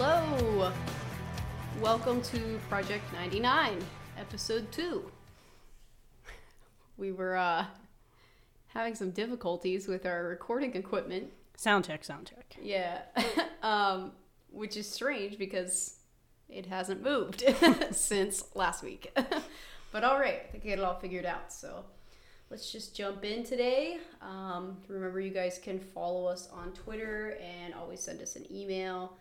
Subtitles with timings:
[0.00, 0.72] Hello!
[1.80, 3.84] Welcome to Project 99,
[4.16, 5.10] Episode 2.
[6.96, 7.64] We were uh,
[8.68, 11.32] having some difficulties with our recording equipment.
[11.56, 12.54] Sound check, sound check.
[12.62, 13.00] Yeah.
[13.64, 14.12] um,
[14.52, 15.96] which is strange because
[16.48, 17.42] it hasn't moved
[17.90, 19.10] since last week.
[19.90, 21.52] but all right, I think I got it all figured out.
[21.52, 21.84] So
[22.50, 23.98] let's just jump in today.
[24.22, 29.18] Um, remember, you guys can follow us on Twitter and always send us an email.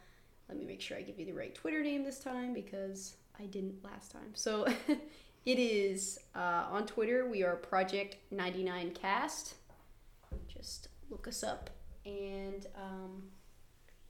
[0.50, 3.46] Let me make sure I give you the right Twitter name this time because I
[3.46, 4.34] didn't last time.
[4.34, 4.66] So
[5.46, 7.28] it is uh, on Twitter.
[7.30, 9.54] We are Project 99Cast.
[10.48, 11.70] Just look us up
[12.06, 13.24] and um,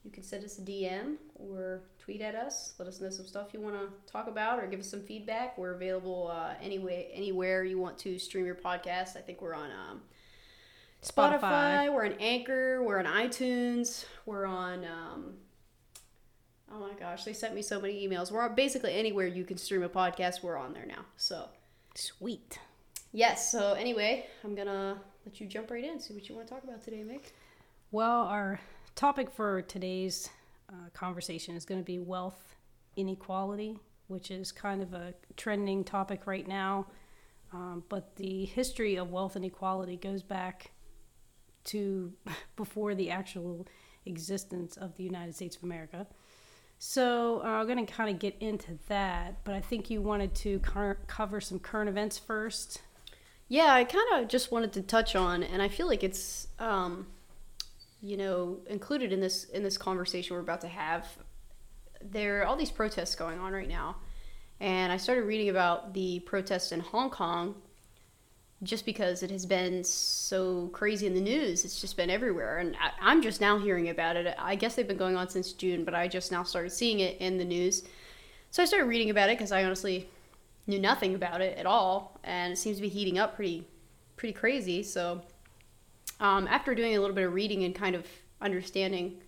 [0.04, 2.74] you can send us a DM or tweet at us.
[2.78, 5.58] Let us know some stuff you want to talk about or give us some feedback.
[5.58, 9.16] We're available uh, anyway, anywhere you want to stream your podcast.
[9.16, 10.02] I think we're on um,
[11.02, 11.92] Spotify, Spotify.
[11.92, 14.84] we're on Anchor, we're on iTunes, we're on.
[14.84, 15.34] Um,
[16.72, 18.30] oh my gosh, they sent me so many emails.
[18.30, 20.42] We're basically anywhere you can stream a podcast.
[20.42, 21.04] We're on there now.
[21.16, 21.48] So
[21.94, 22.58] Sweet.
[23.12, 23.50] yes.
[23.50, 26.00] So anyway, I'm gonna let you jump right in.
[26.00, 27.32] See what you want to talk about today, Mick.
[27.90, 28.60] Well, our
[28.94, 30.28] topic for today's
[30.70, 32.56] uh, conversation is going to be wealth
[32.96, 36.86] inequality, which is kind of a trending topic right now.
[37.52, 40.72] Um, but the history of wealth inequality goes back
[41.64, 42.12] to
[42.56, 43.66] before the actual
[44.04, 46.06] existence of the United States of America.
[46.78, 50.34] So uh, I'm going to kind of get into that, but I think you wanted
[50.36, 52.82] to car- cover some current events first.
[53.48, 57.06] Yeah, I kind of just wanted to touch on, and I feel like it's, um,
[58.00, 61.06] you know, included in this in this conversation we're about to have.
[62.00, 63.96] There are all these protests going on right now,
[64.60, 67.56] and I started reading about the protests in Hong Kong,
[68.62, 71.64] just because it has been so crazy in the news.
[71.64, 74.34] It's just been everywhere, and I, I'm just now hearing about it.
[74.38, 77.16] I guess they've been going on since June, but I just now started seeing it
[77.20, 77.84] in the news.
[78.50, 80.08] So I started reading about it because I honestly
[80.66, 83.66] knew nothing about it at all, and it seems to be heating up pretty,
[84.16, 84.82] pretty crazy.
[84.82, 85.22] So,
[86.18, 88.06] um, after doing a little bit of reading and kind of
[88.40, 89.20] understanding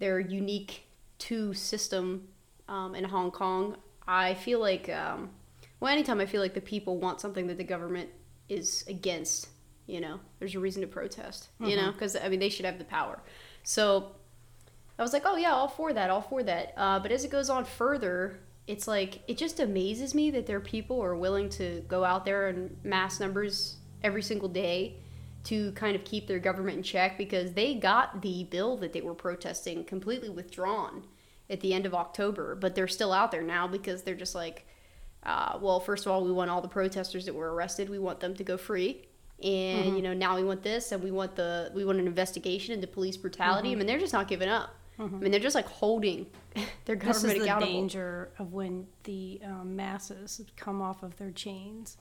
[0.00, 0.82] their unique
[1.18, 2.26] two system
[2.68, 3.76] um, in Hong Kong,
[4.08, 5.30] I feel like, um,
[5.78, 8.10] well, anytime I feel like the people want something that the government
[8.52, 9.48] is against,
[9.86, 12.78] you know, there's a reason to protest, you know, because I mean they should have
[12.78, 13.20] the power.
[13.62, 14.12] So
[14.98, 16.74] I was like, oh yeah, all for that, all for that.
[16.76, 20.56] Uh, but as it goes on further, it's like it just amazes me that there
[20.58, 24.96] are people who are willing to go out there in mass numbers every single day
[25.44, 29.00] to kind of keep their government in check because they got the bill that they
[29.00, 31.04] were protesting completely withdrawn
[31.50, 34.66] at the end of October, but they're still out there now because they're just like,
[35.24, 38.20] uh, well, first of all, we want all the protesters that were arrested, we want
[38.20, 39.06] them to go free.
[39.42, 42.74] And you know now we want this, and we want the we want an investigation
[42.74, 43.72] into police brutality.
[43.72, 44.70] I mean they're just not giving up.
[45.00, 46.26] I mean they're just like holding
[46.84, 47.72] their government This is the accountable.
[47.72, 51.96] danger of when the um, masses come off of their chains,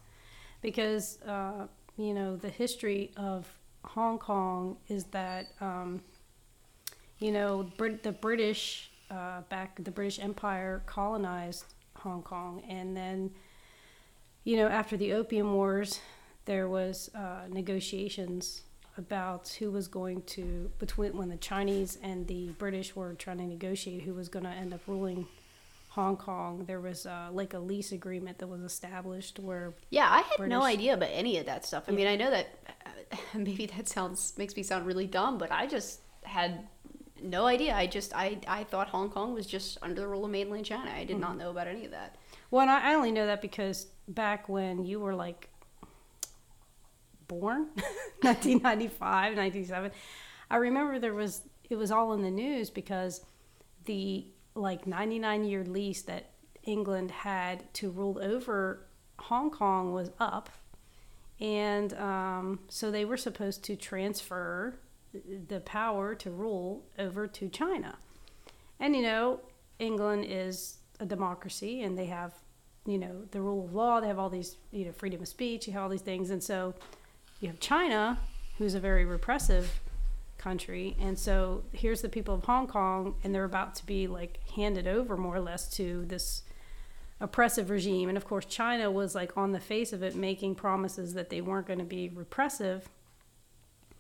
[0.62, 1.66] because uh,
[1.98, 3.48] you know the history of
[3.86, 6.02] Hong Kong is that um,
[7.18, 13.32] you know Brit- the British uh, back the British Empire colonized Hong Kong, and then
[14.44, 16.00] you know after the Opium Wars,
[16.46, 18.64] there was uh, negotiations
[18.98, 23.46] about who was going to between when the Chinese and the British were trying to
[23.46, 25.26] negotiate who was going to end up ruling
[25.90, 26.66] Hong Kong.
[26.66, 30.64] There was uh, like a lease agreement that was established where Yeah, I had no
[30.64, 31.84] idea about any of that stuff.
[31.88, 32.48] I mean, I know that
[33.34, 36.68] maybe that sounds makes me sound really dumb, but I just had
[37.22, 37.76] no idea.
[37.76, 40.92] I just I I thought Hong Kong was just under the rule of mainland China.
[40.92, 42.18] I did not know about any of that.
[42.50, 45.50] Well, and I I only know that because back when you were like
[47.32, 47.60] born,
[48.22, 49.00] 1995,
[49.38, 49.92] 1997,
[50.50, 53.22] I remember there was, it was all in the news because
[53.86, 56.32] the like 99 year lease that
[56.64, 58.86] England had to rule over
[59.18, 60.50] Hong Kong was up.
[61.40, 64.78] And um, so they were supposed to transfer
[65.48, 67.98] the power to rule over to China.
[68.80, 69.40] And you know,
[69.80, 72.34] England is a democracy and they have,
[72.86, 75.68] you know, the rule of law, they have all these, you know, freedom of speech,
[75.68, 76.30] you have all these things.
[76.30, 76.74] And so
[77.40, 78.20] you have China,
[78.58, 79.82] who's a very repressive
[80.38, 80.96] country.
[81.00, 84.88] And so here's the people of Hong Kong, and they're about to be like handed
[84.88, 86.44] over more or less to this
[87.20, 88.10] oppressive regime.
[88.10, 91.42] And of course, China was like on the face of it making promises that they
[91.42, 92.90] weren't going to be repressive.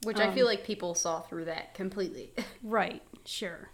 [0.03, 2.33] Which I feel like people saw through that completely.
[2.63, 3.69] Right, sure.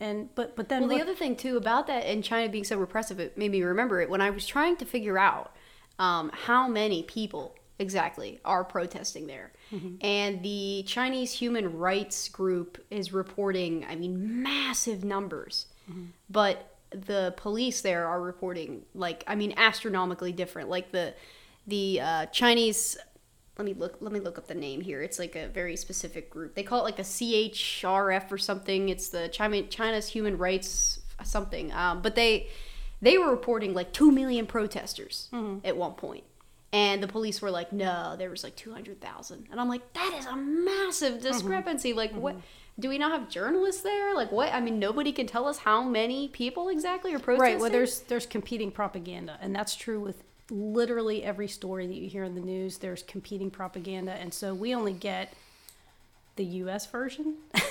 [0.00, 2.76] And but but then Well, the other thing too about that and China being so
[2.78, 5.52] repressive, it made me remember it when I was trying to figure out
[5.98, 9.52] um, how many people exactly are protesting there.
[10.00, 15.66] And the Chinese Human Rights Group is reporting, I mean, massive numbers.
[16.30, 20.68] but the police there are reporting like I mean astronomically different.
[20.70, 21.14] Like the
[21.66, 22.96] the uh, Chinese.
[23.58, 23.96] Let me look.
[24.00, 25.02] Let me look up the name here.
[25.02, 26.54] It's like a very specific group.
[26.54, 28.88] They call it like a CHRF or something.
[28.88, 31.72] It's the China China's Human Rights something.
[31.72, 32.48] Um, but they
[33.02, 35.66] they were reporting like two million protesters mm-hmm.
[35.66, 36.22] at one point,
[36.72, 39.48] and the police were like, no, there was like two hundred thousand.
[39.50, 41.22] And I'm like, that is a massive mm-hmm.
[41.22, 41.92] discrepancy.
[41.92, 42.34] Like what?
[42.34, 42.80] Mm-hmm.
[42.80, 44.14] Do we not have journalists there?
[44.14, 44.52] Like what?
[44.54, 47.54] I mean, nobody can tell us how many people exactly are protesting.
[47.54, 47.60] Right.
[47.60, 52.24] Well, there's there's competing propaganda, and that's true with literally every story that you hear
[52.24, 52.78] in the news.
[52.78, 55.32] There's competing propaganda, and so we only get
[56.36, 56.86] the U.S.
[56.86, 57.34] version.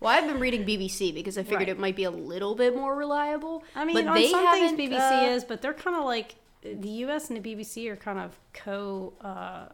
[0.00, 1.68] Well, I've been reading BBC because I figured Right.
[1.68, 3.62] it might be a little bit more reliable.
[3.76, 6.34] I mean, but on they some things BBC uh, is, but they're kind of like
[6.64, 7.30] the U.S.
[7.30, 9.66] and the BBC are kind of co uh,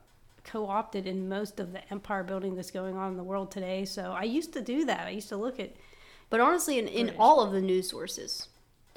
[0.45, 3.87] co-opted in most of the empire building that's going on in the world today.
[3.87, 5.07] So I used to do that.
[5.07, 5.71] I used to look at
[6.29, 8.49] But honestly, in, in all of the news sources,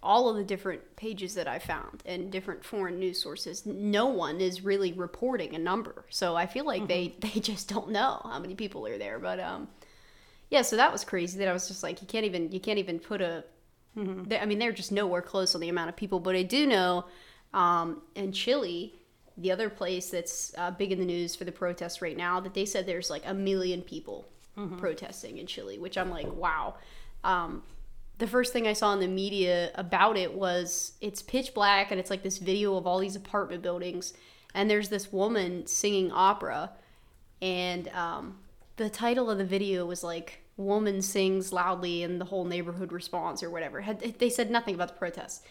[0.03, 4.42] all of the different pages that I found and different foreign news sources, no one
[4.42, 6.06] is really reporting a number.
[6.09, 9.19] So I feel like they they just don't know how many people are there.
[9.19, 9.68] But um,
[10.50, 10.63] yeah.
[10.63, 11.38] So that was crazy.
[11.39, 13.44] That I was just like, you can't even you can't even put a.
[13.95, 16.19] they- I mean, they're just nowhere close on the amount of people.
[16.19, 17.06] But I do know,
[17.53, 18.95] um, in Chile.
[19.38, 22.53] The other place that's uh, big in the news for the protests right now, that
[22.53, 24.27] they said there's like a million people
[24.77, 26.75] protesting in Chile, which I'm like, wow.
[27.24, 27.63] Um,
[28.21, 32.00] the first thing I saw in the media about it was it's pitch black and
[32.00, 34.13] it's like this video of all these apartment buildings,
[34.53, 36.69] and there's this woman singing opera,
[37.41, 38.38] and um,
[38.75, 43.41] the title of the video was like "Woman sings loudly and the whole neighborhood responds"
[43.41, 43.81] or whatever.
[43.81, 45.41] Had, they said nothing about the protests.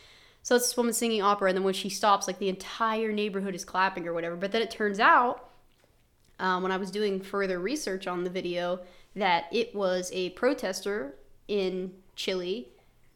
[0.45, 3.57] So it's this woman singing opera, and then when she stops, like the entire neighborhood
[3.57, 4.37] is clapping or whatever.
[4.37, 5.51] But then it turns out
[6.39, 8.79] um, when I was doing further research on the video
[9.17, 11.17] that it was a protester
[11.49, 12.69] in Chile,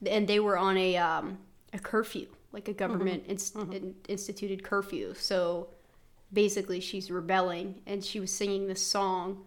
[0.06, 1.38] and they were on a um,
[1.74, 5.12] a curfew, like a government inst- in- instituted curfew.
[5.14, 5.68] So
[6.32, 9.44] basically, she's rebelling, and she was singing this song,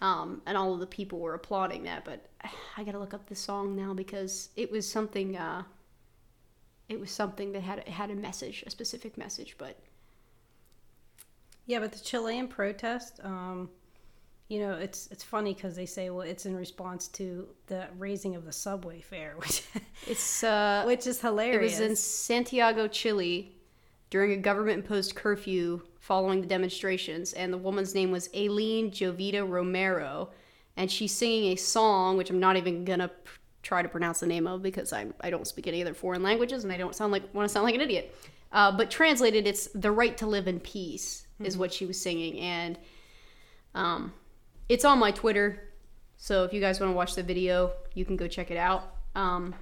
[0.00, 2.06] um, and all of the people were applauding that.
[2.06, 2.26] But
[2.78, 5.36] I gotta look up the song now because it was something.
[5.36, 5.64] Uh,
[6.88, 9.78] it was something that had had a message, a specific message, but.
[11.66, 13.70] Yeah, but the Chilean protest, um,
[14.48, 18.36] you know, it's it's funny because they say, well, it's in response to the raising
[18.36, 19.62] of the subway fare, which
[20.06, 21.78] It's uh, which is hilarious.
[21.78, 23.56] It was in Santiago, Chile,
[24.10, 30.30] during a government-imposed curfew following the demonstrations, and the woman's name was Aileen Jovita Romero,
[30.76, 33.14] and she's singing a song which I'm not even gonna p-
[33.62, 36.64] try to pronounce the name of because I I don't speak any other foreign languages
[36.64, 38.14] and I don't sound like want to sound like an idiot.
[38.52, 42.38] Uh, but translated, it's "The Right to Live in Peace" is what she was singing,
[42.38, 42.78] and
[43.74, 44.12] um,
[44.68, 45.60] it's on my Twitter.
[46.16, 48.94] So if you guys want to watch the video, you can go check it out.
[49.14, 49.54] Um,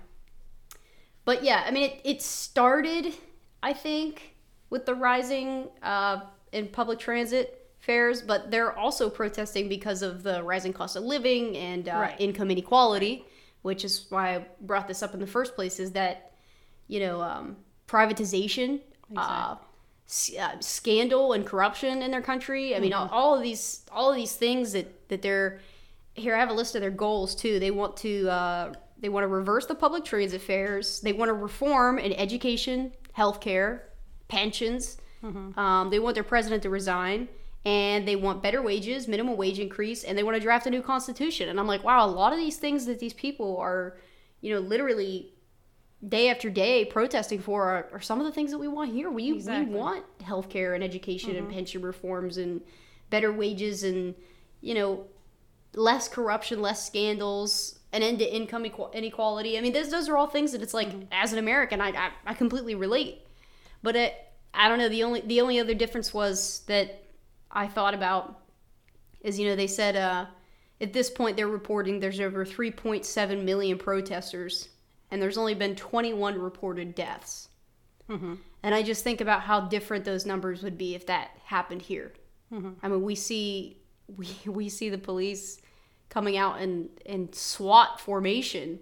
[1.25, 3.15] but yeah, I mean, it, it started,
[3.63, 4.35] I think,
[4.71, 6.21] with the rising uh,
[6.53, 11.57] in public transit fares, but they're also protesting because of the rising cost of living
[11.57, 12.17] and uh, Right.
[12.21, 13.25] income inequality,
[13.63, 15.79] which is why I brought this up in the first place.
[15.81, 16.33] Is that
[16.89, 17.57] you know um,
[17.89, 18.81] privatization,
[19.17, 19.57] uh,
[20.09, 22.75] s- uh, scandal, and corruption in their country.
[22.75, 25.61] I mean, all, all of these all of these things that that they're
[26.15, 26.35] here.
[26.35, 27.59] I have a list of their goals too.
[27.59, 31.01] They want to uh, they want to reverse the public transit fares.
[31.01, 33.81] They want to reform in education, healthcare,
[34.29, 34.99] pensions.
[35.57, 37.29] Um, they want their president to resign,
[37.65, 40.83] and they want better wages, minimum wage increase, and they want to draft a new
[40.83, 41.49] constitution.
[41.49, 43.99] And I'm like, wow, a lot of these things that these people are,
[44.41, 45.33] you know, literally
[46.09, 49.11] day after day protesting for are, are some of the things that we want here.
[49.11, 49.73] We Exactly.
[49.73, 52.61] we want healthcare and education and pension reforms and
[53.11, 54.15] better wages and
[54.63, 55.05] you know
[55.75, 59.59] less corruption, less scandals, an end to income equal- inequality.
[59.59, 61.13] I mean, those those are all things that it's like mm-hmm.
[61.13, 63.27] as an American, I I, I completely relate.
[63.83, 64.15] But it,
[64.55, 64.89] I don't know.
[64.89, 67.05] The only the only other difference was that
[67.51, 68.41] I thought about
[69.21, 70.27] is you know they said uh,
[70.81, 74.69] at this point they're reporting there's over 3.7 million protesters
[75.11, 77.49] and there's only been 21 reported deaths.
[78.09, 78.35] Mm-hmm.
[78.63, 82.13] And I just think about how different those numbers would be if that happened here.
[82.53, 82.71] Mm-hmm.
[82.83, 83.82] I mean, we see
[84.17, 85.61] we we see the police
[86.09, 88.81] coming out in in SWAT formation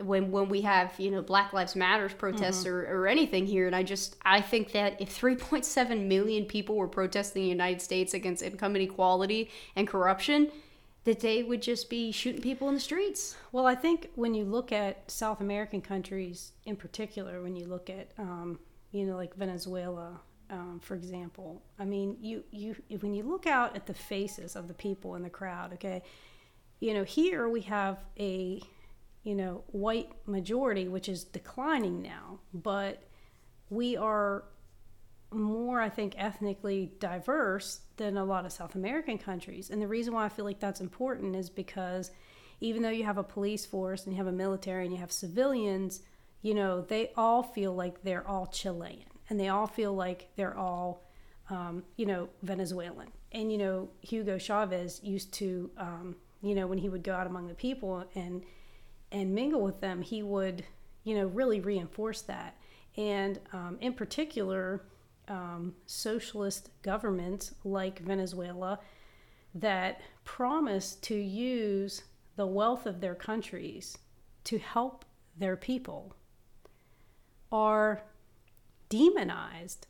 [0.00, 3.74] when when we have you know Black Lives Matters protests or, or anything here, and
[3.74, 8.14] I just I think that if 3.7 million people were protesting in the United States
[8.14, 10.50] against income inequality and corruption,
[11.04, 13.36] that they would just be shooting people in the streets.
[13.50, 17.88] Well, I think when you look at South American countries in particular, when you look
[17.88, 18.58] at, um,
[18.92, 23.76] you know, like Venezuela, um, for example, I mean, you, you, when you look out
[23.76, 26.02] at the faces of the people in the crowd, okay,
[26.80, 28.62] you know, here we have a
[29.28, 33.02] you know, white majority, which is declining now, but
[33.68, 34.44] we are
[35.30, 39.68] more, I think, ethnically diverse than a lot of South American countries.
[39.68, 42.10] And the reason why I feel like that's important is because
[42.60, 45.12] even though you have a police force and you have a military and you have
[45.12, 46.00] civilians,
[46.40, 50.56] you know, they all feel like they're all Chilean and they all feel like they're
[50.56, 51.04] all,
[51.50, 53.08] um, you know, Venezuelan.
[53.32, 57.26] And, you know, Hugo Chavez used to, um, you know, when he would go out
[57.26, 58.42] among the people and,
[59.12, 60.64] and mingle with them, he would,
[61.04, 62.56] you know, really reinforce that.
[62.96, 64.82] And um, in particular,
[65.28, 68.80] um, socialist governments like Venezuela
[69.54, 72.02] that promise to use
[72.36, 73.98] the wealth of their countries
[74.44, 75.04] to help
[75.36, 76.14] their people
[77.50, 78.02] are
[78.88, 79.86] demonized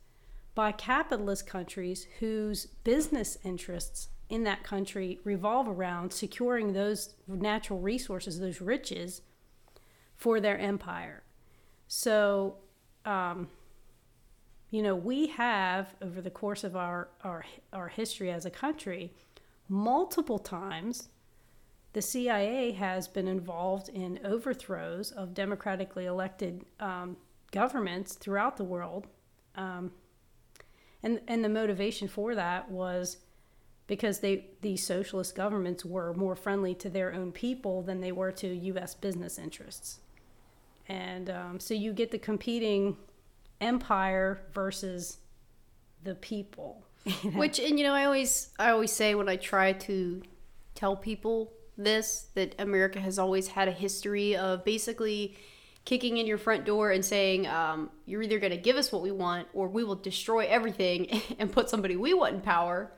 [0.54, 8.40] by capitalist countries whose business interests in that country revolve around securing those natural resources,
[8.40, 9.22] those riches,
[10.16, 11.22] for their empire.
[11.86, 12.56] So,
[13.04, 13.48] um,
[14.70, 19.12] you know, we have over the course of our, our, our history as a country,
[19.68, 21.08] multiple times,
[21.94, 27.16] the CIA has been involved in overthrows of democratically elected um,
[27.50, 29.06] governments throughout the world.
[29.54, 29.92] Um,
[31.02, 33.18] and, and the motivation for that was
[33.88, 38.30] because they these socialist governments were more friendly to their own people than they were
[38.30, 38.94] to U.S.
[38.94, 39.98] business interests,
[40.88, 42.96] and um, so you get the competing
[43.60, 45.18] empire versus
[46.04, 46.84] the people.
[47.34, 50.22] Which and you know I always I always say when I try to
[50.74, 55.36] tell people this that America has always had a history of basically
[55.88, 59.00] kicking in your front door and saying um, you're either going to give us what
[59.00, 62.92] we want or we will destroy everything and put somebody we want in power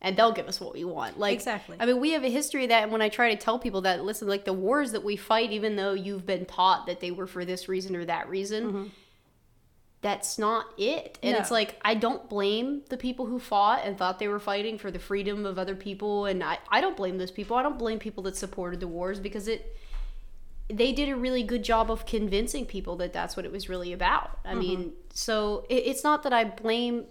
[0.00, 1.16] and they'll give us what we want.
[1.16, 1.76] Like exactly.
[1.78, 2.82] I mean, we have a history of that.
[2.82, 5.52] And when I try to tell people that, listen, like the wars that we fight,
[5.52, 8.84] even though you've been taught that they were for this reason or that reason, mm-hmm
[10.04, 11.18] that's not it.
[11.22, 11.38] And no.
[11.38, 14.90] it's like I don't blame the people who fought and thought they were fighting for
[14.90, 17.56] the freedom of other people and I, I don't blame those people.
[17.56, 19.78] I don't blame people that supported the wars because it
[20.68, 23.92] they did a really good job of convincing people that that's what it was really
[23.92, 24.38] about.
[24.44, 24.58] I mm-hmm.
[24.58, 27.04] mean, so it, it's not that I blame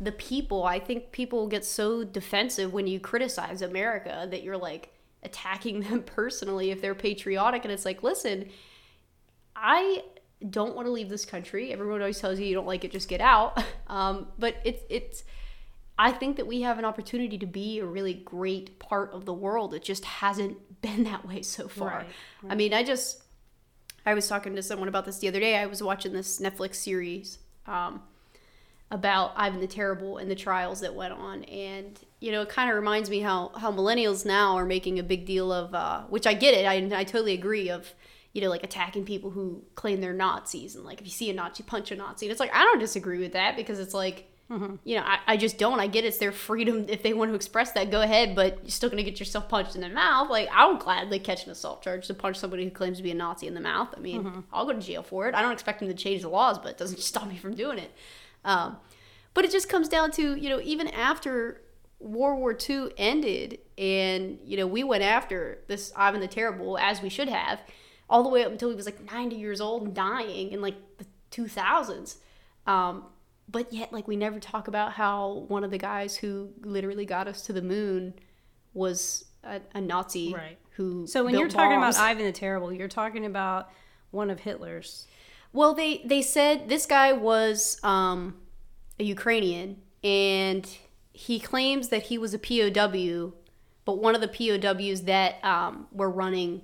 [0.00, 0.64] the people.
[0.64, 6.02] I think people get so defensive when you criticize America that you're like attacking them
[6.02, 8.50] personally if they're patriotic and it's like, listen,
[9.54, 10.04] I
[10.48, 11.72] don't want to leave this country.
[11.72, 13.62] Everyone always tells you you don't like it, just get out.
[13.88, 15.22] Um, but it's it's.
[15.98, 19.32] I think that we have an opportunity to be a really great part of the
[19.32, 19.72] world.
[19.72, 21.88] It just hasn't been that way so far.
[21.88, 22.06] Right,
[22.42, 22.52] right.
[22.52, 23.22] I mean, I just
[24.04, 25.56] I was talking to someone about this the other day.
[25.56, 28.02] I was watching this Netflix series um,
[28.90, 32.70] about Ivan the Terrible and the trials that went on, and you know, it kind
[32.70, 36.26] of reminds me how how millennials now are making a big deal of, uh, which
[36.26, 36.66] I get it.
[36.66, 37.92] I I totally agree of
[38.36, 41.32] you know, like attacking people who claim they're Nazis and like if you see a
[41.32, 42.26] Nazi, punch a Nazi.
[42.26, 44.76] And it's like I don't disagree with that because it's like Mm-hmm.
[44.84, 45.80] You know, I, I just don't.
[45.80, 46.86] I get it's their freedom.
[46.88, 49.48] If they want to express that, go ahead, but you're still going to get yourself
[49.48, 50.30] punched in the mouth.
[50.30, 53.10] Like, I would gladly catch an assault charge to punch somebody who claims to be
[53.10, 53.88] a Nazi in the mouth.
[53.96, 54.40] I mean, mm-hmm.
[54.52, 55.34] I'll go to jail for it.
[55.34, 57.78] I don't expect them to change the laws, but it doesn't stop me from doing
[57.78, 57.90] it.
[58.44, 58.76] Um,
[59.34, 61.60] but it just comes down to, you know, even after
[61.98, 67.02] World War II ended and, you know, we went after this Ivan the Terrible, as
[67.02, 67.60] we should have,
[68.08, 70.76] all the way up until he was like 90 years old and dying in like
[70.98, 72.16] the 2000s.
[72.66, 73.04] Um,
[73.48, 77.28] but yet, like, we never talk about how one of the guys who literally got
[77.28, 78.14] us to the moon
[78.74, 80.58] was a, a Nazi right.
[80.70, 81.06] who.
[81.06, 81.96] So when you're talking bombs.
[81.96, 83.70] about Ivan the Terrible, you're talking about
[84.10, 85.06] one of Hitler's.
[85.52, 88.36] Well, they they said this guy was um,
[88.98, 90.68] a Ukrainian, and
[91.12, 93.32] he claims that he was a POW,
[93.84, 96.62] but one of the POWs that um, were running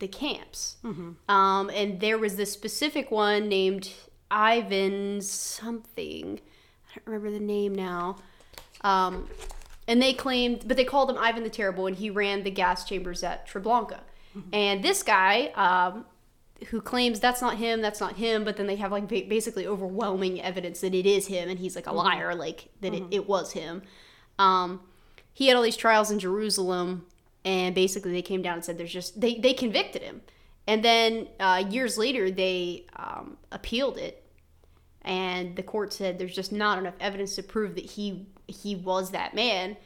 [0.00, 0.76] the camps.
[0.84, 1.30] Mm-hmm.
[1.34, 3.90] Um, and there was this specific one named
[4.30, 6.40] Ivan something.
[6.90, 8.16] I don't remember the name now.
[8.82, 9.28] Um,
[9.88, 12.84] and they claimed, but they called him Ivan the Terrible, and he ran the gas
[12.84, 14.00] chambers at Treblinka.
[14.36, 14.40] Mm-hmm.
[14.52, 16.04] And this guy, um,
[16.68, 20.40] who claims that's not him, that's not him, but then they have like basically overwhelming
[20.42, 21.98] evidence that it is him, and he's like a mm-hmm.
[21.98, 23.12] liar, like that mm-hmm.
[23.12, 23.82] it, it was him.
[24.38, 24.80] Um,
[25.32, 27.06] he had all these trials in Jerusalem
[27.46, 30.20] and basically they came down and said there's just they they convicted him
[30.66, 34.22] and then uh, years later they um, appealed it
[35.02, 39.10] and the court said there's just not enough evidence to prove that he he was
[39.10, 39.76] that man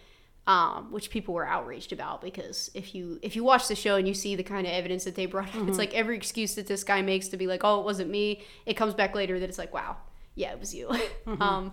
[0.46, 4.08] um, which people were outraged about because if you if you watch the show and
[4.08, 5.68] you see the kind of evidence that they brought up, mm-hmm.
[5.68, 8.42] it's like every excuse that this guy makes to be like, oh, it wasn't me.
[8.66, 9.98] It comes back later that it's like, wow,
[10.34, 10.88] yeah, it was you.
[11.26, 11.42] Mm-hmm.
[11.42, 11.72] Um,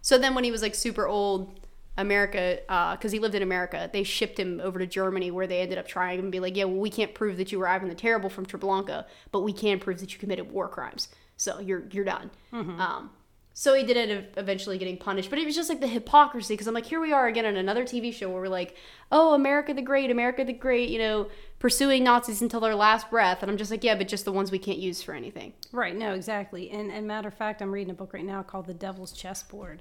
[0.00, 1.60] so then when he was like super old,
[1.98, 2.58] America,
[2.96, 5.86] because he lived in America, they shipped him over to Germany where they ended up
[5.86, 8.28] trying and be like, yeah, well, we can't prove that you were Ivan the Terrible
[8.28, 11.08] from Treblinka, but we can prove that you committed war crimes.
[11.36, 12.30] So you're you're done.
[12.52, 13.10] Um,
[13.58, 16.52] so he did end up eventually getting punished, but it was just like the hypocrisy
[16.52, 18.76] because I'm like, here we are again on another TV show where we're like,
[19.10, 23.40] oh, America the Great, America the Great, you know, pursuing Nazis until their last breath,
[23.40, 25.54] and I'm just like, yeah, but just the ones we can't use for anything.
[25.72, 26.70] Right, no, exactly.
[26.70, 29.80] And and matter of fact, I'm reading a book right now called The Devil's Chessboard.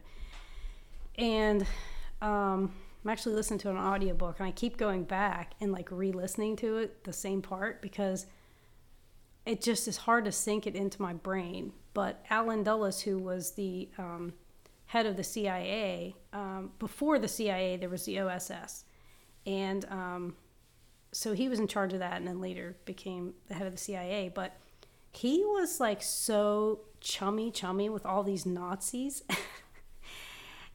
[1.18, 1.66] And
[2.22, 2.74] um
[3.06, 6.78] I'm actually listening to an audiobook and I keep going back and like re-listening to
[6.78, 8.26] it, the same part, because
[9.46, 11.72] it just is hard to sink it into my brain.
[11.94, 14.34] But Allen Dulles, who was the um,
[14.88, 18.86] head of the CIA, um, before the CIA, there was the OSS.
[19.46, 20.36] And um,
[21.12, 23.80] so he was in charge of that and then later became the head of the
[23.80, 24.32] CIA.
[24.34, 24.58] But
[25.12, 29.22] he was like so chummy, chummy with all these Nazis.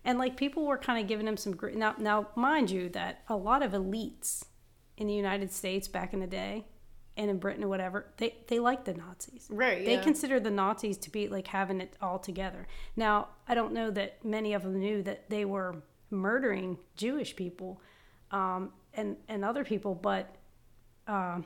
[0.05, 3.23] and like people were kind of giving him some gr- now now mind you that
[3.29, 4.45] a lot of elites
[4.97, 6.67] in the United States back in the day
[7.17, 10.03] and in Britain or whatever they they liked the Nazis Right, they yeah.
[10.03, 12.67] considered the Nazis to be like having it all together
[12.97, 17.81] now I don't know that many of them knew that they were murdering Jewish people
[18.31, 20.37] um, and and other people but
[21.07, 21.45] um,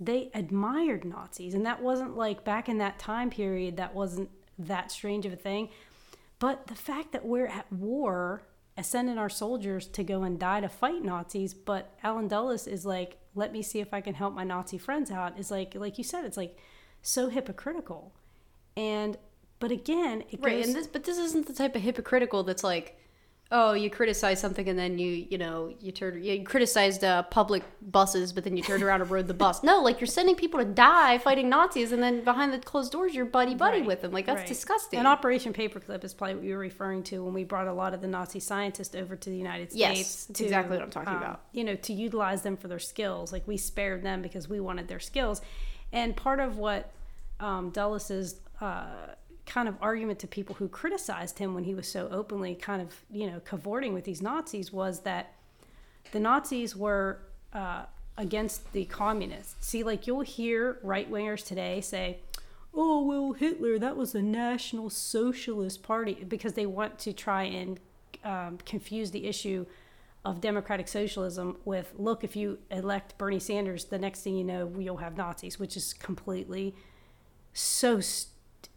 [0.00, 3.76] they admired Nazis, and that wasn't like back in that time period.
[3.76, 5.68] That wasn't that strange of a thing.
[6.40, 8.42] But the fact that we're at war,
[8.82, 13.18] sending our soldiers to go and die to fight Nazis, but Allen Dulles is like,
[13.34, 15.38] let me see if I can help my Nazi friends out.
[15.38, 16.56] Is like, like you said, it's like
[17.02, 18.14] so hypocritical.
[18.76, 19.16] And
[19.58, 20.66] but again, it Right, goes.
[20.68, 22.96] and this, but this isn't the type of hypocritical that's like,
[23.52, 27.64] oh, you criticize something and then you, you know, you turn, you criticized uh, public
[27.82, 29.64] buses, but then you turned around and rode the bus.
[29.64, 33.12] No, like you're sending people to die fighting Nazis, and then behind the closed doors,
[33.14, 34.12] you're buddy buddy Right, with them.
[34.12, 34.46] Like that's right.
[34.48, 34.98] disgusting.
[35.00, 37.92] And Operation Paperclip is probably what you were referring to when we brought a lot
[37.92, 40.24] of the Nazi scientists over to the United Yes, States.
[40.26, 41.42] that's exactly what I'm talking about.
[41.52, 43.32] You know, to utilize them for their skills.
[43.32, 45.40] Like we spared them because we wanted their skills.
[45.92, 46.92] And part of what
[47.40, 48.84] um, Dulles' uh,
[49.50, 52.94] kind of argument to people who criticized him when he was so openly kind of,
[53.10, 55.34] you know, cavorting with these Nazis was that
[56.12, 57.18] the Nazis were
[57.52, 57.86] uh,
[58.16, 59.66] against the communists.
[59.66, 62.20] See, like you'll hear right wingers today say,
[62.72, 67.80] "Oh, well, Hitler, that was the National Socialist Party," because they want to try and
[68.22, 69.66] um, confuse the issue
[70.24, 74.72] of democratic socialism with, "Look, if you elect Bernie Sanders, the next thing you know,
[74.78, 76.72] you'll have Nazis," which is completely
[77.52, 78.30] so st-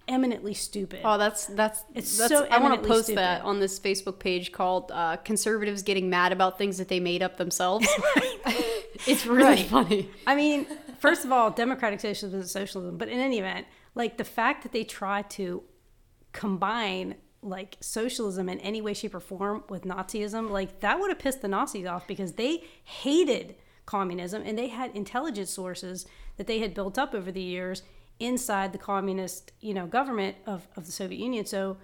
[0.07, 1.01] eminently stupid.
[1.03, 3.19] Oh, that's that's It's that's, so I want to post stupid.
[3.19, 7.21] that on this Facebook page called uh, "Conservatives Getting Mad About Things That They Made
[7.23, 7.87] Up Themselves."
[9.07, 9.65] it's really Right.
[9.67, 10.09] funny.
[10.27, 10.65] I mean,
[10.99, 14.71] first of all, democratic socialism is socialism, but in any event, like the fact that
[14.71, 15.63] they try to
[16.31, 21.19] combine like socialism in any way, shape, or form with Nazism, like that would have
[21.19, 26.05] pissed the Nazis off because they hated communism and they had intelligence sources
[26.37, 27.83] that they had built up over the years
[28.19, 31.45] inside the communist, you know, government of, of the Soviet Union.
[31.45, 31.77] So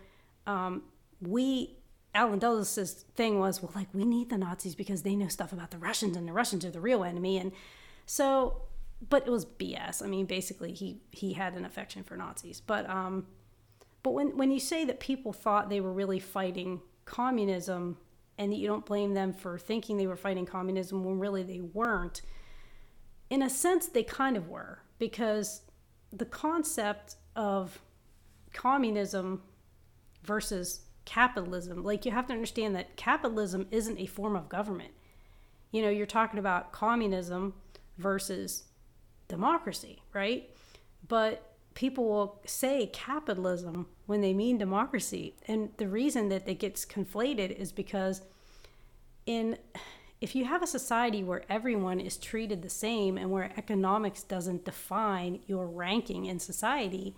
[0.47, 0.83] um,
[1.21, 1.75] we
[2.15, 5.71] Allen Dulles' thing was, well, like we need the Nazis because they know stuff about
[5.71, 7.51] the Russians, and the Russians are the real enemy, and
[8.05, 8.63] so,
[9.07, 10.03] but it was BS.
[10.03, 13.27] I mean, basically, he he had an affection for Nazis, but um,
[14.01, 17.97] but when when you say that people thought they were really fighting communism,
[18.39, 21.61] and that you don't blame them for thinking they were fighting communism when really they
[21.61, 22.23] weren't,
[23.29, 25.61] in a sense, they kind of were because
[26.11, 27.79] the concept of
[28.53, 29.41] communism
[30.23, 31.83] versus capitalism.
[31.83, 34.91] Like you have to understand that capitalism isn't a form of government.
[35.71, 37.53] You know, you're talking about communism
[37.97, 38.63] versus
[39.27, 40.49] democracy, right?
[41.07, 45.35] But people will say capitalism when they mean democracy.
[45.47, 48.21] And the reason that it gets conflated is because
[49.25, 49.57] in
[50.21, 54.65] if you have a society where everyone is treated the same and where economics doesn't
[54.65, 57.15] define your ranking in society,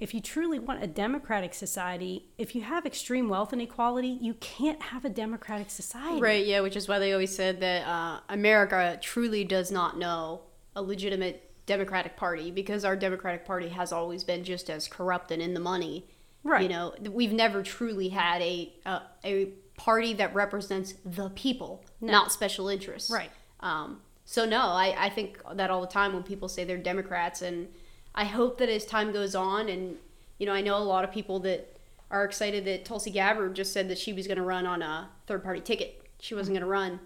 [0.00, 4.80] if you truly want a democratic society, if you have extreme wealth inequality, you can't
[4.82, 6.20] have a democratic society.
[6.20, 10.40] Right, yeah, which is why they always said that uh, America truly does not know
[10.74, 15.40] a legitimate Democratic Party because our Democratic Party has always been just as corrupt and
[15.40, 16.08] in the money.
[16.42, 16.62] Right.
[16.62, 19.52] You know, we've never truly had a a, a
[19.84, 23.10] party that represents the people, not special interests.
[23.10, 23.30] Right.
[23.60, 27.40] Um, so no, I, I think that all the time when people say they're Democrats,
[27.42, 27.68] and
[28.14, 29.96] I hope that as time goes on, and
[30.38, 31.76] you know, I know a lot of people that
[32.10, 35.08] are excited that Tulsi Gabbard just said that she was going to run on a
[35.26, 36.02] third party ticket.
[36.20, 37.00] She wasn't going to run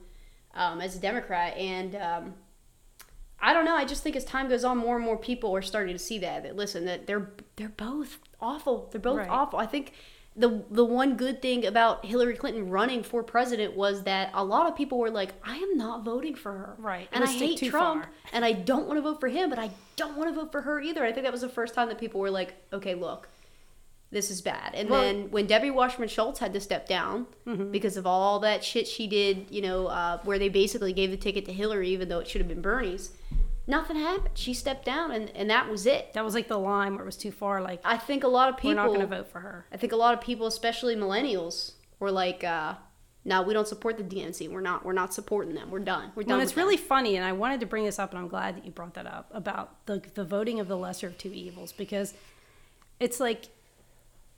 [0.55, 2.35] um, as a Democrat, and um,
[3.41, 3.77] I don't know.
[3.77, 6.19] I just think as time goes on, more and more people are starting to see
[6.19, 6.43] that.
[6.43, 8.89] That listen, that they're they're both awful.
[8.91, 9.29] They're both Right.
[9.29, 9.59] awful.
[9.59, 9.93] I think
[10.37, 14.69] the the one good thing about Hillary Clinton running for president was that a lot
[14.69, 16.75] of people were like, I am not voting for her.
[16.79, 17.09] Right.
[17.13, 18.11] And I hate Trump far.
[18.33, 20.63] and I don't want to vote for him, but I don't want to vote for
[20.63, 21.05] her either.
[21.05, 23.29] I think that was the first time that people were like, okay, look,
[24.11, 24.75] this is bad.
[24.75, 27.71] And Well- then when Debbie Washburn Schultz had to step down Mm-hmm.
[27.71, 31.17] because of all that shit she did, you know, uh, where they basically gave the
[31.17, 33.13] ticket to Hillary even though it should have been Bernie's,
[33.67, 34.31] nothing happened.
[34.35, 36.13] She stepped down and, and that was it.
[36.13, 37.61] That was like the line where it was too far.
[37.61, 39.67] Like I think a lot of people we're not going to vote for her.
[39.73, 42.75] I think a lot of people, especially millennials, were like, uh,
[43.25, 44.51] "No, we don't support the DNC.
[44.51, 44.85] We're not.
[44.85, 45.71] We're not supporting them.
[45.71, 46.13] We're done.
[46.15, 48.19] We're done." With it's them." really funny, and I wanted to bring this up, and
[48.19, 51.19] I'm glad that you brought that up about the the voting of the lesser of
[51.19, 52.15] two evils because
[53.01, 53.49] it's like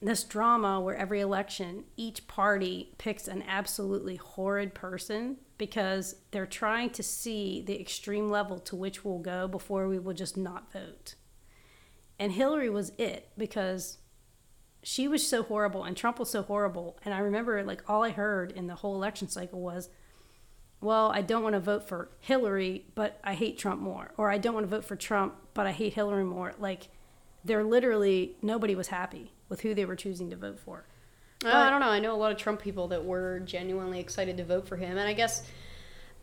[0.00, 6.90] this drama where every election each party picks an absolutely horrid person because they're trying
[6.90, 11.14] to see the extreme level to which we'll go before we will just not vote.
[12.18, 13.98] And Hillary was it because
[14.82, 16.98] she was so horrible and Trump was so horrible.
[17.04, 19.88] And I remember like all I heard in the whole election cycle was,
[20.80, 24.12] well, I don't want to vote for Hillary, but I hate Trump more.
[24.16, 26.54] Or I don't want to vote for Trump, but I hate Hillary more.
[26.58, 26.88] Like,
[27.44, 30.86] they're literally, nobody was happy with who they were choosing to vote for.
[31.54, 31.88] Uh, I don't know.
[31.88, 34.98] I know a lot of Trump people that were genuinely excited to vote for him,
[34.98, 35.46] and I guess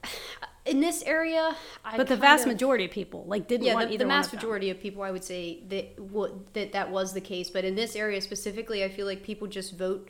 [0.66, 3.90] in this area, I But the vast of- majority of people, like, didn't yeah, want
[3.90, 6.92] the, either the mass of majority of people, I would say that what that that
[6.92, 7.50] was the case.
[7.50, 10.10] But in this area specifically, I feel like people just vote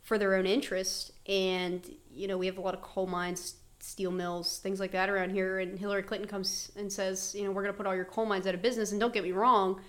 [0.00, 4.10] for their own interest, and you know, we have a lot of coal mines, steel
[4.10, 5.58] mills, things like that around here.
[5.58, 8.26] And Hillary Clinton comes and says, you know, we're going to put all your coal
[8.26, 8.92] mines out of business.
[8.92, 9.80] And don't get me wrong,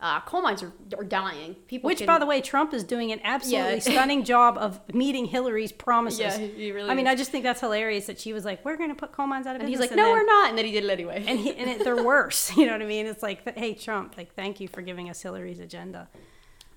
[0.00, 1.54] uh, coal mines are, are dying.
[1.66, 3.78] People, Which, can- by the way, Trump is doing an absolutely Yeah.
[3.80, 6.20] stunning job of meeting Hillary's promises.
[6.20, 7.06] Yeah, he really I mean.
[7.06, 9.46] I just think that's hilarious that she was like, "We're going to put coal mines
[9.46, 10.90] out of and business," he's like, no, then- we're not, and then he did it
[10.90, 11.22] anyway.
[11.26, 12.50] and he, and it, they're worse.
[12.56, 13.06] You know what I mean?
[13.06, 16.08] It's like, hey, Trump, like, thank you for giving us Hillary's agenda.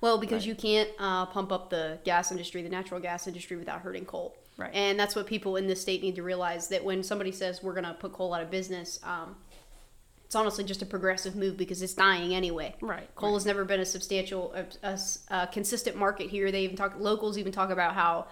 [0.01, 3.79] Well, because you can't uh, pump up the gas industry, the natural gas industry, without
[3.81, 4.35] hurting coal.
[4.57, 4.69] Right.
[4.73, 7.73] And that's what people in this state need to realize that when somebody says we're
[7.73, 9.35] going to put coal out of business, um,
[10.33, 12.73] it's honestly just a progressive move because it's dying anyway.
[12.81, 16.51] Right, Coal has never been a substantial, a consistent market here.
[16.51, 18.25] They even talk, locals even talk about how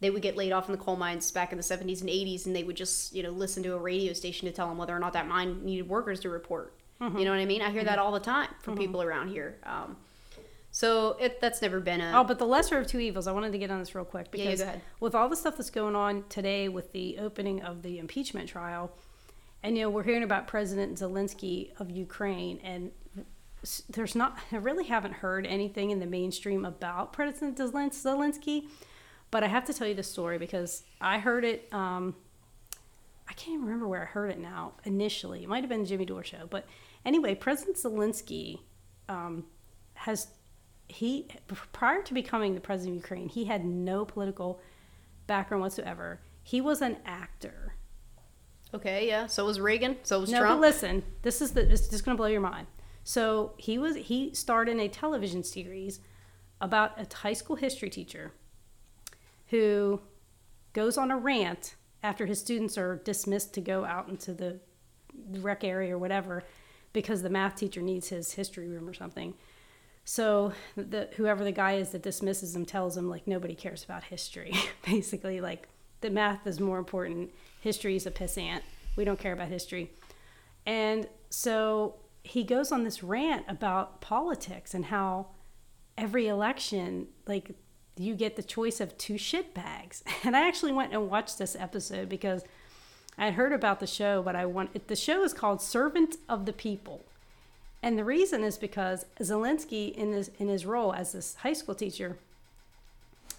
[0.00, 2.44] they would get laid off in the coal mines back in the 70s and 80s
[2.44, 4.94] and they would just, you know, listen to a radio station to tell them whether
[4.94, 6.74] or not that mine needed workers to report.
[7.00, 7.16] Mm-hmm.
[7.16, 7.62] You know what I mean?
[7.62, 9.56] I hear that all the time from people around here.
[9.64, 9.96] Um,
[10.70, 12.12] so it, that's never been a.
[12.14, 13.26] Oh, but the lesser of two evils.
[13.26, 14.82] I wanted to get on this real quick Yeah, yeah, because ahead.
[15.00, 18.92] with all the stuff that's going on today with the opening of the impeachment trial,
[19.62, 22.90] and you know we're hearing about President Zelensky of Ukraine, and
[23.88, 24.38] there's not.
[24.52, 28.68] I really haven't heard anything in the mainstream about President Zelensky,
[29.30, 31.72] but I have to tell you the story because I heard it.
[31.72, 32.14] Um,
[33.28, 34.72] I can't even remember where I heard it now.
[34.84, 36.66] Initially, it might have been Jimmy Dore show, but
[37.04, 38.60] anyway, President Zelensky
[39.08, 39.44] um,
[39.94, 40.28] has
[40.88, 41.28] he
[41.72, 44.60] prior to becoming the president of Ukraine, he had no political
[45.26, 46.20] background whatsoever.
[46.42, 47.67] He was an actor.
[48.74, 49.26] Okay, yeah.
[49.26, 49.96] So was Reagan.
[50.02, 50.60] So was No, Trump.
[50.60, 52.66] but listen, this is the this is just going to blow your mind.
[53.04, 56.00] So he was he starred in a television series
[56.60, 58.32] about a high school history teacher
[59.48, 60.00] who
[60.72, 64.60] goes on a rant after his students are dismissed to go out into the
[65.40, 66.44] rec area or whatever
[66.92, 69.34] because the math teacher needs his history room or something.
[70.04, 74.04] So the whoever the guy is that dismisses him tells him like nobody cares about
[74.04, 74.52] history.
[74.84, 75.68] Basically, like
[76.00, 77.30] the math is more important.
[77.60, 78.60] History is a pissant.
[78.96, 79.90] We don't care about history.
[80.66, 85.28] And so he goes on this rant about politics and how
[85.96, 87.52] every election, like
[87.96, 90.02] you get the choice of two shit bags.
[90.24, 92.44] And I actually went and watched this episode because
[93.16, 96.46] I had heard about the show, but I want the show is called Servant of
[96.46, 97.04] the People.
[97.82, 101.74] And the reason is because Zelensky, in his in his role as this high school
[101.74, 102.18] teacher,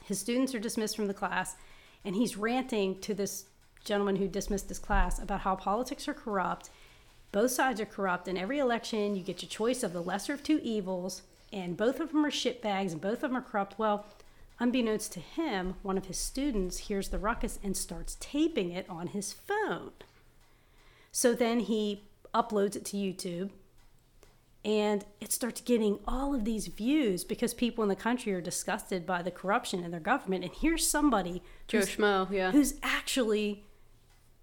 [0.05, 1.55] his students are dismissed from the class,
[2.03, 3.45] and he's ranting to this
[3.83, 6.69] gentleman who dismissed his class about how politics are corrupt,
[7.31, 8.27] both sides are corrupt.
[8.27, 11.21] In every election, you get your choice of the lesser of two evils,
[11.53, 13.77] and both of them are shitbags, and both of them are corrupt.
[13.77, 14.05] Well,
[14.59, 19.07] unbeknownst to him, one of his students hears the ruckus and starts taping it on
[19.07, 19.91] his phone.
[21.11, 23.51] So then he uploads it to YouTube
[24.65, 29.05] and it starts getting all of these views because people in the country are disgusted
[29.05, 30.43] by the corruption in their government.
[30.43, 32.29] And here's somebody Joe who's, Schmo.
[32.29, 32.51] Yeah.
[32.51, 33.63] who's actually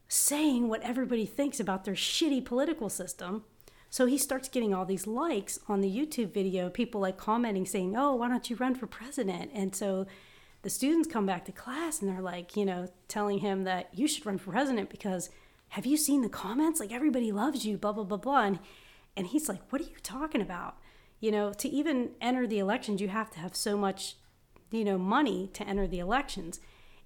[0.09, 3.45] saying what everybody thinks about their shitty political system.
[3.91, 7.95] So he starts getting all these likes on the YouTube video, people like commenting saying,
[7.97, 9.51] Oh, why don't you run for president?
[9.55, 10.07] And so
[10.63, 14.09] the students come back to class and they're like, you know, telling him that you
[14.09, 15.29] should run for president because
[15.71, 16.81] have you seen the comments?
[16.81, 18.45] Like everybody loves you, blah, blah, blah, blah.
[18.45, 18.59] And,
[19.17, 20.77] and he's like, What are you talking about?
[21.21, 24.17] You know, to even enter the elections, you have to have so much
[24.71, 26.61] you know, money to enter the elections.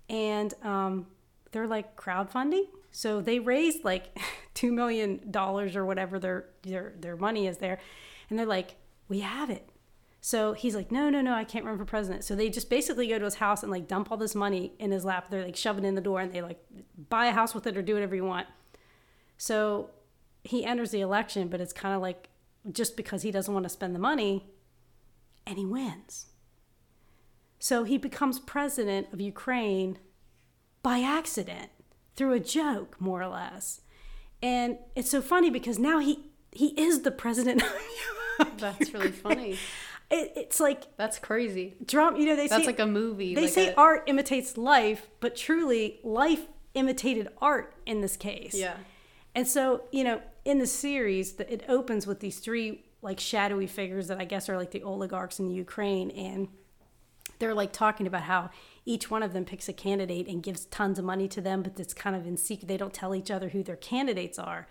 [0.09, 1.07] And um,
[1.53, 2.65] they're like crowdfunding.
[2.91, 4.19] So they raised like
[4.55, 7.79] $2 million or whatever their, their, their money is there.
[8.29, 8.77] And they're like,
[9.09, 9.69] we have it.
[10.23, 12.25] So he's like, no, no, no, I can't run for president.
[12.25, 14.91] So they just basically go to his house and like dump all this money in
[14.91, 15.31] his lap.
[15.31, 16.63] They're like shove it in the door and they like
[17.09, 18.47] buy a house with it or do whatever you want.
[19.39, 19.91] So
[20.45, 22.29] he enters the election, but it's kind of like
[22.71, 24.47] just because he doesn't want to spend the money
[25.47, 26.27] and he wins.
[27.59, 29.99] So he becomes president of Ukraine
[30.83, 31.71] by accident
[32.17, 33.83] through a joke, more or less.
[34.43, 37.63] And it's so funny because now he he is the president.
[38.57, 39.59] That's really funny.
[40.11, 41.77] It, it's like that's crazy.
[41.85, 43.35] Drum, you know, they that's say, like a movie.
[43.35, 48.55] They like say a, art imitates life, but truly, life imitated art in this case.
[48.55, 48.77] Yeah.
[49.35, 54.09] And so, you know, in the series, it opens with these three like shadowy figures
[54.09, 56.49] that I guess are like the oligarchs in the Ukraine, and
[57.39, 58.51] they're like talking about how
[58.85, 61.79] each one of them picks a candidate and gives tons of money to them, but
[61.79, 62.67] it's kind of in secret.
[62.67, 64.67] They don't tell each other who their candidates are.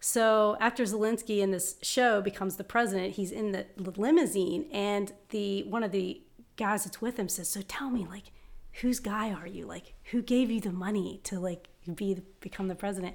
[0.00, 5.62] So after Zelensky in this show becomes the president, he's in the limousine, and the
[5.64, 6.20] one of the
[6.56, 8.32] guys that's with him says, "So tell me, like,
[8.80, 9.66] whose guy are you?
[9.66, 13.14] Like, who gave you the money to like be become the president?"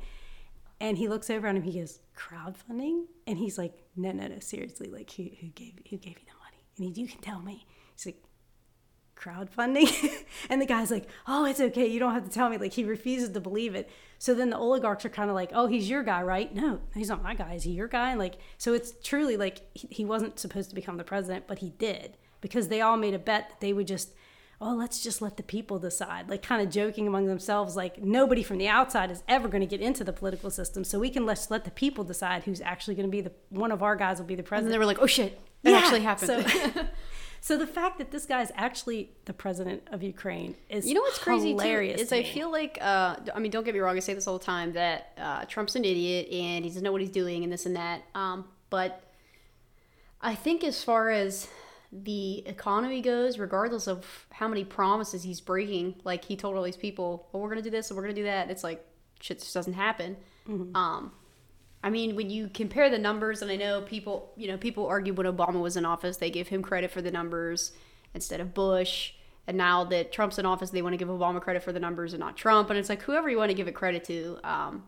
[0.79, 1.63] And he looks over at him.
[1.63, 5.97] He goes, "Crowdfunding," and he's like, "No, no, no, seriously, like, who who gave who
[5.97, 8.21] gave you the money?" And he, "You can tell me." He's like,
[9.15, 9.89] crowdfunding
[10.49, 12.83] and the guy's like oh it's okay you don't have to tell me like he
[12.83, 16.03] refuses to believe it so then the oligarchs are kind of like oh he's your
[16.03, 18.93] guy right no he's not my guy is he your guy and like so it's
[19.03, 22.81] truly like he, he wasn't supposed to become the president but he did because they
[22.81, 24.09] all made a bet that they would just
[24.61, 28.43] oh let's just let the people decide like kind of joking among themselves like nobody
[28.43, 31.25] from the outside is ever going to get into the political system so we can
[31.25, 34.19] let's let the people decide who's actually going to be the one of our guys
[34.19, 35.77] will be the president and they were like oh shit that yeah.
[35.77, 36.85] actually happened so,
[37.45, 41.01] So the fact that this guy is actually the president of Ukraine is you know
[41.01, 43.95] what's crazy hilarious too is I feel like uh, I mean don't get me wrong
[43.95, 46.91] I say this all the time that uh, Trump's an idiot and he doesn't know
[46.91, 49.03] what he's doing and this and that um, but
[50.21, 51.47] I think as far as
[51.91, 56.77] the economy goes regardless of how many promises he's breaking like he told all these
[56.77, 58.85] people well we're gonna do this and we're gonna do that it's like
[59.19, 60.17] shit just doesn't happen
[60.47, 60.75] mm-hmm.
[60.75, 61.11] um,
[61.85, 65.13] I mean, when you compare the numbers, and I know people, you know, people argue
[65.13, 67.73] when Obama was in office, they give him credit for the numbers
[68.15, 69.13] instead of Bush.
[69.45, 72.13] And now that Trump's in office, they want to give Obama credit for the numbers
[72.13, 72.71] and not Trump.
[72.71, 74.83] And it's like whoever you want to give it credit to, um,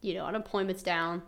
[0.00, 1.20] you know, unemployment's down.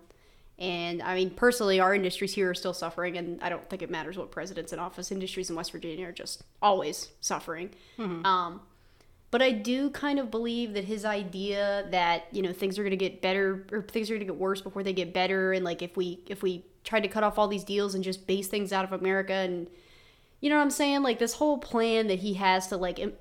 [0.59, 3.91] And I mean, personally, our industries here are still suffering, and I don't think it
[3.91, 5.13] matters what president's in office.
[5.13, 7.71] Industries in West Virginia are just always suffering.
[7.97, 8.27] Mm-hmm.
[8.27, 8.61] Um,
[9.31, 12.91] but I do kind of believe that his idea that you know things are going
[12.91, 15.65] to get better or things are going to get worse before they get better, and
[15.65, 18.49] like if we if we tried to cut off all these deals and just base
[18.49, 19.69] things out of America, and
[20.41, 23.13] you know what I'm saying, like this whole plan that he has to like Im-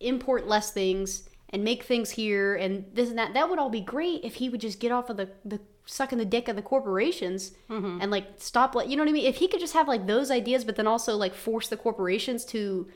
[0.00, 3.80] import less things and make things here and this and that, that would all be
[3.80, 6.62] great if he would just get off of the the sucking the dick of the
[6.62, 7.98] corporations mm-hmm.
[8.00, 9.26] and like stop like you know what I mean.
[9.26, 12.44] If he could just have like those ideas, but then also like force the corporations
[12.46, 12.88] to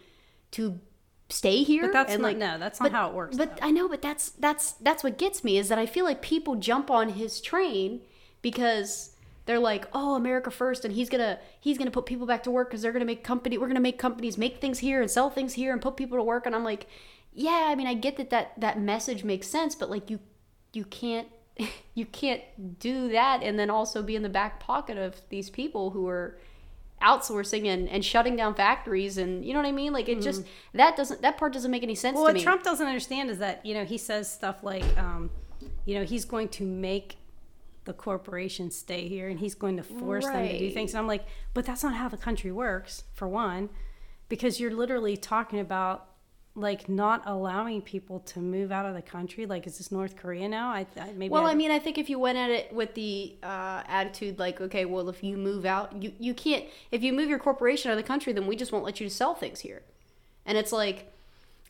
[0.52, 0.80] to
[1.30, 3.56] stay here but that's and not, like no that's not but, how it works but
[3.56, 3.66] though.
[3.66, 6.56] i know but that's that's that's what gets me is that i feel like people
[6.56, 8.00] jump on his train
[8.40, 12.50] because they're like oh america first and he's gonna he's gonna put people back to
[12.50, 15.28] work because they're gonna make company we're gonna make companies make things here and sell
[15.28, 16.86] things here and put people to work and i'm like
[17.34, 20.18] yeah i mean i get that that that message makes sense but like you
[20.72, 21.28] you can't
[21.94, 22.42] you can't
[22.78, 26.38] do that and then also be in the back pocket of these people who are
[27.02, 29.92] outsourcing and, and shutting down factories and you know what I mean?
[29.92, 30.22] Like it mm-hmm.
[30.22, 30.42] just
[30.74, 32.42] that doesn't that part doesn't make any sense well, what me.
[32.42, 35.30] Trump doesn't understand is that, you know, he says stuff like um,
[35.84, 37.16] you know, he's going to make
[37.88, 40.34] the corporations stay here and he's going to force right.
[40.34, 40.92] them to do things.
[40.92, 43.70] And I'm like, but that's not how the country works, for one,
[44.28, 46.07] because you're literally talking about
[46.58, 49.46] like not allowing people to move out of the country?
[49.46, 50.68] Like is this north korea now?
[50.68, 52.94] I, I maybe well I, I, mean i think if you went at it with
[52.94, 57.12] the uh, attitude like okay well if you move out you, you can't if you
[57.12, 59.60] move your corporation out of the country then we just won't let you sell things
[59.60, 59.82] here.
[60.44, 61.12] And it's like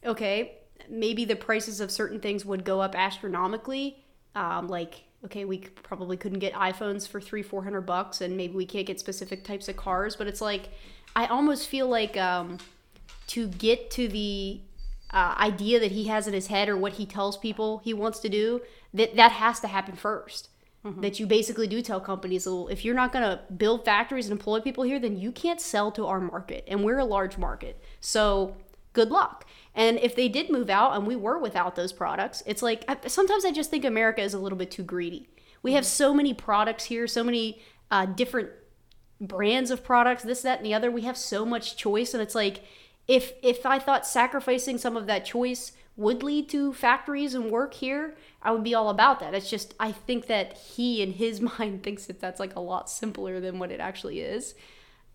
[0.04, 0.54] okay
[0.88, 4.02] maybe the prices of certain things would go up astronomically.
[4.34, 8.54] Um, like okay we probably couldn't get iphones for three four hundred bucks and maybe
[8.54, 10.16] we can't get specific types of cars.
[10.16, 10.70] But it's like
[11.16, 12.58] i almost feel like um,
[13.28, 14.60] to get to the
[15.10, 18.18] uh, idea that he has in his head or what he tells people he wants
[18.20, 18.60] to do,
[18.92, 20.48] that that has to happen 1st
[20.84, 21.00] mm-hmm.
[21.00, 24.32] That you basically do tell companies, well, if you're not going to build factories and
[24.32, 27.82] employ people here, then you can't sell to our market, and we're a large market.
[28.00, 28.56] So
[28.92, 29.46] good luck.
[29.74, 33.44] And if they did move out and we were without those products, it's like sometimes
[33.44, 35.28] I just think America is a little bit too greedy.
[35.62, 38.50] We have so many products here, so many uh, different
[39.20, 40.90] brands of products, this, that, and the other.
[40.90, 42.62] We have so much choice, and it's like
[43.08, 47.74] if if I thought sacrificing some of that choice would lead to factories and work
[47.74, 49.34] here, I would be all about that.
[49.34, 52.88] It's just I think that he in his mind thinks that that's like a lot
[52.88, 54.54] simpler than what it actually is.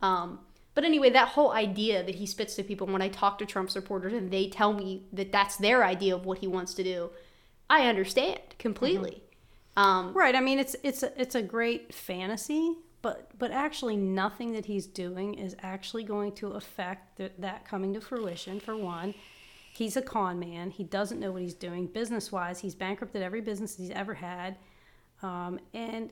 [0.01, 0.39] Um,
[0.75, 3.69] but anyway, that whole idea that he spits to people when I talk to Trump
[3.69, 7.11] supporters and they tell me that that's their idea of what he wants to do,
[7.69, 9.23] I understand completely.
[9.77, 10.35] Um, Right.
[10.35, 14.87] I mean, it's it's a, it's a great fantasy, but but actually, nothing that he's
[14.87, 18.59] doing is actually going to affect th- that coming to fruition.
[18.59, 19.13] For one,
[19.75, 20.71] he's a con man.
[20.71, 22.59] He doesn't know what he's doing business wise.
[22.61, 24.55] He's bankrupted every business he's ever had,
[25.21, 26.09] um, and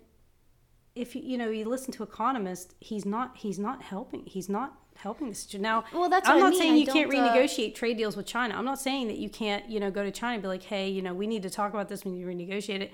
[0.93, 4.25] if you you know you listen to economists, he's not he's not helping.
[4.25, 5.61] He's not helping the situation.
[5.63, 6.59] Now, Well, that's I'm what I not mean.
[6.59, 8.55] saying you can't uh, renegotiate trade deals with China.
[8.55, 10.89] I'm not saying that you can't you know go to China and be like, hey,
[10.89, 12.91] you know, we need to talk about this when you renegotiate it.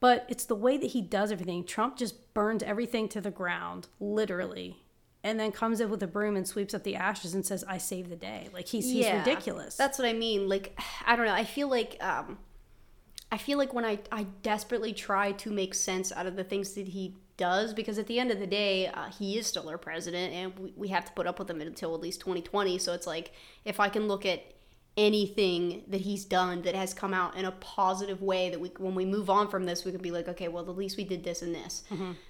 [0.00, 1.64] But it's the way that he does everything.
[1.64, 4.76] Trump just burns everything to the ground, literally,
[5.24, 7.78] and then comes in with a broom and sweeps up the ashes and says, "I
[7.78, 9.76] saved the day." Like he's he's Yeah, ridiculous.
[9.76, 10.48] That's what I mean.
[10.48, 11.34] Like, I don't know.
[11.34, 12.38] I feel like um,
[13.32, 16.74] I feel like when I I desperately try to make sense out of the things
[16.74, 19.78] that he does, because at the end of the day, uh, he is still our
[19.78, 22.78] president, and we, we have to put up with him until at least 2020.
[22.78, 23.32] So it's like
[23.64, 24.44] if I can look at
[24.98, 28.94] anything that he's done that has come out in a positive way that we when
[28.96, 31.22] we move on from this we can be like okay well at least we did
[31.22, 31.84] this and this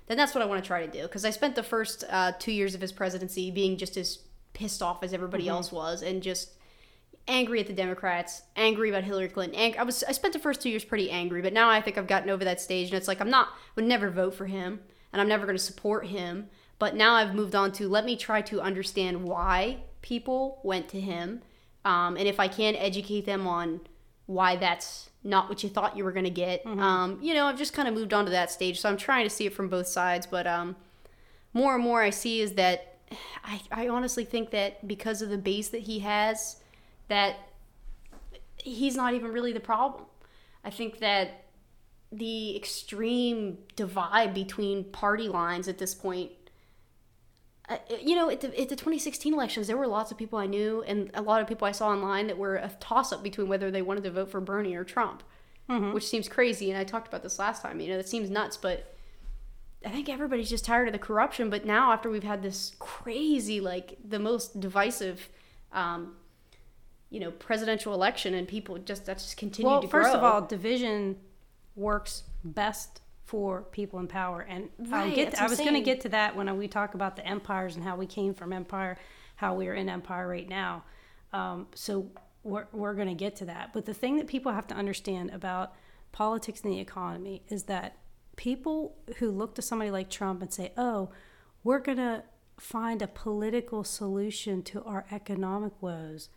[0.06, 2.30] then that's what i want to try to do because i spent the first uh,
[2.38, 4.18] two years of his presidency being just as
[4.52, 6.50] pissed off as everybody else was and just
[7.26, 9.58] angry at the Democrats, angry about Hillary Clinton.
[9.58, 11.98] Ang- I was I spent the first two years pretty angry, but now I think
[11.98, 14.80] I've gotten over that stage, and it's like I'm not would never vote for him,
[15.12, 16.48] and I'm never going to support him.
[16.78, 21.00] But now I've moved on to let me try to understand why people went to
[21.00, 21.42] him,
[21.84, 23.80] um, and if I can educate them on
[24.26, 26.64] why that's not what you thought you were going to get.
[26.66, 29.24] Um, you know, I've just kind of moved on to that stage, so I'm trying
[29.24, 30.76] to see it from both sides, but um,
[31.52, 32.98] more and more I see is that
[33.44, 36.56] I, I honestly think that because of the base that he has,
[37.08, 37.36] that
[38.56, 40.04] he's not even really the problem.
[40.64, 41.44] I think that
[42.10, 46.32] the extreme divide between party lines at this point.
[47.68, 50.46] Uh, you know, at the, at the 2016 elections, there were lots of people I
[50.46, 53.46] knew and a lot of people I saw online that were a toss up between
[53.48, 55.22] whether they wanted to vote for Bernie or Trump,
[55.92, 56.70] which seems crazy.
[56.70, 57.78] And I talked about this last time.
[57.80, 58.94] You know, it seems nuts, but
[59.84, 61.50] I think everybody's just tired of the corruption.
[61.50, 65.28] But now, after we've had this crazy, like the most divisive,
[65.72, 66.16] um,
[67.10, 70.18] you know, presidential election, and people just that's just continued to well, to first grow.
[70.18, 71.16] of all, division
[71.76, 75.30] works best for people in power, and I'll Right, get.
[75.32, 77.84] that's I was going to get to that when we talk about the empires and
[77.84, 78.96] how we came from empire,
[79.36, 80.82] how we are in empire right now.
[81.34, 82.10] Um, so
[82.42, 83.74] we're we're going to get to that.
[83.74, 85.74] But the thing that people have to understand about
[86.10, 87.98] politics and the economy is that
[88.36, 91.10] people who look to somebody like Trump and say, "Oh,
[91.62, 92.22] we're going to
[92.58, 96.30] find a political solution to our economic woes,"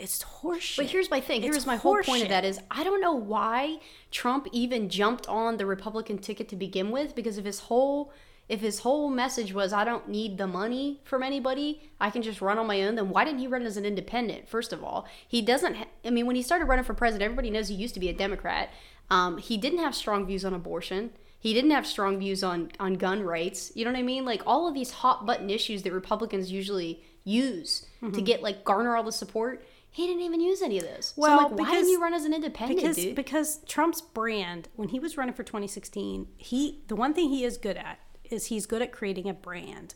[0.00, 0.76] it's horseshit.
[0.78, 1.42] But here's my thing.
[1.42, 3.78] It's Here's my whole point of that is I don't know why
[4.10, 8.12] Trump even jumped on the Republican ticket to begin with because if his whole
[8.48, 12.40] if his whole message was I don't need the money from anybody, I can just
[12.40, 14.48] run on my own, then why didn't he run as an independent?
[14.48, 15.76] First of all, he doesn't.
[15.76, 18.08] Ha- I mean, when he started running for president, everybody knows he used to be
[18.08, 18.70] a Democrat.
[19.08, 21.10] Um, he didn't have strong views on abortion.
[21.38, 23.70] He didn't have strong views on on gun rights.
[23.76, 24.24] You know what I mean?
[24.24, 28.14] Like all of these hot button issues that Republicans usually use Mm-hmm.
[28.14, 29.62] to get like garner all the support.
[29.92, 31.14] He didn't even use any of those.
[31.16, 33.14] Well, so I'm like, why didn't you run as an independent, because dude?
[33.16, 37.56] because Trump's brand when he was running for 2016 he the one thing he is
[37.56, 39.94] good at is he's good at creating a brand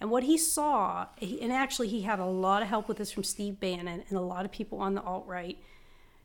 [0.00, 3.12] and what he saw he, and actually he had a lot of help with this
[3.12, 5.58] from Steve Bannon and a lot of people on the alt right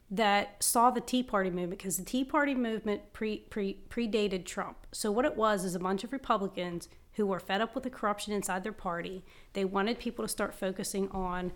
[0.09, 4.77] that saw the Tea Party movement because the Tea Party movement pre, pre predated Trump.
[4.91, 7.89] So what it was is a bunch of Republicans who were fed up with the
[7.89, 9.23] corruption inside their party.
[9.53, 11.53] They wanted people to start focusing on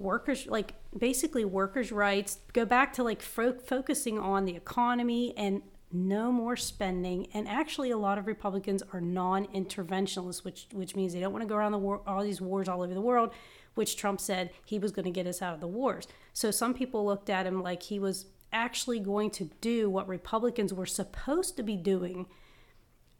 [0.00, 5.62] workers like basically workers rights go back to like fo- focusing on the economy and
[5.92, 11.20] no more spending and actually a lot of republicans are non-interventionalists which which means they
[11.20, 13.30] don't want to go around the war all these wars all over the world
[13.74, 16.72] which trump said he was going to get us out of the wars so some
[16.72, 21.56] people looked at him like he was actually going to do what republicans were supposed
[21.56, 22.26] to be doing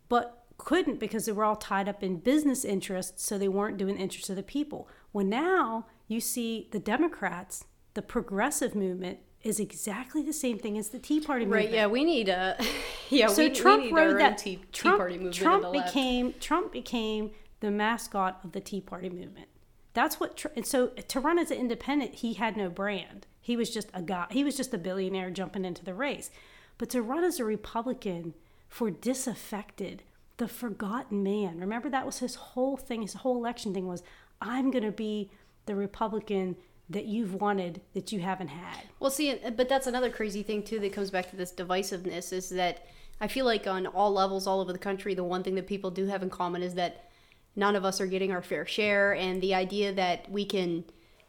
[0.08, 3.96] but couldn't because they were all tied up in business interests, so they weren't doing
[3.96, 4.88] the interests of the people.
[5.12, 10.88] Well, now you see the Democrats, the progressive movement, is exactly the same thing as
[10.88, 11.66] the Tea Party movement.
[11.66, 11.74] Right?
[11.74, 12.62] Yeah, we need a
[13.10, 13.28] yeah.
[13.28, 14.38] So we, Trump we need rode that.
[14.38, 15.34] tea, tea Trump, party movement.
[15.34, 15.94] Trump the left.
[15.94, 17.30] became Trump became
[17.60, 19.48] the mascot of the Tea Party movement.
[19.94, 20.44] That's what.
[20.56, 23.26] And so to run as an independent, he had no brand.
[23.40, 24.26] He was just a guy.
[24.30, 26.30] He was just a billionaire jumping into the race.
[26.76, 28.34] But to run as a Republican
[28.68, 30.02] for disaffected,
[30.36, 31.58] the forgotten man.
[31.58, 33.02] Remember that was his whole thing.
[33.02, 34.02] His whole election thing was,
[34.40, 35.30] I'm going to be
[35.66, 36.56] the Republican
[36.90, 38.82] that you've wanted that you haven't had.
[38.98, 42.50] Well, see, but that's another crazy thing too that comes back to this divisiveness is
[42.50, 42.84] that
[43.20, 45.90] I feel like on all levels, all over the country, the one thing that people
[45.90, 47.10] do have in common is that
[47.54, 50.84] none of us are getting our fair share, and the idea that we can,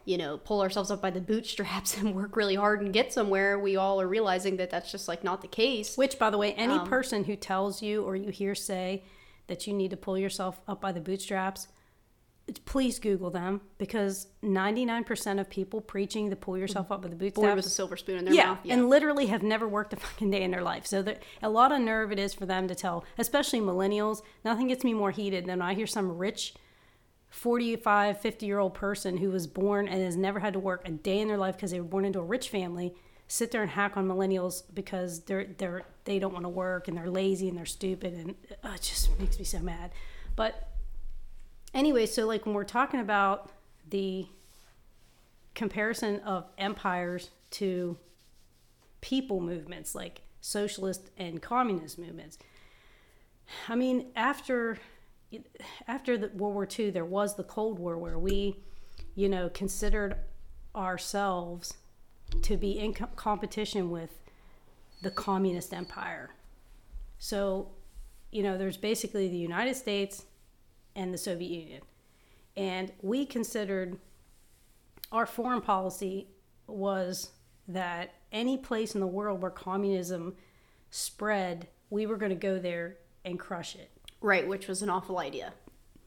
[0.06, 3.60] you know, pull ourselves up by the bootstraps and work really hard and get somewhere,
[3.60, 5.96] we all are realizing that that's just like not the case.
[5.98, 9.04] Which, by the way, any um, person who tells you or you hear say
[9.48, 11.68] that you need to pull yourself up by the bootstraps
[12.66, 17.46] please Google them because 99% of people preaching the pull yourself up with the bootstraps.
[17.46, 18.60] Born with a silver spoon in their yeah, mouth.
[18.64, 20.86] Yeah, and literally have never worked a fucking day in their life.
[20.86, 21.06] So
[21.42, 24.22] a lot of nerve it is for them to tell, especially millennials.
[24.44, 26.54] Nothing gets me more heated than when I hear some rich
[27.30, 30.92] 45, 50 year old person who was born and has never had to work a
[30.92, 32.94] day in their life because they were born into a rich family
[33.32, 36.98] sit there and hack on millennials because they're they're they don't want to work and
[36.98, 39.92] they're lazy and they're stupid and uh, it just makes me so mad.
[40.36, 40.71] But
[41.74, 43.52] anyway, so like when we're talking about
[43.90, 44.28] the
[45.54, 47.98] comparison of empires to
[49.02, 52.38] people movements like socialist and communist movements,
[53.68, 54.78] I mean, after
[55.88, 58.60] after the World War II, there was the Cold War where we,
[59.16, 60.16] you know, considered
[60.76, 61.76] ourselves
[62.42, 64.10] to be in co- competition with
[65.02, 66.32] the communist empire.
[67.18, 67.70] So,
[68.32, 70.26] you know, there's basically the United States,
[70.96, 71.82] and the Soviet Union.
[72.58, 73.98] And we considered
[75.12, 76.28] our foreign policy
[76.68, 77.32] was
[77.68, 80.36] that any place in the world where communism
[80.90, 83.92] spread, we were going to go there and crush it.
[84.22, 85.54] Right, which was an awful idea.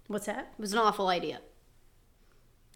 [0.07, 0.53] What's that?
[0.59, 1.41] It was an awful idea.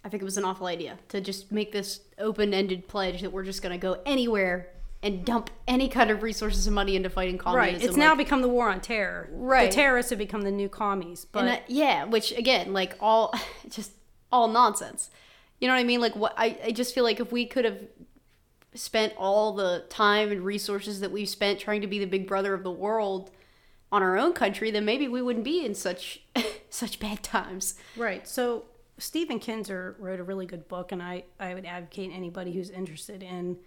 [0.04, 3.32] I think it was an awful idea to just make this open ended pledge that
[3.32, 4.70] we're just going to go anywhere
[5.02, 7.74] and dump any kind of resources and money into fighting communism.
[7.74, 7.82] Right.
[7.82, 9.28] It's like, now become the war on terror.
[9.32, 9.70] Right.
[9.70, 11.24] The terrorists have become the new commies.
[11.24, 13.32] But uh, yeah, which again, like all
[13.68, 13.92] just
[14.32, 15.10] all nonsense.
[15.60, 16.00] You know what I mean?
[16.00, 17.78] Like what I, I just feel like if we could have
[18.74, 22.54] spent all the time and resources that we've spent trying to be the big brother
[22.54, 23.30] of the world
[23.90, 26.22] on our own country, then maybe we wouldn't be in such
[26.70, 27.74] such bad times.
[27.96, 28.26] Right.
[28.26, 28.64] So
[28.98, 33.22] Stephen Kinzer wrote a really good book and I, I would advocate anybody who's interested
[33.22, 33.58] in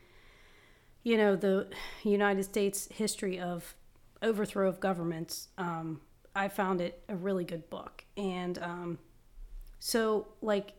[1.03, 1.67] you know, the
[2.03, 3.75] United States history of
[4.21, 6.01] overthrow of governments, um,
[6.35, 8.05] I found it a really good book.
[8.15, 8.99] And um,
[9.79, 10.73] so, like,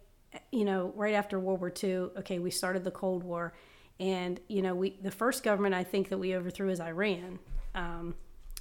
[0.51, 3.53] you know, right after World War II, okay, we started the Cold War.
[4.01, 7.39] And, you know, we the first government I think that we overthrew is Iran.
[7.75, 8.14] Um,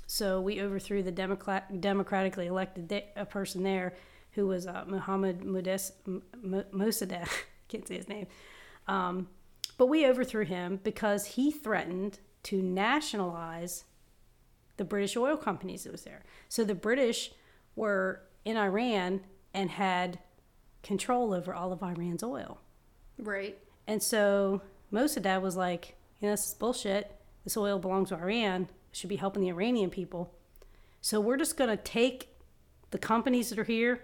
[0.07, 3.95] so we overthrew the Democrat, democratically elected de- a person there
[4.31, 7.29] who was uh, Mohammed Modes, Mossadegh,
[7.69, 8.27] can't say his name.
[8.87, 9.27] Um,
[9.77, 13.85] but we overthrew him because he threatened to nationalize
[14.77, 16.23] the British oil companies that was there.
[16.49, 17.31] So the British
[17.75, 19.21] were in Iran
[19.53, 20.19] and had
[20.83, 22.59] control over all of Iran's oil.
[23.17, 23.57] Right.
[23.87, 24.61] And so
[24.91, 27.15] Mossadegh was like, you know, this is bullshit.
[27.43, 28.63] This oil belongs to Iran.
[28.91, 30.33] It should be helping the Iranian people.
[31.01, 32.29] So we're just going to take
[32.91, 34.01] the companies that are here.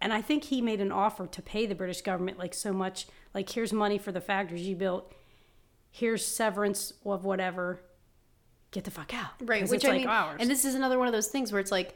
[0.00, 3.06] And I think he made an offer to pay the British government like so much
[3.34, 5.12] like here's money for the factories you built.
[5.90, 7.80] Here's severance of whatever.
[8.70, 9.32] Get the fuck out.
[9.40, 10.38] Right which i like mean ours.
[10.40, 11.94] and this is another one of those things where it's like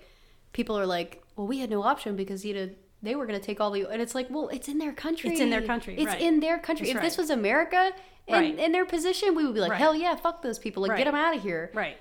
[0.52, 2.70] people are like well we had no option because you know
[3.02, 5.30] they were going to take all the and it's like well it's in their country.
[5.30, 6.20] It's in their country it's right.
[6.20, 6.86] in their country.
[6.86, 7.04] That's if right.
[7.04, 7.92] this was america
[8.26, 8.58] in, right.
[8.58, 10.82] in their position we would be like hell yeah fuck those people.
[10.82, 11.70] Like get them out of here.
[11.72, 11.96] Right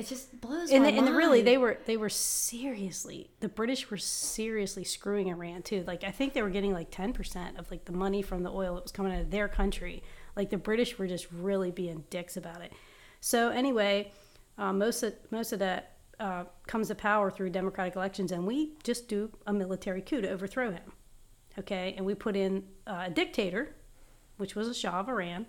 [0.00, 1.08] it just blows and, the, mind.
[1.08, 5.84] and really they were they were seriously the british were seriously screwing iran too.
[5.86, 8.74] Like i think they were getting like 10% of like the money from the oil
[8.76, 10.02] that was coming out of their country.
[10.36, 12.72] Like the british were just really being dicks about it.
[13.20, 14.12] So anyway
[14.56, 18.72] uh, most of most of that uh, comes to power through democratic elections and we
[18.82, 20.92] just do a military coup to overthrow him
[21.58, 21.94] okay?
[21.96, 23.74] And we put in uh, a dictator
[24.38, 25.46] which was a shah of iran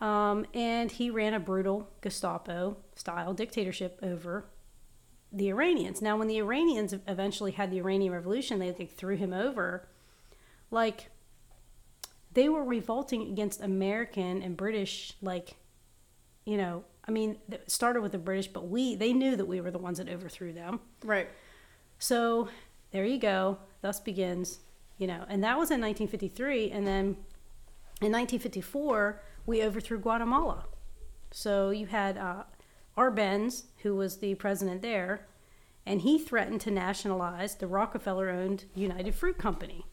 [0.00, 4.46] um, and he ran a brutal Gestapo style dictatorship over
[5.32, 6.00] the Iranians.
[6.00, 9.88] Now, when the Iranians eventually had the Iranian Revolution, they, they threw him over.
[10.70, 11.10] Like,
[12.32, 15.56] they were revolting against American and British, like,
[16.44, 19.60] you know, I mean, it started with the British, but we, they knew that we
[19.60, 20.80] were the ones that overthrew them.
[21.02, 21.28] Right.
[21.98, 22.48] So
[22.90, 23.58] there you go.
[23.80, 24.60] Thus begins,
[24.98, 26.70] you know, and that was in 1953.
[26.70, 27.04] And then
[28.00, 30.66] in 1954, we overthrew Guatemala.
[31.30, 32.42] So you had uh,
[32.98, 35.26] Arbenz, who was the president there,
[35.86, 39.86] and he threatened to nationalize the Rockefeller owned United Fruit Company.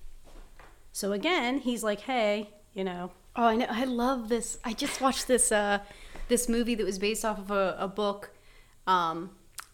[0.92, 3.12] So again, he's like, hey, you know.
[3.38, 3.68] Oh, I know.
[3.70, 4.58] I love this.
[4.66, 5.80] I just watched this uh,
[6.28, 8.32] this movie that was based off of a, a book.
[8.88, 9.32] Um,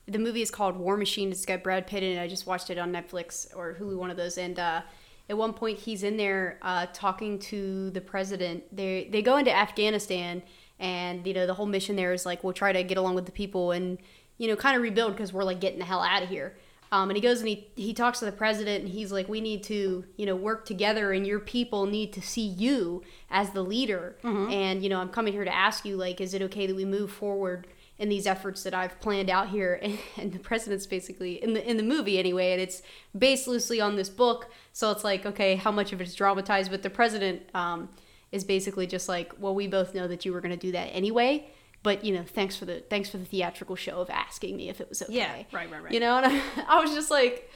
[0.07, 1.31] the movie is called War Machine.
[1.31, 2.21] It's got Brad Pitt in it.
[2.21, 4.37] I just watched it on Netflix or Hulu, one of those.
[4.37, 4.81] And uh,
[5.29, 8.75] at one point he's in there uh, talking to the president.
[8.75, 10.43] They they go into Afghanistan,
[10.79, 13.25] and you know the whole mission there is like we'll try to get along with
[13.25, 13.97] the people and
[14.37, 16.55] you know kind of rebuild because we're like getting the hell out of here.
[16.93, 19.39] Um, and he goes and he, he talks to the president and he's like, we
[19.39, 23.61] need to, you know, work together and your people need to see you as the
[23.61, 24.17] leader.
[24.51, 26.83] And, you know, I'm coming here to ask you, like, is it okay that we
[26.83, 27.65] move forward
[28.01, 29.79] in these efforts that I've planned out here?
[29.81, 32.81] And, and the president's basically, in the, in the movie anyway, and it's
[33.17, 34.51] based loosely on this book.
[34.73, 36.71] So it's like, okay, how much of it is dramatized?
[36.71, 37.89] But the president um,
[38.31, 40.87] is basically just like, well, we both know that you were going to do that
[40.87, 41.47] anyway.
[41.83, 44.79] But you know, thanks for the thanks for the theatrical show of asking me if
[44.79, 45.13] it was okay.
[45.13, 45.91] Yeah, right, right, right.
[45.91, 47.49] You know, and I, I was just like,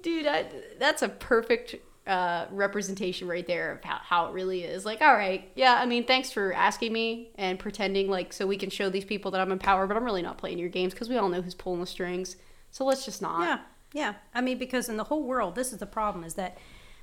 [0.00, 0.46] dude, I,
[0.78, 1.76] that's a perfect
[2.08, 4.86] uh, representation right there of how, how it really is.
[4.86, 8.56] Like, all right, yeah, I mean, thanks for asking me and pretending like so we
[8.56, 10.94] can show these people that I'm in power, but I'm really not playing your games
[10.94, 12.36] because we all know who's pulling the strings.
[12.70, 13.42] So let's just not.
[13.42, 13.58] Yeah,
[13.92, 14.14] yeah.
[14.34, 16.56] I mean, because in the whole world, this is the problem: is that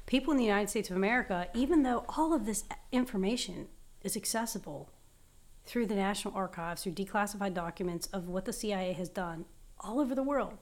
[0.08, 3.68] people in the United States of America, even though all of this information
[4.02, 4.90] is accessible
[5.66, 9.46] through the National Archives, through declassified documents of what the CIA has done
[9.80, 10.58] all over the world,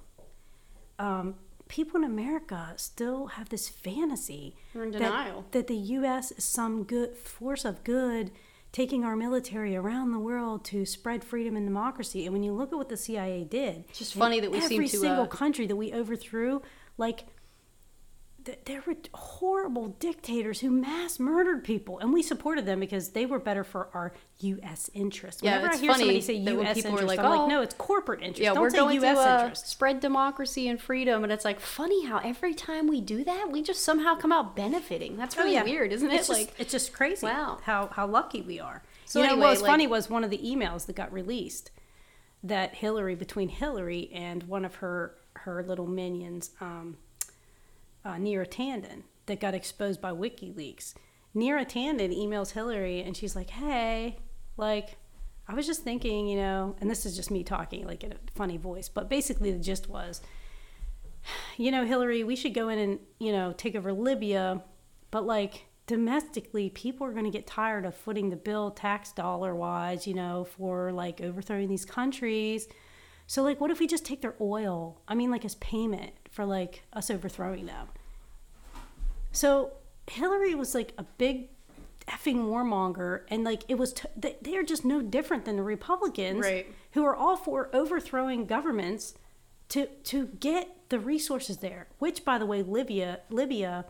[1.00, 1.36] um,
[1.68, 5.46] people in America still have this fantasy that- denial.
[5.52, 6.32] that the U.S.
[6.32, 8.32] is some good force of good
[8.72, 12.26] taking our military around the world to spread freedom and democracy.
[12.26, 14.78] And when you look at what the CIA did, It's just funny that we seem
[14.82, 16.62] every to, single uh, country that we overthrew,
[16.98, 17.26] like
[18.66, 23.40] there were horrible dictators who mass murdered people, and we supported them because they were
[23.40, 24.90] better for our U.S.
[24.94, 25.42] interests.
[25.42, 26.76] Yeah, Whenever it's I hear funny somebody say U.S.
[26.76, 28.42] people interest, like, I'm like, "Oh, no, it's corporate interest.
[28.42, 29.18] Yeah, Don't we're going U.S.
[29.18, 29.68] to uh, interest.
[29.68, 33.62] spread democracy and freedom, and it's like funny how every time we do that, we
[33.62, 35.16] just somehow come out benefiting.
[35.18, 36.12] That's really weird, isn't it?
[36.12, 37.26] Oh, It's just, like, it's just crazy.
[37.26, 37.60] Wow.
[37.64, 38.84] how how lucky we are.
[39.06, 41.14] So you know anyway, what was like- funny was one of the emails that got
[41.14, 41.72] released
[42.44, 46.98] that Hillary between Hillary and one of her her little minions, um,
[48.06, 50.94] uh, Neera Tanden, that got exposed by WikiLeaks.
[51.36, 54.18] Neera Tanden emails Hillary and she's like, "Hey,
[54.58, 54.98] like."
[55.46, 58.32] I was just thinking, you know, and this is just me talking like in a
[58.34, 60.22] funny voice, but basically the gist was,
[61.58, 64.64] you know, Hillary, we should go in and, you know, take over Libya,
[65.12, 69.54] but like domestically, people are going to get tired of footing the bill tax dollar
[69.54, 72.68] wise, you know, for like overthrowing these countries.
[73.28, 75.02] So, like, what if we just take their oil?
[75.08, 77.88] I mean, like, as payment for like us overthrowing them.
[79.32, 79.72] So,
[80.08, 81.48] Hillary was like a big
[82.08, 86.42] effing warmonger, and like, it was, t- they, are just no different than the Republicans
[86.42, 86.68] Right.
[86.92, 89.14] who are all for overthrowing governments
[89.70, 91.88] to to get the resources there.
[92.00, 93.86] Which, by the way, Libya Libya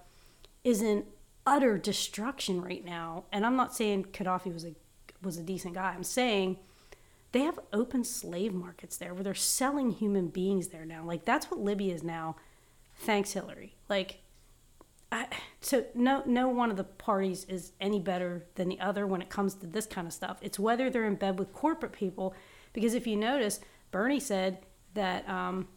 [0.63, 1.05] is in
[1.45, 3.23] utter destruction right now.
[3.31, 4.75] And I'm not saying Gaddafi was a
[5.21, 5.93] was a decent guy.
[5.93, 6.59] I'm saying
[7.33, 11.03] they have open slave markets there where they're selling human beings there now.
[11.03, 12.37] Like that's what Libya is now.
[12.99, 13.75] Thanks, Hillary.
[13.89, 14.19] Like.
[15.11, 15.27] I,
[15.61, 19.29] so no no one of the parties is any better than the other when it
[19.29, 20.39] comes to this kind of stuff.
[20.41, 22.33] It's whether they're in bed with corporate people,
[22.73, 23.59] because if you notice,
[23.91, 24.65] Bernie said
[24.95, 25.67] that um,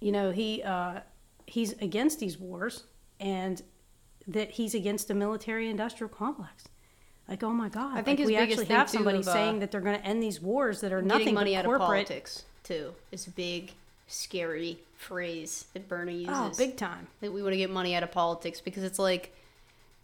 [0.00, 1.02] you know he uh,
[1.46, 2.84] he's against these wars
[3.20, 3.62] and
[4.26, 6.64] that he's against a military industrial complex.
[7.32, 7.96] Like, oh my God!
[7.96, 10.22] I think like, we actually have somebody of, uh, saying that they're going to end
[10.22, 13.72] these wars that are nothing money but out of politics too is a big,
[14.06, 16.34] scary phrase that Bernie uses.
[16.36, 17.06] Oh, big time.
[17.22, 19.34] that we want to get money out of politics because it's like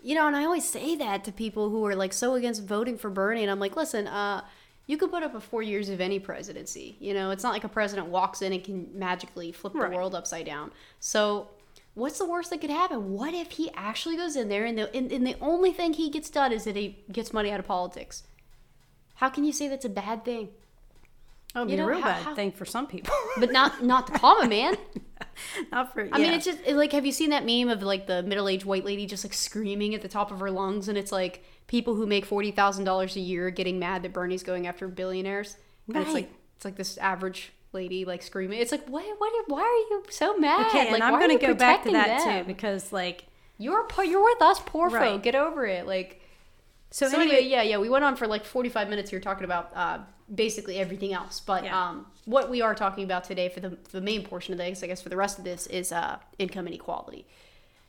[0.02, 2.96] you know and i always say that to people who are like so against voting
[2.96, 4.40] for bernie and i'm like listen uh
[4.86, 7.64] you could put up a four years of any presidency you know it's not like
[7.64, 9.90] a president walks in and can magically flip Right.
[9.90, 10.70] the world upside down
[11.00, 11.48] so
[11.98, 13.12] what's the worst that could happen?
[13.12, 16.08] What if he actually goes in there and the and, and the only thing he
[16.10, 18.22] gets done is that he gets money out of politics?
[19.16, 20.50] How can you say that's a bad thing?
[21.54, 24.06] Oh, You be a real how- bad how- thing for some people, but not not
[24.12, 24.76] the common man.
[25.72, 26.08] Not for.
[26.12, 28.64] I mean, it's just like, have you seen that meme of like the middle aged
[28.64, 31.94] white lady just like screaming at the top of her lungs, and it's like people
[31.94, 35.96] who make forty thousand dollars a year getting mad that Bernie's going after billionaires, and
[35.96, 36.34] it's like Right.
[36.56, 38.60] it's like this average lady like screaming.
[38.60, 39.04] It's like, what?
[39.18, 39.32] What?
[39.32, 40.66] are- Why are you so mad?
[40.68, 42.40] Okay, like, and I'm going to go back to that them?
[42.40, 43.24] too because, like,
[43.58, 45.10] You're you're with us, poor Right.
[45.12, 45.22] folk.
[45.22, 45.86] Get over it.
[45.86, 46.20] Like,
[46.90, 49.44] so, so, anyway, anyway, yeah, yeah, we went on for like 45 minutes here talking
[49.44, 49.98] about uh,
[50.34, 51.40] basically everything else.
[51.40, 51.88] But Yeah.
[51.88, 54.86] um, what we are talking about today for the, the main portion of this, I
[54.86, 57.26] guess for the rest of this, is uh, income inequality.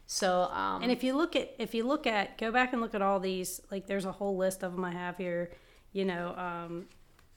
[0.05, 2.95] So, um, and if you look at if you look at go back and look
[2.95, 5.51] at all these, like, there's a whole list of them I have here.
[5.93, 6.87] You know, um,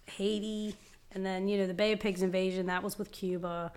[0.07, 0.75] Haiti,
[1.15, 3.73] and then you know the Bay of Pigs invasion that was with Cuba,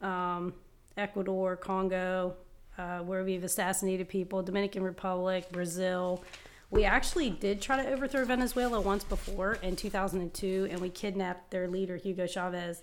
[0.00, 0.54] um,
[0.96, 2.34] Ecuador, Congo,
[2.78, 6.22] uh, where we've assassinated people, Dominican Republic, Brazil.
[6.70, 11.68] We actually did try to overthrow Venezuela once before in 2002, and we kidnapped their
[11.68, 12.82] leader Hugo Chavez,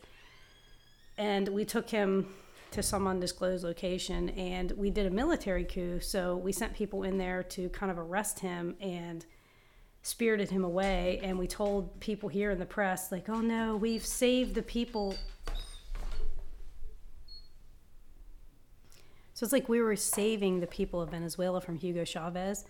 [1.17, 2.27] and we took him
[2.71, 5.99] to some undisclosed location and we did a military coup.
[5.99, 9.25] So we sent people in there to kind of arrest him and
[10.03, 11.19] spirited him away.
[11.23, 15.15] And we told people here in the press, like, oh no, we've saved the people.
[19.33, 22.65] So it's like we were saving the people of Venezuela from Hugo Chavez.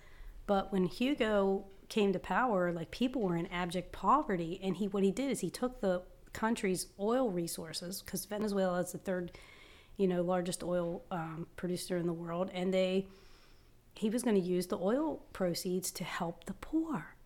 [0.48, 4.60] But when Hugo came to power, like people were in abject poverty.
[4.64, 6.04] And he, what he did is he took the
[6.34, 9.34] country's oil resources, because Venezuela is the third,
[9.98, 13.06] you know, largest oil um, producer in the world, and they,
[13.96, 17.18] he was going to use the oil proceeds to help the poor.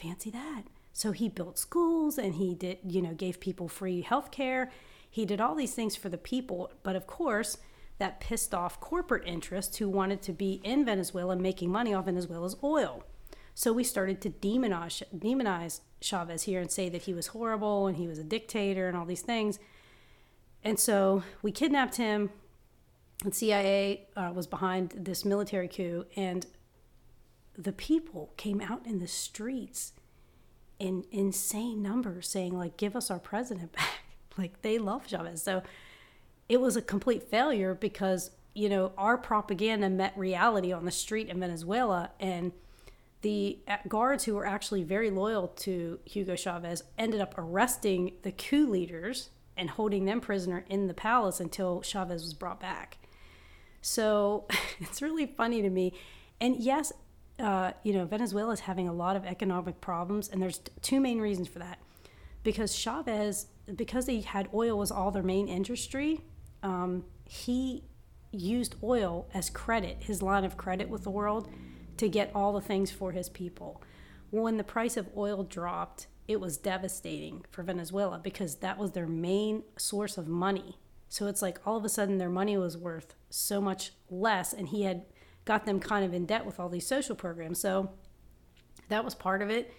[0.00, 0.64] Fancy that.
[0.92, 4.70] So he built schools and he did, you know, gave people free health care.
[5.08, 6.70] He did all these things for the people.
[6.82, 7.58] But of course,
[7.98, 12.56] that pissed off corporate interests who wanted to be in Venezuela making money off Venezuela's
[12.64, 13.04] oil.
[13.54, 17.96] So we started to demonize, demonize Chavez here and say that he was horrible and
[17.96, 19.58] he was a dictator and all these things.
[20.64, 22.30] And so we kidnapped him.
[23.22, 26.46] And CIA uh, was behind this military coup, and
[27.62, 29.92] the people came out in the streets
[30.78, 34.00] in insane numbers saying, like, give us our president back.
[34.38, 35.42] like, they love Chavez.
[35.42, 35.62] So
[36.48, 41.28] it was a complete failure because, you know, our propaganda met reality on the street
[41.28, 42.10] in Venezuela.
[42.18, 42.52] And
[43.20, 48.32] the uh, guards who were actually very loyal to Hugo Chavez ended up arresting the
[48.32, 52.96] coup leaders and holding them prisoner in the palace until Chavez was brought back.
[53.82, 54.46] So
[54.80, 55.92] it's really funny to me.
[56.40, 56.92] And yes,
[57.40, 61.20] uh, you know, Venezuela is having a lot of economic problems, and there's two main
[61.20, 61.78] reasons for that.
[62.42, 66.20] Because Chavez, because they had oil was all their main industry,
[66.62, 67.84] um, he
[68.32, 71.48] used oil as credit, his line of credit with the world,
[71.96, 73.82] to get all the things for his people.
[74.30, 79.06] When the price of oil dropped, it was devastating for Venezuela because that was their
[79.06, 80.78] main source of money.
[81.08, 84.68] So it's like all of a sudden their money was worth so much less, and
[84.68, 85.06] he had
[85.50, 87.60] got them kind of in debt with all these social programs.
[87.60, 87.90] So
[88.88, 89.72] that was part of it.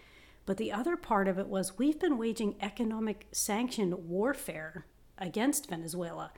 [0.46, 4.86] But the other part of it was we've been waging economic sanction warfare
[5.18, 6.32] against Venezuela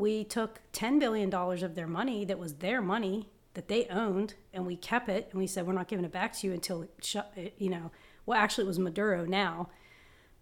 [0.00, 4.66] we took $10 billion of their money that was their money that they owned and
[4.66, 6.86] we kept it and we said we're not giving it back to you until
[7.58, 7.90] you know
[8.24, 9.68] well actually it was maduro now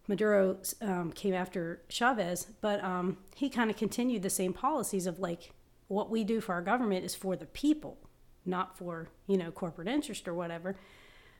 [0.06, 5.18] maduro um, came after chavez but um, he kind of continued the same policies of
[5.18, 5.52] like
[5.88, 7.98] what we do for our government is for the people
[8.48, 10.76] not for you know corporate interest or whatever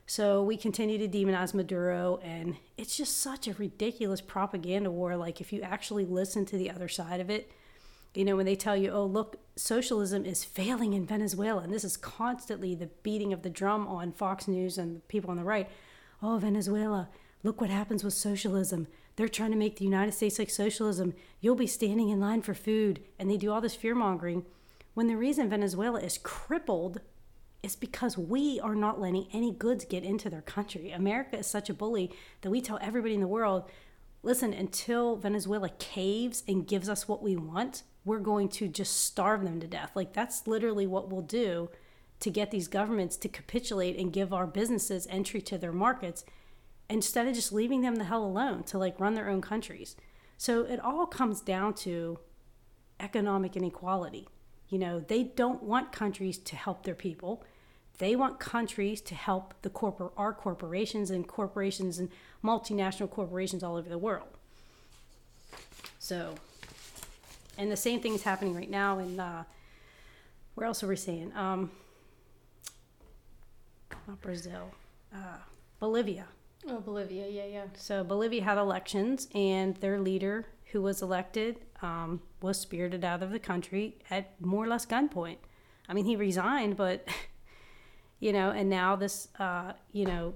[0.05, 5.41] so we continue to demonize maduro and it's just such a ridiculous propaganda war like
[5.41, 7.51] if you actually listen to the other side of it
[8.15, 11.83] you know, when they tell you, oh, look, socialism is failing in Venezuela, and this
[11.83, 15.43] is constantly the beating of the drum on Fox News and the people on the
[15.43, 15.69] right.
[16.21, 17.09] Oh, Venezuela,
[17.43, 18.87] look what happens with socialism.
[19.15, 21.13] They're trying to make the United States like socialism.
[21.39, 23.01] You'll be standing in line for food.
[23.19, 24.45] And they do all this fear mongering.
[24.93, 27.01] When the reason Venezuela is crippled
[27.61, 30.91] is because we are not letting any goods get into their country.
[30.91, 32.11] America is such a bully
[32.41, 33.69] that we tell everybody in the world
[34.23, 39.43] listen, until Venezuela caves and gives us what we want, we're going to just starve
[39.43, 39.91] them to death.
[39.95, 41.69] Like that's literally what we'll do
[42.19, 46.25] to get these governments to capitulate and give our businesses entry to their markets
[46.89, 49.95] instead of just leaving them the hell alone to like run their own countries.
[50.37, 52.19] So it all comes down to
[52.99, 54.27] economic inequality.
[54.69, 57.43] You know, they don't want countries to help their people.
[57.97, 62.09] They want countries to help the corpor- our corporations and corporations and
[62.43, 64.27] multinational corporations all over the world.
[65.97, 66.35] So
[67.59, 69.43] and the same thing is happening right now in uh,
[70.55, 71.35] where else are we seeing?
[71.35, 71.69] Um,
[74.07, 74.71] not Brazil,
[75.13, 75.37] uh,
[75.81, 76.25] Bolivia.
[76.69, 77.63] Oh, Bolivia, yeah, yeah.
[77.75, 83.31] So Bolivia had elections, and their leader, who was elected, um, was spirited out of
[83.31, 85.37] the country at more or less gunpoint.
[85.87, 87.07] I mean, he resigned, but
[88.19, 90.35] you know, and now this, uh, you know,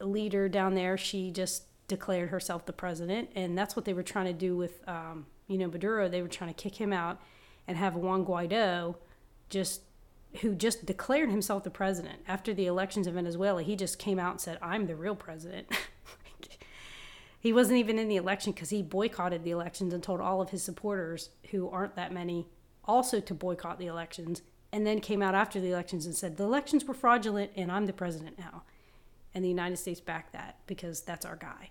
[0.00, 4.26] leader down there, she just declared herself the president, and that's what they were trying
[4.26, 7.20] to do with um, you know, Maduro, they were trying to kick him out
[7.66, 8.96] and have Juan Guaido
[9.48, 9.82] just
[10.42, 13.62] who just declared himself the president after the elections in Venezuela.
[13.62, 15.68] He just came out and said, "I'm the real president."
[17.40, 20.50] he wasn't even in the election because he boycotted the elections and told all of
[20.50, 22.48] his supporters, who aren't that many,
[22.84, 24.42] also to boycott the elections.
[24.70, 27.86] And then came out after the elections and said the elections were fraudulent and I'm
[27.86, 28.64] the president now.
[29.34, 31.70] And the United States backed that because that's our guy.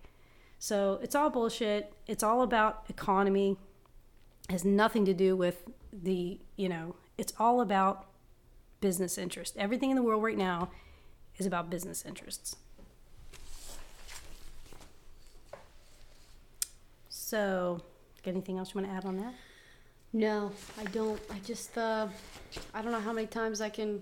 [0.58, 1.94] So it's all bullshit.
[2.08, 3.58] It's all about economy
[4.50, 8.08] has nothing to do with the, you know, it's all about
[8.80, 9.56] business interest.
[9.58, 10.70] Everything in the world right now
[11.38, 12.56] is about business interests.
[17.28, 17.82] So,
[18.24, 19.34] anything else you want to add on that?
[20.14, 20.50] No,
[20.80, 21.20] I don't.
[21.30, 22.08] I just uh,
[22.74, 24.02] I don't know how many times I can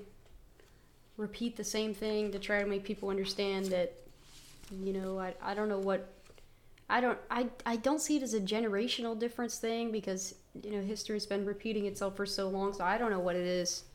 [1.17, 3.95] repeat the same thing to try to make people understand that
[4.83, 6.13] you know I, I don't know what
[6.87, 10.81] I don't I, I don't see it as a generational difference thing because you know
[10.81, 13.85] history's been repeating itself for so long so I don't know what it is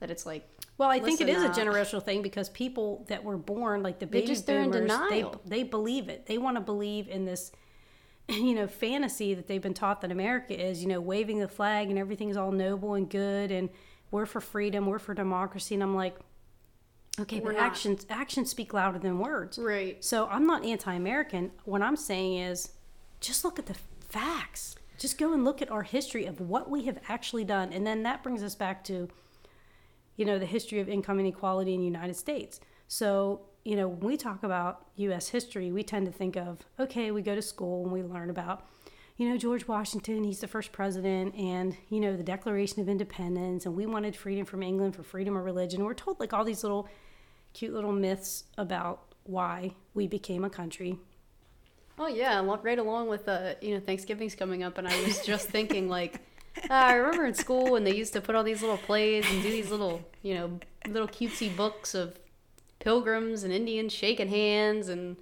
[0.00, 0.48] that it's like
[0.78, 4.00] Well, I think it is Listen, a generational thing because people that were born, like
[4.00, 6.26] the They baby just- they're in boomers, they they believe it.
[6.26, 7.52] They want to believe in this,
[8.36, 11.88] you know, fantasy that they've been taught that America is, you know, waving the flag
[11.88, 13.70] and everything's all noble and good and
[14.10, 16.16] we're for freedom, we're for democracy, and I'm like,
[17.20, 17.66] okay, We're but not.
[17.66, 19.58] actions actions speak louder than words.
[19.58, 21.50] right So I'm not anti-American.
[21.64, 22.70] What I'm saying is,
[23.20, 23.76] just look at the
[24.08, 24.76] facts.
[24.98, 28.02] Just go and look at our history of what we have actually done, and then
[28.04, 29.08] that brings us back to,
[30.16, 32.60] you know, the history of income inequality in the United States.
[32.88, 35.28] So you know, when we talk about U.S.
[35.28, 38.66] history, we tend to think of okay, we go to school and we learn about.
[39.18, 43.66] You know, George Washington, he's the first president, and, you know, the Declaration of Independence,
[43.66, 45.84] and we wanted freedom from England for freedom of religion.
[45.84, 46.88] We're told like all these little
[47.52, 50.98] cute little myths about why we became a country.
[51.98, 55.48] Oh yeah, right along with uh, you know Thanksgiving's coming up, and I was just
[55.56, 56.22] thinking like,
[56.70, 59.42] uh, I remember in school when they used to put all these little plays and
[59.42, 62.18] do these little you know little cutesy books of
[62.80, 65.16] pilgrims and Indians shaking hands, and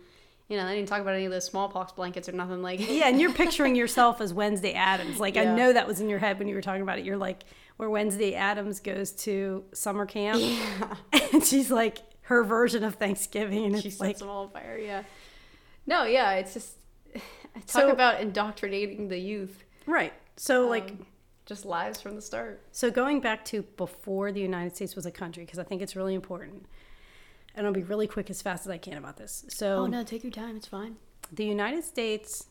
[0.48, 2.80] you know they didn't talk about any of those smallpox blankets or nothing like.
[2.80, 2.90] That.
[2.90, 5.18] Yeah, and you're picturing yourself as Wednesday Addams.
[5.20, 7.04] Like I know that was in your head when you were talking about it.
[7.04, 7.44] You're like
[7.76, 10.40] where Wednesday Addams goes to summer camp,
[11.32, 14.50] and she's like her version of Thanksgiving, and she it's sets like them all on
[14.50, 14.78] fire.
[14.78, 15.02] Yeah.
[15.86, 16.72] No, yeah, it's just
[17.14, 17.22] talk
[17.68, 19.64] So- about indoctrinating the youth.
[19.86, 20.12] right.
[20.38, 21.06] So like Um,
[21.46, 22.60] just lies from the start.
[22.72, 25.94] So going back to before the United States was a country, because I think it's
[25.96, 26.66] really important,
[27.56, 29.44] and I'll be really quick as fast as I can about this.
[29.48, 30.56] So Oh no, take your time.
[30.56, 30.96] It's fine.
[31.32, 32.46] the United States,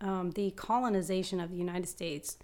[0.00, 2.36] um, the colonization of the United States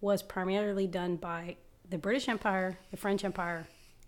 [0.00, 1.56] was primarily done by
[1.88, 3.66] the British Empire, the French Empire,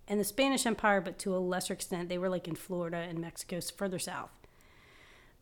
[0.08, 3.18] and the Spanish Empire, but to a lesser extent, they were like in Florida and
[3.18, 4.30] Mexico, further south.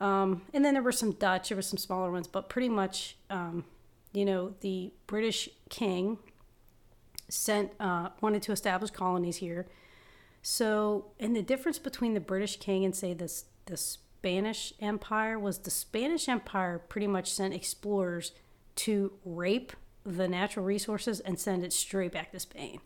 [0.01, 3.17] Um, and then there were some Dutch, there were some smaller ones, but pretty much,
[3.29, 3.65] um,
[4.13, 6.19] you know, the British king
[7.29, 9.67] sent uh, wanted to establish colonies here.
[10.43, 15.59] So, and the difference between the British king and say this the Spanish Empire was
[15.59, 18.33] the Spanish Empire pretty much sent explorers
[18.77, 19.73] to rape
[20.05, 22.81] the natural resources and send it straight back to Spain.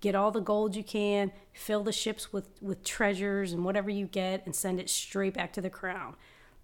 [0.00, 4.06] Get all the gold you can, fill the ships with with treasures and whatever you
[4.06, 6.14] get and send it straight back to the crown.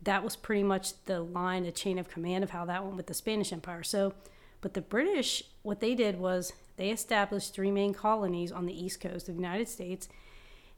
[0.03, 3.07] That was pretty much the line, the chain of command of how that went with
[3.07, 3.83] the Spanish Empire.
[3.83, 4.13] So,
[4.61, 9.01] but the British, what they did was they established three main colonies on the east
[9.01, 10.09] coast of the United States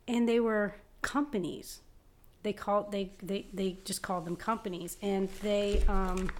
[0.08, 1.80] and they were companies.
[2.42, 6.30] They called they they, they just called them companies, and they um,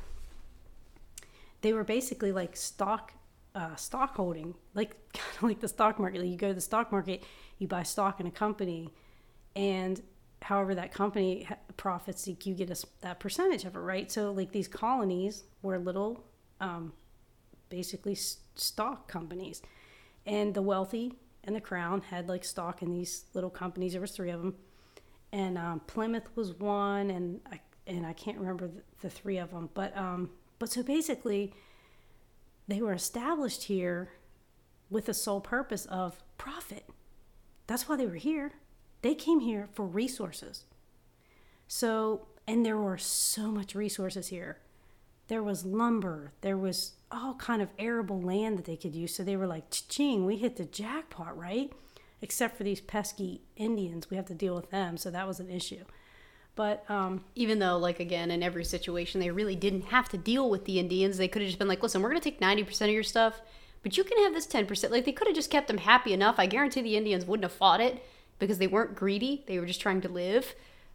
[1.63, 3.13] they were basically like stock
[3.55, 6.21] uh, stock holding, like kind of like the stock market.
[6.21, 7.25] Like you go to the stock market,
[7.59, 8.93] you buy stock in a company,
[9.57, 10.01] and
[10.43, 14.13] however that company profits, you get a that percentage of it, right?
[14.13, 16.23] So like these colonies were little,
[16.61, 16.93] um,
[17.69, 19.63] basically s- stock companies,
[20.25, 21.15] and the wealthy
[21.47, 23.93] and the crown had like stock in these little companies.
[23.93, 24.57] There was three of them,
[25.33, 29.53] and um, Plymouth was one, and I and I can't remember the, the three of
[29.53, 31.55] them, but um, but so basically,
[32.67, 34.11] they were established here
[34.91, 36.89] with the sole purpose of profit.
[37.67, 38.53] That's why they were here.
[39.03, 40.65] They came here for resources.
[41.69, 44.59] So, and there were so much resources here.
[45.29, 49.15] There was lumber, there was all kind of arable land that they could use.
[49.15, 51.73] So they were like, ching, we hit the jackpot, right?
[52.23, 54.97] Except for these pesky Indians, we have to deal with them.
[54.97, 55.85] So that was an issue.
[56.57, 60.49] But um, Even though, like again, in every situation, they really didn't have to deal
[60.49, 61.19] with the Indians.
[61.19, 63.03] They could have just been like, "Listen, we're going to take ninety percent of your
[63.03, 63.43] stuff,
[63.83, 66.15] but you can have this ten percent." Like they could have just kept them happy
[66.15, 66.37] enough.
[66.39, 68.03] I guarantee the Indians wouldn't have fought it
[68.39, 69.45] because they weren't greedy.
[69.47, 70.55] They were just trying to live.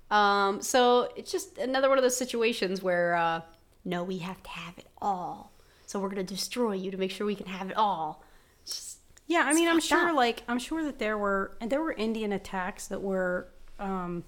[0.10, 3.42] Um, so it's just another one of those situations where, uh,
[3.86, 5.51] no, we have to have it all.
[5.92, 8.24] So we're going to destroy you to make sure we can have it all.
[8.66, 10.16] Just- Yeah, I mean, I'm sure, up.
[10.16, 14.24] like, I'm sure that there were, and there were Indian attacks that were um,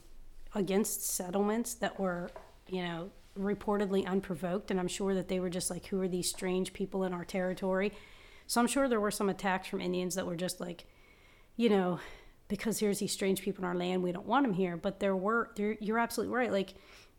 [0.54, 2.32] against settlements that were,
[2.68, 6.30] you know, reportedly unprovoked, and I'm sure that they were just like, who are these
[6.30, 7.94] strange people in our territory?
[8.46, 10.84] So I'm sure there were some attacks from Indians that were just like,
[11.56, 12.02] you know,
[12.50, 14.76] because here's these strange people in our land, we don't want them here.
[14.76, 16.52] But there were, there, you're absolutely right.
[16.52, 16.74] Like,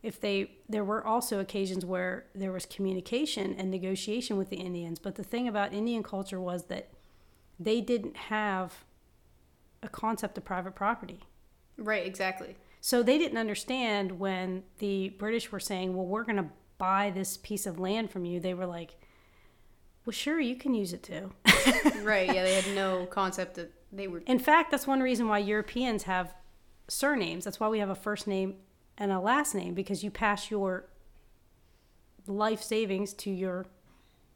[0.05, 4.99] if they, there were also occasions where there was communication and negotiation with the Indians.
[4.99, 6.91] But the thing about Indian culture was that
[7.59, 8.85] they didn't have
[9.83, 11.21] a concept of private property.
[11.79, 12.57] right, exactly.
[12.83, 17.39] So they didn't understand when the British were saying, well, we're going to buy this
[17.39, 18.41] piece of land from you.
[18.41, 18.97] They were like,
[20.05, 21.33] well, sure, you can use it too.
[22.03, 22.27] right.
[22.27, 24.19] Yeah, they had no concept that they were.
[24.27, 26.35] In fact, that's one reason why Europeans have
[26.89, 27.47] surnames.
[27.47, 28.57] That's why we have a first name
[28.97, 30.87] and a last name because you pass your
[32.27, 33.67] life savings to your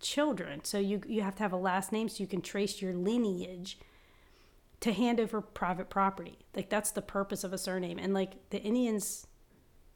[0.00, 0.64] children.
[0.64, 3.78] So you you have to have a last name so you can trace your lineage
[4.80, 6.38] to hand over private property.
[6.54, 7.98] Like that's the purpose of a surname.
[7.98, 9.26] And like the Indians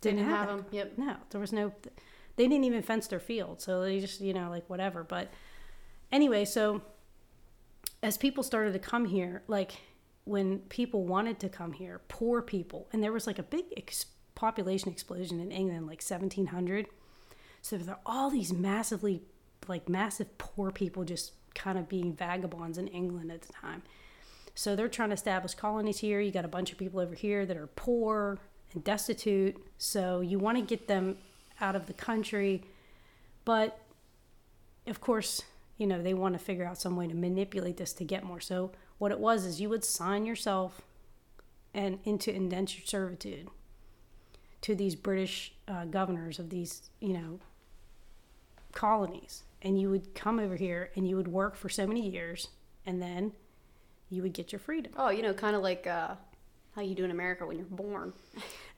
[0.00, 0.66] didn't, Didn't have, have them.
[0.72, 0.92] Yep.
[0.96, 1.72] No, there was no.
[2.36, 5.04] They didn't even fence their field, so they just you know like whatever.
[5.04, 5.30] But
[6.10, 6.82] anyway, so
[8.02, 9.72] as people started to come here, like
[10.24, 14.06] when people wanted to come here, poor people, and there was like a big ex-
[14.34, 16.86] population explosion in England, like 1700.
[17.60, 19.22] So there are all these massively,
[19.68, 23.82] like massive poor people just kind of being vagabonds in England at the time.
[24.54, 26.20] So they're trying to establish colonies here.
[26.20, 28.38] You got a bunch of people over here that are poor
[28.74, 29.56] and destitute.
[29.78, 31.16] So you want to get them
[31.60, 32.62] out of the country.
[33.44, 33.78] But
[34.86, 35.42] of course,
[35.78, 38.40] you know, they want to figure out some way to manipulate this to get more.
[38.40, 40.82] So what it was is you would sign yourself
[41.74, 43.48] and into indentured servitude
[44.62, 47.40] to these British uh, governors of these, you know,
[48.72, 49.44] colonies.
[49.60, 52.48] And you would come over here and you would work for so many years
[52.84, 53.32] and then
[54.10, 54.92] you would get your freedom.
[54.96, 56.14] Oh, you know, kind of like uh,
[56.74, 58.12] how you do in America when you're born.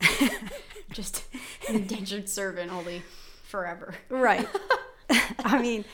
[0.93, 1.25] Just
[1.69, 3.03] an indentured servant, only
[3.45, 3.95] forever.
[4.09, 4.47] Right.
[5.45, 5.85] I mean,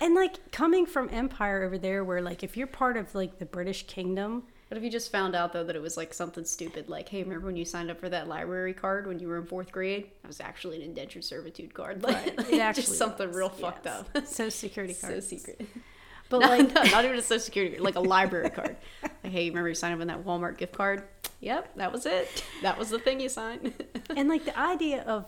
[0.00, 3.46] and like coming from empire over there where like if you're part of like the
[3.46, 6.88] British kingdom, What if you just found out though that it was like something stupid,
[6.88, 9.44] like, hey, remember when you signed up for that library card when you were in
[9.44, 10.08] fourth grade?
[10.22, 12.04] That was actually an indentured servitude card.
[12.10, 14.04] Like, it actually just something was, real fucked yes.
[14.14, 14.26] up.
[14.28, 15.14] Social security card.
[15.14, 15.66] so secret.
[16.28, 18.76] But No, like no, not even a social security, card, like a library card.
[19.02, 21.02] Like, hey, you remember you signed up on that Walmart gift card?
[21.40, 22.44] Yep, that was it.
[22.62, 23.74] That was the thing you signed.
[24.16, 25.26] and like the idea of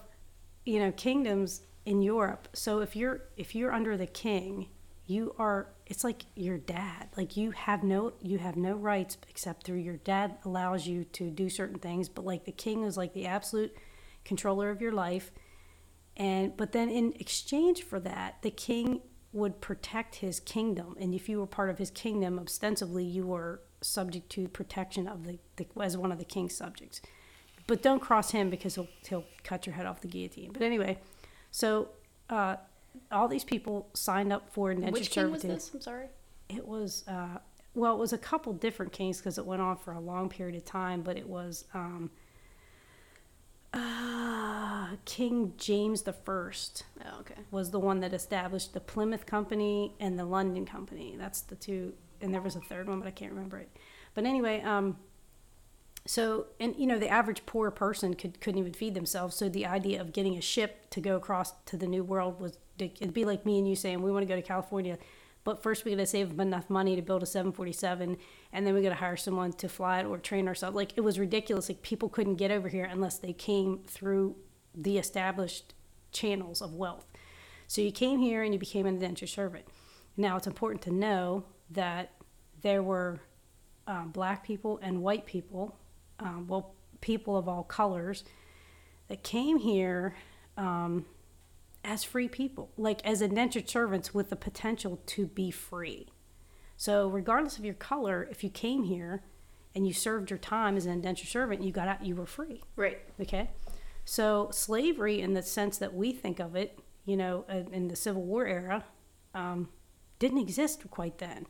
[0.64, 2.47] you know kingdoms in Europe.
[2.53, 4.68] So if you're if you're under the king,
[5.07, 7.09] you are it's like your dad.
[7.16, 11.30] Like you have no you have no rights except through your dad allows you to
[11.30, 13.76] do certain things, but like the king is like the absolute
[14.24, 15.30] controller of your life.
[16.16, 19.00] And but then in exchange for that, the king
[19.32, 23.62] would protect his kingdom, and if you were part of his kingdom, ostensibly you were
[23.80, 27.00] subject to protection of the, the as one of the king's subjects.
[27.66, 30.53] But don't cross him because he'll he'll cut your head off the guillotine.
[30.53, 30.98] But anyway,
[31.50, 31.88] so
[32.28, 32.57] uh,
[33.11, 35.57] all these people signed up for indentured Which king was servitude.
[35.57, 35.70] this?
[35.74, 36.07] I'm sorry.
[36.49, 37.38] It was uh,
[37.74, 40.57] well, it was a couple different kings because it went on for a long period
[40.57, 41.03] of time.
[41.03, 42.11] But it was um,
[43.72, 47.34] uh, King James the First Oh, okay.
[47.51, 51.16] was the one that established the Plymouth Company and the London Company.
[51.18, 53.70] That's the two, and there was a third one, but I can't remember it.
[54.14, 54.99] But anyway, um,
[56.05, 59.36] so and you know the average poor person could couldn't even feed themselves.
[59.36, 62.59] So the idea of getting a ship to go across to the New World was
[62.79, 64.99] it'd be like me and you saying we want to go to California,
[65.45, 68.16] but first we got to save enough money to build a 747,
[68.53, 70.77] and then we got to hire someone to fly it or train ourselves.
[70.77, 71.68] Like it was ridiculous.
[71.68, 74.37] Like people couldn't get over here unless they came through
[74.75, 75.75] the established
[76.12, 77.07] channels of wealth.
[77.66, 79.64] So you came here and you became an indentured servant.
[80.16, 82.12] Now it's important to know that
[82.61, 83.20] there were
[83.87, 85.77] um, black people and white people,
[86.20, 88.25] um, well, people of all colors,
[89.09, 90.14] that came here
[90.57, 91.05] um,
[91.85, 96.09] as free people, like as indentured servants with the potential to be free.
[96.76, 99.22] So regardless of your color, if you came here
[99.74, 102.62] and you served your time as an indentured servant, you got out, you were free.
[102.76, 103.01] Right.
[103.20, 103.51] Okay.
[104.05, 107.97] So slavery, in the sense that we think of it, you know, uh, in the
[107.97, 108.85] Civil War era,
[109.35, 109.68] um,
[110.18, 111.47] didn't exist quite then.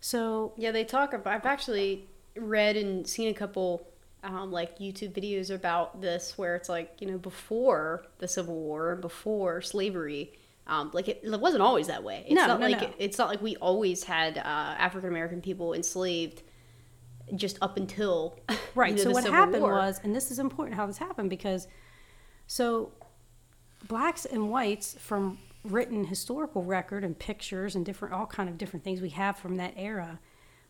[0.00, 1.34] So Yeah, they talk about.
[1.34, 3.86] I've actually read and seen a couple
[4.24, 8.96] um, like YouTube videos about this, where it's like you know before the Civil War,
[8.96, 10.32] before slavery,
[10.66, 12.24] um, like it, it wasn't always that way.
[12.26, 12.90] It's No, not no, like no.
[12.98, 16.42] it's not like we always had uh, African American people enslaved
[17.34, 18.38] just up until
[18.74, 18.90] right.
[18.90, 19.74] you know, so what Civil happened War.
[19.74, 21.68] was, and this is important how this happened because,
[22.46, 22.92] so
[23.88, 28.84] blacks and whites from written historical record and pictures and different all kind of different
[28.84, 30.18] things we have from that era,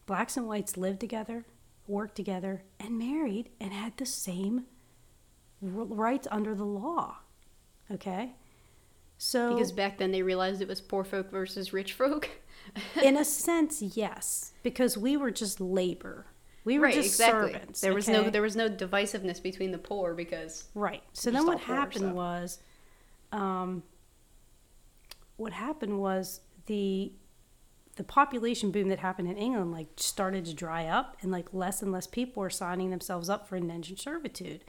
[0.07, 1.45] blacks and whites lived together,
[1.87, 4.67] worked together, and married and had the same
[5.61, 7.17] rights under the law.
[7.91, 8.33] Okay.
[9.19, 12.29] So because back then they realized it was poor folk versus rich folk.
[13.03, 16.27] in a sense, yes, because we were just labor.
[16.65, 17.53] We were right, just exactly.
[17.53, 17.81] servants.
[17.81, 21.03] there was no there was no divisiveness between the poor because right.
[21.13, 22.15] So then what poor, happened so.
[22.15, 22.59] was,
[23.33, 23.83] um,
[25.37, 27.13] what happened was the
[27.95, 31.83] the population boom that happened in England like started to dry up, and like less
[31.83, 34.65] and less people were signing themselves up for indentured servitude.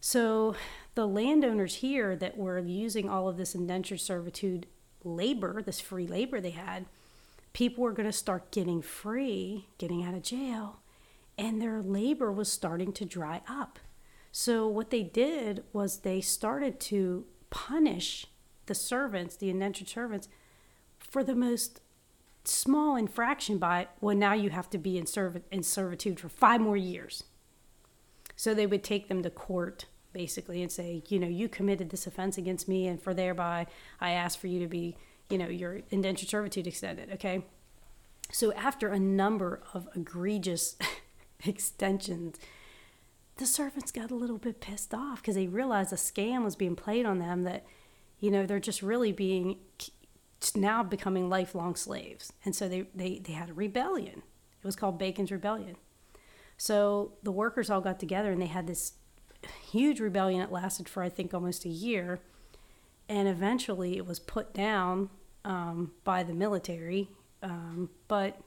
[0.00, 0.56] So
[0.94, 4.66] the landowners here that were using all of this indentured servitude
[5.04, 6.86] labor, this free labor they had,
[7.52, 10.80] people were going to start getting free, getting out of jail,
[11.38, 13.78] and their labor was starting to dry up.
[14.32, 18.26] So, what they did was they started to punish
[18.66, 20.28] the servants, the indentured servants,
[20.98, 21.81] for the most
[22.44, 26.60] small infraction by, well, now you have to be in, serv- in servitude for five
[26.60, 27.24] more years.
[28.36, 32.06] So, they would take them to court basically and say, you know, you committed this
[32.06, 33.66] offense against me, and for thereby
[34.00, 34.96] I ask for you to be,
[35.30, 37.10] you know, your indentured servitude extended.
[37.12, 37.44] Okay.
[38.30, 40.76] So after a number of egregious
[41.44, 42.38] extensions,
[43.36, 46.76] the servants got a little bit pissed off because they realized a scam was being
[46.76, 47.64] played on them that,
[48.20, 49.58] you know, they're just really being
[50.56, 52.32] now becoming lifelong slaves.
[52.44, 54.22] And so they, they, they had a rebellion.
[54.62, 55.76] It was called Bacon's Rebellion.
[56.56, 58.92] So the workers all got together and they had this
[59.70, 62.20] huge rebellion that lasted for I think almost a year,
[63.08, 65.10] and eventually it was put down
[65.44, 67.08] um, by the military.
[67.42, 68.40] Um, but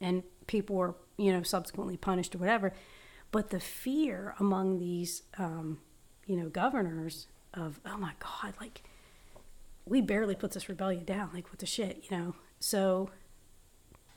[0.00, 2.72] and people were you know subsequently punished or whatever.
[3.30, 5.78] But the fear among these um,
[6.26, 8.82] you know governors of oh my god like
[9.86, 13.10] we barely put this rebellion down like what the shit you know so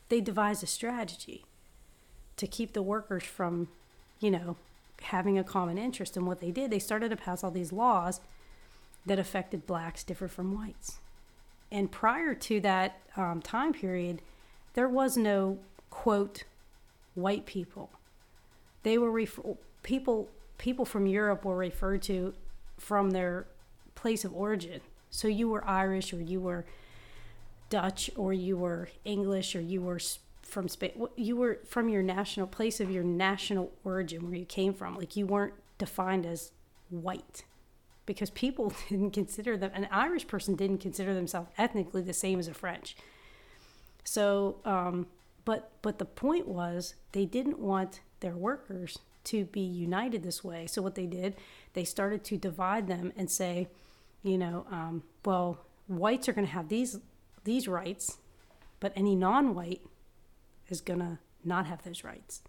[0.09, 1.45] they devised a strategy
[2.37, 3.69] to keep the workers from
[4.19, 4.55] you know
[5.03, 6.17] having a common interest.
[6.17, 8.21] And what they did, they started to pass all these laws
[9.05, 10.99] that affected blacks different from whites.
[11.71, 14.21] And prior to that um, time period,
[14.73, 15.59] there was no
[15.89, 16.43] quote
[17.15, 17.91] white people.
[18.83, 22.33] They were refer- people people from Europe were referred to
[22.77, 23.47] from their
[23.95, 24.81] place of origin.
[25.13, 26.65] So you were Irish or you were
[27.69, 29.99] Dutch or you were English or you were
[30.41, 31.07] from Spain.
[31.15, 34.97] You were from your national place of your national origin, where you came from.
[34.97, 36.51] Like you weren't defined as
[36.89, 37.43] white,
[38.07, 39.69] because people didn't consider them.
[39.75, 42.95] An Irish person didn't consider themselves ethnically the same as a French.
[44.03, 45.05] So, um,
[45.45, 50.65] but but the point was they didn't want their workers to be united this way.
[50.65, 51.35] So what they did,
[51.73, 53.67] they started to divide them and say,
[54.23, 56.99] you know, um, well, whites are going to have these
[57.43, 58.17] these rights,
[58.79, 59.81] but any non-white
[60.69, 62.41] is going to not have those rights.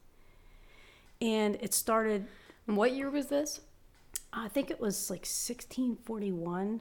[1.21, 2.27] And it started.
[2.67, 3.61] what year was this?
[4.33, 6.81] I think it was like 1641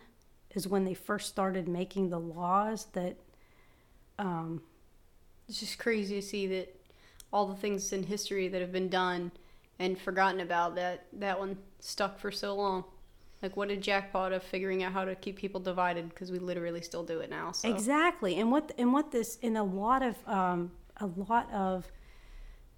[0.54, 3.18] is when they first started making the laws that.
[4.20, 4.62] Um,
[5.50, 6.76] it's just crazy to see that
[7.32, 9.32] all the things in history that have been done
[9.80, 12.84] and forgotten about that that one stuck for so long.
[13.44, 16.82] Like what a jackpot of figuring out how to keep people divided because we literally
[16.82, 17.52] still do it now.
[17.52, 17.70] So.
[17.70, 21.92] Exactly, and what and what this in a lot of um, a lot of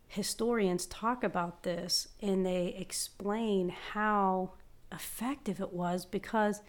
[0.08, 4.52] historians talk about this and they explain how
[4.92, 6.62] effective it was because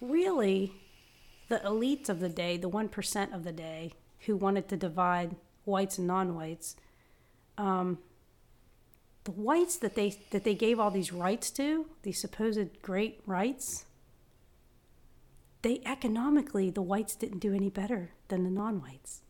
[0.00, 0.72] really
[1.48, 5.98] the elites of the day, the 1% of the day who wanted to divide whites
[5.98, 6.76] and non-whites,
[7.56, 7.98] um,
[9.28, 13.84] the whites that they that they gave all these rights to, these supposed great rights,
[15.60, 19.20] they economically the whites didn't do any better than the non-whites.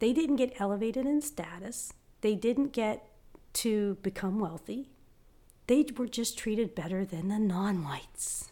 [0.00, 1.92] They didn't get elevated in status.
[2.22, 3.06] They didn't get
[3.62, 4.90] to become wealthy.
[5.68, 8.50] They were just treated better than the non whites.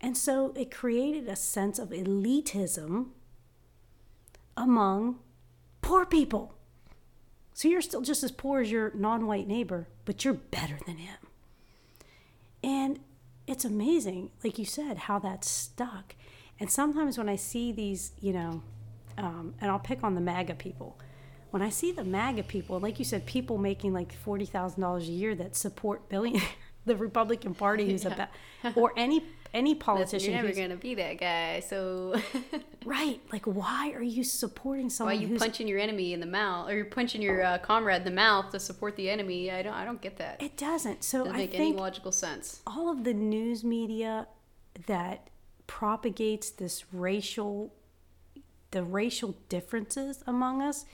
[0.00, 3.10] And so it created a sense of elitism
[4.56, 5.20] among
[5.80, 6.57] poor people.
[7.58, 10.98] So you're still just as poor as your non white neighbor, but you're better than
[10.98, 11.16] him.
[12.62, 13.00] And
[13.48, 16.14] it's amazing, like you said, how that stuck.
[16.60, 18.62] And sometimes when I see these, you know,
[19.16, 21.00] um, and I'll pick on the MAGA people.
[21.50, 25.08] When I see the MAGA people, like you said, people making like forty thousand dollars
[25.08, 26.40] a year that support billion,
[26.86, 28.28] the Republican Party who's yeah.
[28.62, 29.24] about, or any
[29.54, 30.32] any politician.
[30.32, 31.60] You're never gonna be that guy.
[31.60, 32.20] So
[32.84, 35.16] right, like why are you supporting someone?
[35.16, 37.98] Why are you punching your enemy in the mouth, or you're punching your uh, comrade
[37.98, 39.50] in the mouth to support the enemy?
[39.50, 39.74] I don't.
[39.74, 40.42] I don't get that.
[40.42, 41.04] It doesn't.
[41.04, 42.60] So doesn't I make any logical sense.
[42.66, 44.28] All of the news media
[44.86, 45.28] that
[45.66, 47.72] propagates this racial
[48.70, 50.84] the racial differences among us,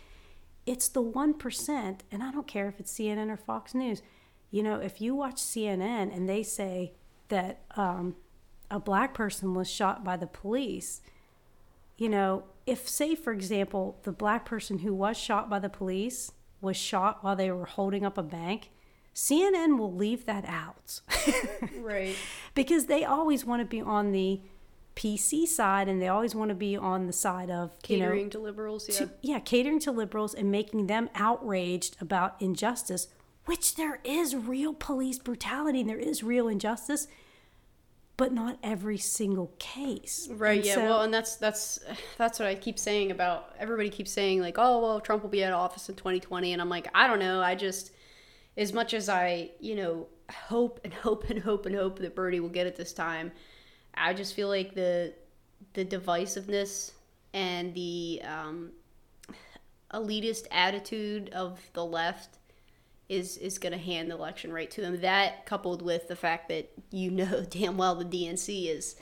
[0.67, 4.03] it's the 1%, and I don't care if it's CNN or Fox News.
[4.51, 6.93] You know, if you watch CNN and they say
[7.29, 8.17] that um,
[8.71, 11.01] a black person was shot by the police,
[11.97, 16.33] you know, if, say, for example, the black person who was shot by the police
[16.61, 18.71] was shot while they were holding up a bank,
[19.15, 21.01] CNN will leave that out.
[21.79, 22.17] right.
[22.55, 24.41] Because they always want to be on the
[24.97, 28.31] PC side, and they always want to be on the side of catering you know,
[28.31, 28.89] to liberals.
[28.89, 33.09] Yeah, to, yeah, catering to liberals and making them outraged about injustice,
[33.45, 37.09] which there is real police brutality and there is real injustice.
[38.17, 40.29] But not every single case.
[40.31, 40.59] Right.
[40.59, 40.75] And yeah.
[40.75, 41.81] so- well, and that's that's
[42.19, 45.45] that's what I keep saying about everybody keeps saying like, oh well, Trump will be
[45.45, 47.41] out of office in 2020, and I'm like, I don't know.
[47.41, 47.93] I just
[48.57, 52.41] as much as I you know hope and hope and hope and hope that Bernie
[52.41, 53.33] will get it this time,
[53.95, 55.13] I just feel like the
[55.73, 56.93] the divisiveness
[57.33, 58.71] and the um,
[59.93, 62.39] elitist attitude of the left
[63.09, 65.01] is is going to hand the election right to him.
[65.01, 68.97] That coupled with the fact that you know damn well the DNC is,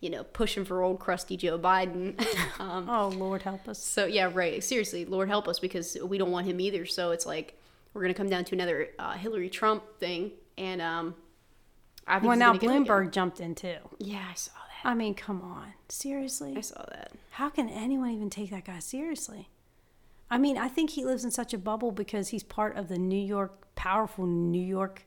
[0.00, 2.18] you know, pushing for old crusty Joe Biden.
[2.60, 3.82] um, oh Lord help us.
[3.82, 4.62] so yeah, right.
[4.62, 6.86] Seriously, Lord help us because we don't want him either.
[6.86, 7.58] So it's like
[7.94, 11.14] we're going to come down to another uh, Hillary Trump thing, and um,
[12.06, 12.86] I think Well, now gonna get it again.
[12.86, 13.76] Bloomberg jumped in too.
[13.98, 14.88] Yeah, I saw that.
[14.88, 16.54] I mean, come on, seriously.
[16.56, 17.12] I saw that.
[17.30, 19.48] How can anyone even take that guy seriously?
[20.30, 22.98] I mean, I think he lives in such a bubble because he's part of the
[22.98, 25.04] New York, powerful New York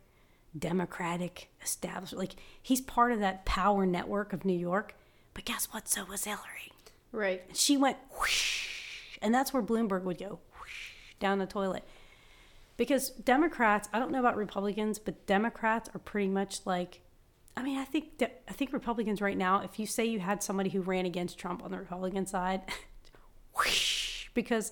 [0.57, 2.19] Democratic establishment.
[2.19, 4.95] Like, he's part of that power network of New York.
[5.33, 5.87] But guess what?
[5.87, 6.71] So was Hillary.
[7.11, 7.43] Right.
[7.47, 9.17] And she went whoosh.
[9.21, 11.83] And that's where Bloomberg would go whoosh, down the toilet.
[12.75, 17.01] Because Democrats, I don't know about Republicans, but Democrats are pretty much like
[17.55, 20.69] I mean, I think I think Republicans right now, if you say you had somebody
[20.69, 22.61] who ran against Trump on the Republican side,
[23.55, 24.71] whoosh, because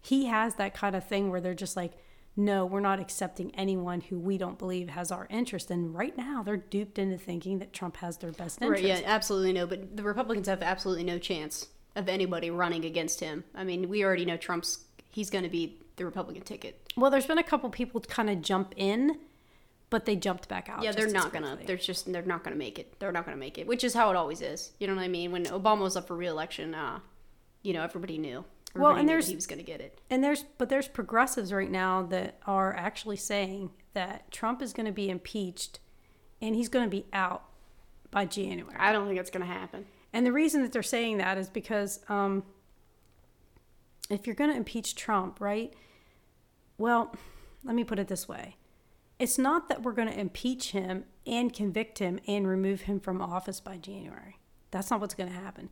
[0.00, 1.92] he has that kind of thing where they're just like,
[2.36, 5.72] no, we're not accepting anyone who we don't believe has our interest.
[5.72, 8.84] And right now, they're duped into thinking that Trump has their best interest.
[8.84, 9.00] Right.
[9.00, 9.02] Yeah.
[9.04, 9.66] Absolutely no.
[9.66, 13.42] But the Republicans have absolutely no chance of anybody running against him.
[13.56, 16.80] I mean, we already know Trump's he's going to be the Republican ticket.
[16.96, 19.18] Well, there's been a couple people kind of jump in,
[19.90, 20.82] but they jumped back out.
[20.82, 21.48] Yeah, they're not gonna.
[21.48, 21.66] quickly.
[21.66, 22.10] They're just.
[22.12, 22.98] They're not gonna make it.
[22.98, 23.66] They're not gonna make it.
[23.66, 24.72] Which is how it always is.
[24.78, 25.32] You know what I mean?
[25.32, 27.00] When Obama was up for reelection, uh,
[27.62, 28.44] you know, everybody knew.
[28.74, 30.00] Well, and there's- he was gonna get it.
[30.10, 34.86] And there's but there's progressives right now that are actually saying that Trump is going
[34.86, 35.80] to be impeached
[36.40, 37.44] and he's going to be out
[38.10, 38.76] by January.
[38.78, 39.86] I don't think it's gonna happen.
[40.12, 42.44] And the reason that they're saying that is because um,
[44.10, 45.72] if you're going to impeach Trump, right?
[46.78, 47.14] Well,
[47.64, 48.56] let me put it this way.
[49.18, 53.20] It's not that we're going to impeach him and convict him and remove him from
[53.20, 54.38] office by January.
[54.70, 55.68] That's not what's going to happen.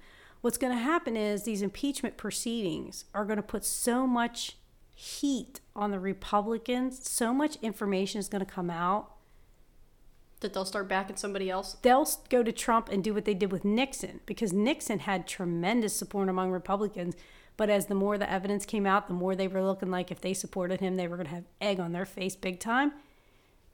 [0.46, 4.56] What's going to happen is these impeachment proceedings are going to put so much
[4.94, 9.10] heat on the Republicans, so much information is going to come out
[10.38, 11.78] That they'll start backing somebody else.
[11.82, 15.96] they'll go to Trump and do what they did with Nixon because Nixon had tremendous
[15.96, 17.16] support among Republicans.
[17.56, 20.20] But as the more the evidence came out, the more they were looking like if
[20.20, 22.92] they supported him, they were going to have egg on their face big time.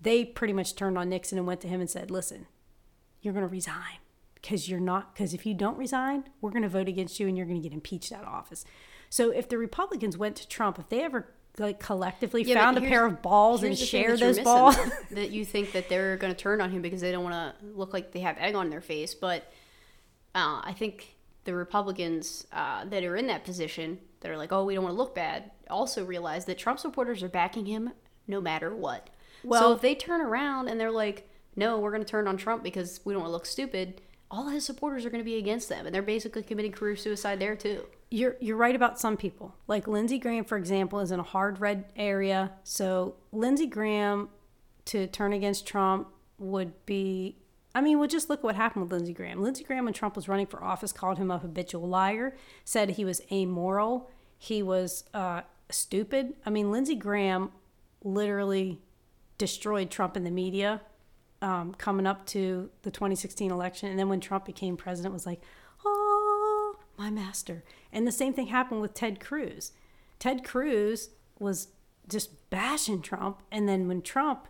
[0.00, 2.46] They pretty much turned on Nixon and went to him and said, "Listen,
[3.20, 3.98] you're going to resign
[4.42, 7.36] because you're not because if you don't resign, we're going to vote against you and
[7.36, 8.64] you're going to get impeached out of office."
[9.08, 12.80] So if the Republicans went to Trump, if they ever like collectively Yeah, found a
[12.80, 14.76] pair of balls and Here's the thing shared that those missing, balls,
[15.10, 17.92] that you think that they're gonna turn on him because they don't want to look
[17.92, 19.14] like they have egg on their face.
[19.14, 19.42] But
[20.34, 24.64] uh, I think the Republicans uh, that are in that position that are like, oh,
[24.64, 27.92] we don't want to look bad, also realize that Trump supporters are backing him
[28.26, 29.10] no matter what.
[29.44, 32.36] Well- so if they turn around and they're like, no, we're going to turn on
[32.36, 34.00] Trump because we don't want to look stupid,
[34.32, 37.38] all his supporters are going to be against them, and they're basically committing career suicide
[37.38, 37.84] there too.
[38.10, 39.54] you're you're right about some people.
[39.68, 42.52] Like Lindsey Graham, for example, is in a hard red area.
[42.64, 44.30] So Lindsey Graham
[44.86, 46.08] to turn against Trump
[46.38, 47.36] would be
[47.74, 49.42] I mean, well just look at what happened with Lindsey Graham.
[49.42, 52.34] Lindsey Graham when Trump was running for office called him a habitual liar,
[52.64, 56.34] said he was amoral, he was uh, stupid.
[56.44, 57.52] I mean, Lindsey Graham
[58.02, 58.80] literally
[59.38, 60.80] destroyed Trump in the media
[61.42, 63.90] um, coming up to the 2016 election.
[63.90, 65.42] And then when Trump became president, was like,
[65.84, 67.64] oh, my master.
[67.92, 69.72] And the same thing happened with Ted Cruz.
[70.18, 71.68] Ted Cruz was
[72.08, 73.42] just bashing Trump.
[73.50, 74.46] And then when Trump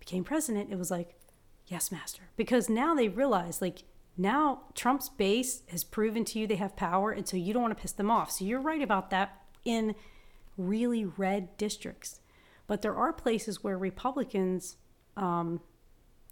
[0.00, 1.14] became president, it was like,
[1.68, 2.22] yes, master.
[2.36, 3.84] Because now they realize, like,
[4.16, 7.12] now Trump's base has proven to you they have power.
[7.12, 8.32] And so you don't want to piss them off.
[8.32, 9.94] So you're right about that in
[10.56, 12.20] really red districts.
[12.66, 14.76] But there are places where Republicans,
[15.16, 15.60] um,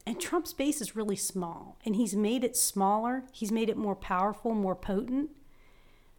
[0.06, 3.24] and Trump's base is really small, and he's made it smaller.
[3.32, 5.30] He's made it more powerful, more potent,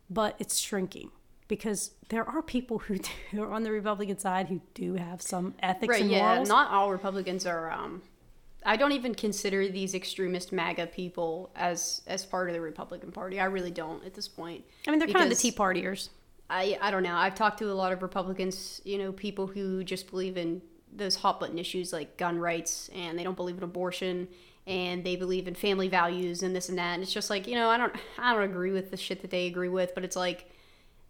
[0.10, 1.11] but it's shrinking
[1.47, 5.22] because there are people who, do, who are on the Republican side who do have
[5.22, 6.49] some ethics right and yeah morals.
[6.49, 8.01] not all republicans are um
[8.65, 13.39] i don't even consider these extremist maga people as as part of the republican party
[13.39, 16.10] i really don't at this point I mean, they're kind of the Tea Partiers.
[16.49, 19.84] i i don't know i've talked to a lot of republicans you know people who
[19.84, 20.61] just believe in
[20.95, 24.28] those hot button issues like gun rights and they don't believe in abortion
[24.65, 27.56] and they believe in family values and this and that and it's just like you
[27.56, 30.15] know i don't i don't agree with the shit that they agree with but it's
[30.15, 30.49] like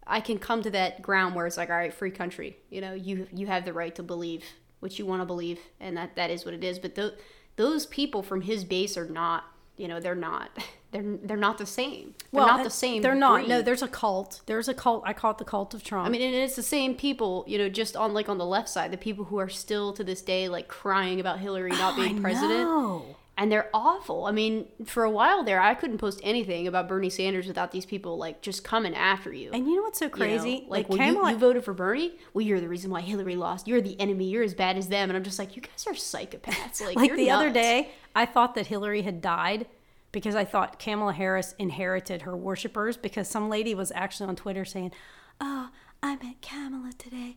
[0.06, 2.56] I can come to that ground where it's like, all right, free country.
[2.70, 4.44] You know, you you have the right to believe
[4.80, 6.78] what you want to believe, and that that is what it is.
[6.78, 7.14] But th-
[7.56, 9.44] those people from his base are not
[9.76, 10.50] you know they're not
[10.94, 12.14] they're they're not the same.
[12.30, 13.02] They're well, not the same.
[13.02, 13.48] They're not.
[13.48, 14.42] No, there's a cult.
[14.46, 15.02] There's a cult.
[15.04, 16.06] I call it the cult of Trump.
[16.06, 18.68] I mean, and it's the same people, you know, just on like on the left
[18.68, 22.02] side, the people who are still to this day like crying about Hillary not oh,
[22.02, 23.16] being I president.
[23.36, 24.26] And they're awful.
[24.26, 27.84] I mean, for a while there, I couldn't post anything about Bernie Sanders without these
[27.84, 29.50] people like just coming after you.
[29.52, 30.54] And you know what's so You know, crazy?
[30.68, 32.12] like, like well, Kamala, you, you voted for Bernie.
[32.32, 33.66] Well, you're the reason why Hillary lost.
[33.66, 34.30] You're the enemy.
[34.30, 35.10] You're as bad as them.
[35.10, 36.80] And I'm just like, you guys are psychopaths.
[36.80, 39.66] Like, like the other day, I thought that Hillary had died
[40.14, 44.64] because I thought Kamala Harris inherited her worshippers because some lady was actually on Twitter
[44.64, 44.92] saying,
[45.40, 45.68] "Oh,
[46.02, 47.36] I met Kamala today,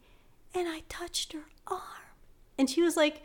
[0.56, 1.82] and I touched her arm,"
[2.58, 3.24] and she was like,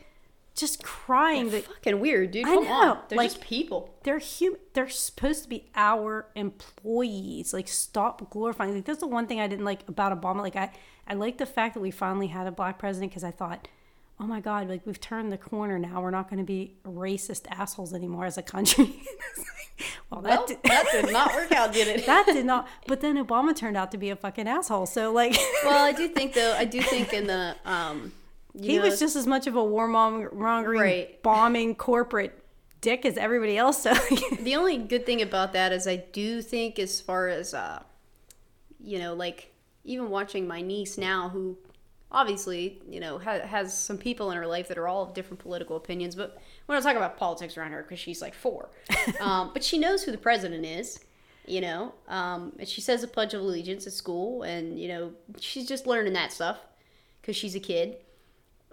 [0.55, 2.45] just crying that fucking weird, dude.
[2.45, 2.99] I Come know, on.
[3.09, 3.95] They're like- just people.
[4.03, 9.25] they're hum- they're supposed to be our employees like stop glorifying like that's the one
[9.27, 10.69] thing i didn't like about obama like i
[11.07, 13.67] i like the fact that we finally had a black president because i thought
[14.19, 17.45] oh my god like we've turned the corner now we're not going to be racist
[17.49, 19.01] assholes anymore as a country
[20.09, 22.05] well that did, that did not work out, did it?
[22.05, 25.35] that did not but then obama turned out to be a fucking asshole so like
[25.65, 26.53] well, I do think though.
[26.57, 28.11] I do think in the um,
[28.59, 31.23] he know, was just as much of a warmongering Right.
[31.23, 32.39] bombing corporate
[32.81, 33.93] dick as everybody else so
[34.39, 37.81] the only good thing about that is I do think as far as uh,
[38.83, 39.53] you know, like
[39.85, 41.57] even watching my niece now, who
[42.13, 45.39] obviously you know ha- has some people in her life that are all of different
[45.39, 46.37] political opinions, but
[46.67, 48.69] we're not talking about politics around her because she's like four,
[49.19, 50.99] um, but she knows who the president is.
[51.45, 55.11] You know, um, and she says a pledge of allegiance at school, and you know
[55.39, 56.57] she's just learning that stuff
[57.21, 57.97] because she's a kid.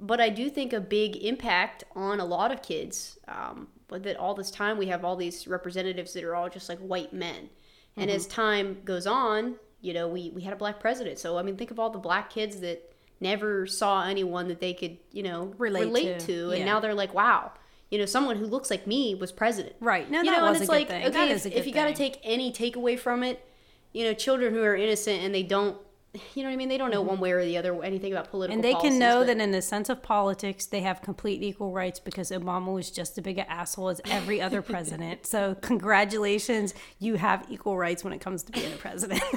[0.01, 3.19] but I do think a big impact on a lot of kids.
[3.29, 6.69] Um, but that all this time we have all these representatives that are all just
[6.69, 7.51] like white men,
[7.97, 11.19] and as time goes on, you know, we we had a black president.
[11.19, 14.73] So I mean, think of all the black kids that never saw anyone that they
[14.75, 16.65] could you know Relate to, to, and yeah.
[16.65, 17.53] now they're like, wow.
[17.91, 19.75] You know, someone who looks like me was president.
[19.81, 20.09] Right.
[20.09, 21.07] No, you that know, was and it's a like, thing.
[21.07, 23.45] okay, if, if you got to take any takeaway from it,
[23.93, 25.77] you know, children who are innocent and they don't,
[26.35, 26.69] you know what I mean?
[26.69, 28.65] They don't know one way or the other anything about political Mm-hmm.
[28.65, 31.73] And they can know but- that in the sense of politics, they have complete equal
[31.73, 35.27] rights because Obama was just as big an asshole as every other president.
[35.27, 39.23] so, congratulations, you have equal rights when it comes to being a president.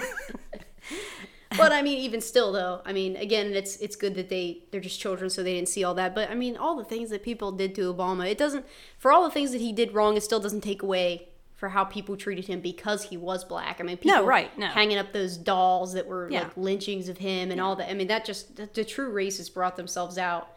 [1.58, 4.82] but I mean, even still, though, I mean, again, it's it's good that they they're
[4.82, 6.14] just children, so they didn't see all that.
[6.16, 8.66] But I mean, all the things that people did to Obama, it doesn't.
[9.00, 11.86] For all the things that he did wrong, it still doesn't take away for how
[11.86, 13.80] people treated him because he was black.
[13.80, 14.68] I mean, people right, no.
[14.68, 16.44] hanging up those dolls that were Yeah.
[16.44, 17.90] like lynchings of him and all that.
[17.90, 20.50] I mean, that just the, the true racists brought themselves out.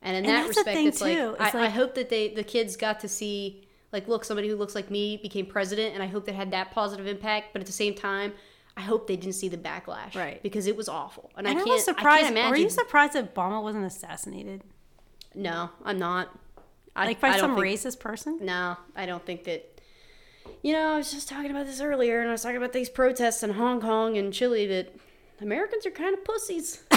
[0.00, 1.34] And in And that respect, it's like, too.
[1.40, 4.48] I, It's I like- hope that they the kids got to see like, look, somebody
[4.48, 7.52] who looks like me became president, and I hope that had that positive impact.
[7.52, 8.32] But at the same time,
[8.76, 10.42] I hope they didn't see the backlash, Right.
[10.42, 11.74] Because it was awful, and, and I I, can't.
[11.74, 12.24] was surprised.
[12.26, 12.62] I can't Were imagine.
[12.64, 14.62] you surprised that Obama wasn't assassinated?
[15.34, 16.28] no, I'm not.
[16.96, 18.38] I, Like by I don't some think, racist person?
[18.42, 19.70] No, I don't think that.
[20.62, 22.88] You know, I was just talking about this earlier, and I was talking about these
[22.90, 24.94] protests in Hong Kong and Chile that
[25.40, 26.82] Americans are kind of pussies.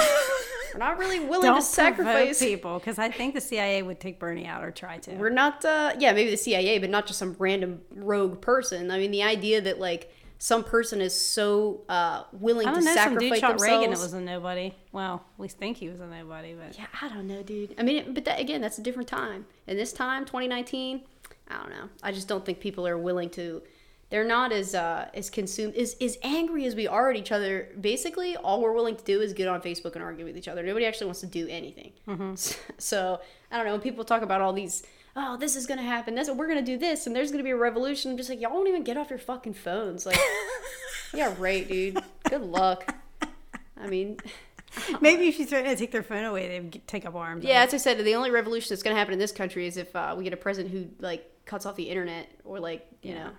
[0.73, 2.39] We're not really willing to sacrifice.
[2.39, 5.15] people because I think the CIA would take Bernie out or try to.
[5.15, 8.91] We're not, uh, yeah, maybe the CIA, but not just some random rogue person.
[8.91, 12.85] I mean, the idea that like some person is so uh, willing I to don't
[12.85, 12.93] know.
[12.93, 13.63] Some sacrifice dude shot themselves.
[13.63, 13.93] Reagan.
[13.93, 14.73] It was a nobody.
[14.91, 17.75] Well, at least think he was a nobody, but Yeah, I don't know, dude.
[17.77, 19.45] I mean, but that, again, that's a different time.
[19.67, 21.01] And this time, 2019,
[21.49, 21.89] I don't know.
[22.03, 23.61] I just don't think people are willing to.
[24.09, 27.69] They're not as uh, as consumed, as as angry as we are at each other.
[27.81, 30.63] Basically, all we're willing to do is get on Facebook and argue with each other.
[30.63, 31.91] Nobody actually wants to do anything.
[32.77, 33.19] So
[33.51, 33.73] I don't know.
[33.73, 34.83] When people talk about all these,
[35.17, 36.15] oh, this is gonna happen.
[36.15, 38.11] This we're gonna do this, and there's gonna be a revolution.
[38.11, 40.05] I'm just like, y'all won't even get off your fucking phones.
[40.05, 40.17] Like,
[41.13, 41.99] yeah, right, dude.
[42.29, 42.95] Good luck.
[43.75, 44.17] I mean.
[45.01, 47.43] maybe if you threaten to take their phone away, they'd take up arms.
[47.43, 49.75] Yeah, as I said, the only revolution that's going to happen in this country is
[49.75, 53.13] if uh, we get a president who like cuts off the internet or like you
[53.13, 53.23] Yeah.
[53.25, 53.29] know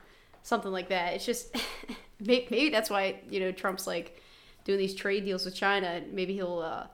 [0.43, 1.13] something like that.
[1.15, 1.55] It's just
[2.21, 4.21] maybe, maybe that's why you know Trump's like
[4.65, 6.03] doing these trade deals with China.
[6.11, 6.87] Maybe he'll uh,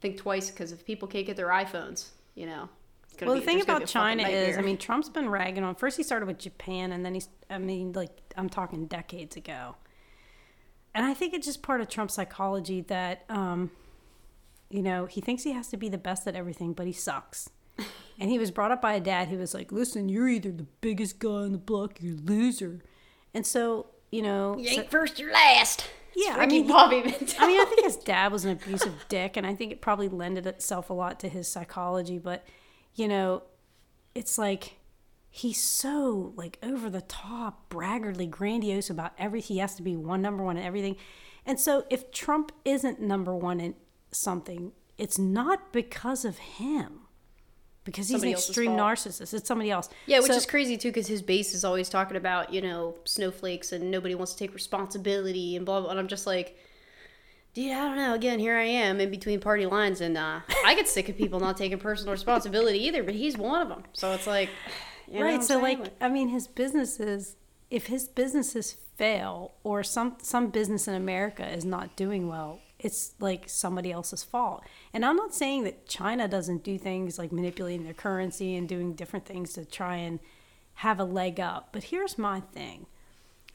[0.00, 2.68] think twice because if people can't get their iPhones, you know.
[3.26, 5.64] Well, be, the thing about be a fucking China is, I mean, Trump's been ragging
[5.64, 5.74] on.
[5.74, 9.76] First, he started with Japan, and then he's, I mean, like, I'm talking decades ago.
[10.94, 13.70] And I think it's just part of Trump's psychology that, um,
[14.70, 17.50] you know, he thinks he has to be the best at everything, but he sucks.
[18.18, 20.66] and he was brought up by a dad who was like, listen, you're either the
[20.80, 22.80] biggest guy on the block, or you're a loser.
[23.34, 25.88] And so, you know, you so- ain't first, you're last.
[26.16, 27.36] Yeah, I mean, Bobby mentality.
[27.38, 30.08] I mean, I think his dad was an abusive dick, and I think it probably
[30.08, 32.18] lended itself a lot to his psychology.
[32.18, 32.44] But
[32.98, 33.42] you know,
[34.14, 34.78] it's like
[35.30, 39.54] he's so like over the top, braggartly, grandiose about everything.
[39.54, 40.96] He has to be one number one in everything.
[41.46, 43.74] And so, if Trump isn't number one in
[44.10, 47.02] something, it's not because of him,
[47.84, 49.32] because he's Somebody an extreme narcissist.
[49.32, 49.88] It's somebody else.
[50.06, 52.96] Yeah, which So- is crazy too, because his base is always talking about you know
[53.04, 55.90] snowflakes and nobody wants to take responsibility and blah blah.
[55.90, 56.58] And I'm just like,
[57.62, 58.14] dude, I don't know.
[58.14, 61.40] Again, here I am in between party lines, and uh, I get sick of people
[61.40, 63.02] not taking personal responsibility either.
[63.02, 64.50] But he's one of them, so it's like,
[65.10, 65.80] you know right so saying?
[65.80, 67.36] like i mean his businesses
[67.70, 73.14] if his businesses fail or some some business in america is not doing well it's
[73.18, 74.62] like somebody else's fault
[74.92, 78.94] and i'm not saying that china doesn't do things like manipulating their currency and doing
[78.94, 80.18] different things to try and
[80.74, 82.86] have a leg up but here's my thing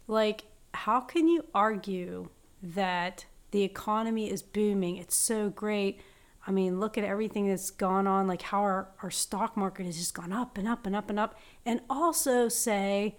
[0.08, 0.44] like
[0.74, 2.30] how can you argue
[2.62, 4.98] that the economy is booming.
[4.98, 6.02] It's so great.
[6.46, 9.98] I mean look at everything that's gone on like how our, our stock market has
[9.98, 11.40] just gone up and up and up and up.
[11.66, 13.16] And also say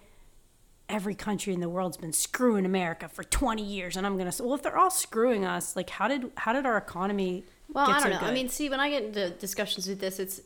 [0.87, 4.43] every country in the world's been screwing america for 20 years and i'm gonna say
[4.43, 7.43] well if they're all screwing us like how did how did our economy
[7.73, 8.19] Well, I don't so know.
[8.19, 10.41] I mean, see, when I get into discussions with this, it's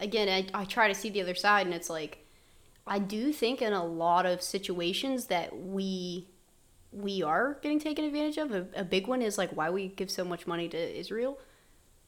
[0.00, 2.26] again, I, I try to see the other side, and it's like,
[2.86, 6.28] I do think in a lot of situations that we
[6.92, 8.52] we are getting taken advantage of.
[8.52, 11.38] A, a big one is like why we give so much money to Israel.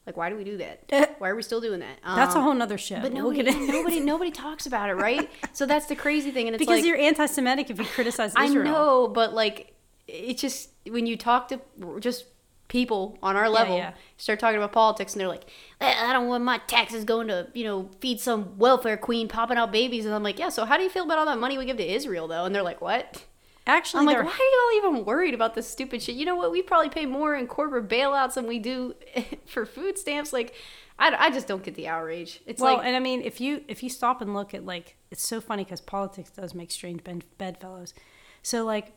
[0.07, 1.15] Like, why do we do that?
[1.19, 1.99] why are we still doing that?
[2.03, 5.29] that's a Um, whole nother show But We'll nobody, nobody, nobody talks about it, right?
[5.53, 8.63] So that's the crazy thing, and it's because like, you're anti-semitic if you criticize Israel.
[8.63, 9.75] I know, but like
[10.07, 11.61] it's just when you talk to
[12.01, 12.25] just
[12.69, 13.93] people on our level, yeah.
[14.17, 15.45] start talking about politics, and they're like,
[15.81, 19.59] "Eh, "I don't want my taxes going to you know feed some welfare queen popping
[19.59, 21.59] out babies," and I'm like, "Yeah, so how do you feel about all that money
[21.59, 23.25] we give to Israel though?" And they're like, "What?"
[23.69, 26.51] Actually I'm like, "Why are y'all even worried about this stupid shit?" You know what?
[26.51, 28.95] We probably pay more in corporate bailouts than we do
[29.47, 30.33] for food stamps.
[30.33, 30.55] Like,
[30.99, 32.41] I, I just don't get the outrage.
[32.47, 34.97] It's well like and i mean if you if you stop and look at like
[35.11, 37.95] it's so funny because politics does make strange bed, bedfellows
[38.43, 38.95] so like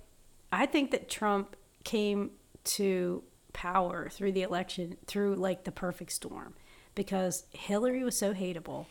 [0.51, 2.31] i think that trump came
[2.63, 3.23] to
[3.53, 6.53] power through the election through like the perfect storm
[6.95, 8.85] because hillary was so hateable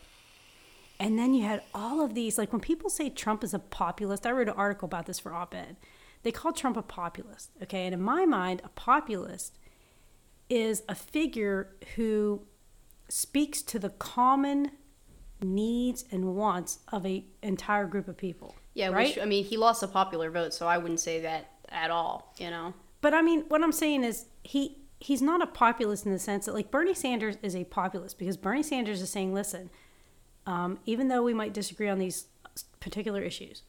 [1.01, 4.25] and then you had all of these like when people say trump is a populist
[4.25, 5.75] i wrote an article about this for op-ed
[6.23, 9.57] they call trump a populist okay and in my mind a populist
[10.49, 12.41] is a figure who
[13.07, 14.71] speaks to the common
[15.41, 18.55] needs and wants of a entire group of people.
[18.73, 19.09] yeah, right.
[19.09, 22.33] which, I mean, he lost a popular vote, so I wouldn't say that at all.
[22.37, 22.73] You know.
[23.01, 26.45] but I mean, what I'm saying is he he's not a populist in the sense
[26.45, 29.69] that like Bernie Sanders is a populist because Bernie Sanders is saying, listen,
[30.45, 32.25] um, even though we might disagree on these
[32.79, 33.63] particular issues,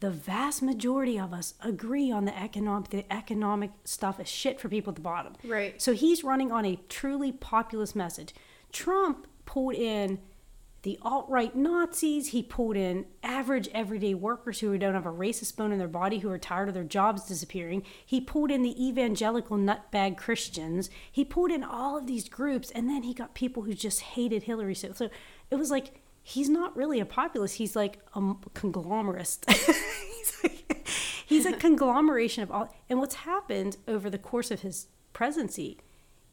[0.00, 4.68] the vast majority of us agree on the economic the economic stuff is shit for
[4.68, 5.34] people at the bottom.
[5.44, 5.80] Right.
[5.80, 8.34] So he's running on a truly populist message.
[8.72, 10.18] Trump pulled in
[10.86, 12.28] the alt right Nazis.
[12.28, 16.18] He pulled in average everyday workers who don't have a racist bone in their body,
[16.18, 17.82] who are tired of their jobs disappearing.
[18.04, 20.88] He pulled in the evangelical nutbag Christians.
[21.10, 24.44] He pulled in all of these groups, and then he got people who just hated
[24.44, 24.76] Hillary.
[24.76, 25.10] So, so
[25.50, 27.56] it was like he's not really a populist.
[27.56, 29.48] He's like a conglomerist.
[30.16, 30.88] he's, like,
[31.26, 32.74] he's a conglomeration of all.
[32.88, 35.78] And what's happened over the course of his presidency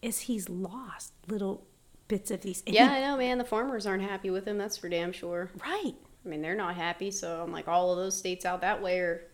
[0.01, 1.67] is he's lost little
[2.07, 2.61] bits of these.
[2.65, 3.37] and he- Yeah, I know, man.
[3.37, 4.57] The farmers aren't happy with him.
[4.57, 5.51] That's for damn sure.
[5.63, 5.93] right.
[6.25, 7.11] I mean, they're not happy.
[7.11, 9.25] So I'm like, all of those states out that way are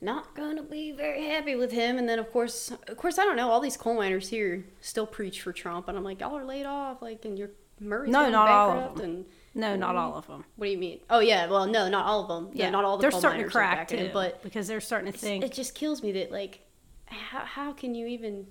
[0.00, 1.96] not going to be very happy with him.
[1.96, 3.50] And then, of course, of course, I don't know.
[3.50, 6.66] All these coal miners here still preach for Trump, and I'm like, y'all are laid
[6.66, 7.00] off.
[7.02, 7.50] Like, and your
[7.82, 9.04] Murray's No, not all of them.
[9.04, 9.98] And No, not mm-hmm.
[9.98, 10.44] all of them.
[10.56, 11.00] what do you mean?
[11.10, 12.50] Oh yeah, well, no, not all of them.
[12.52, 15.44] Yeah, not all the they're starting to crack too, but because they're starting to think.
[15.44, 16.60] it just kills me that like,
[17.06, 18.46] how how can you even,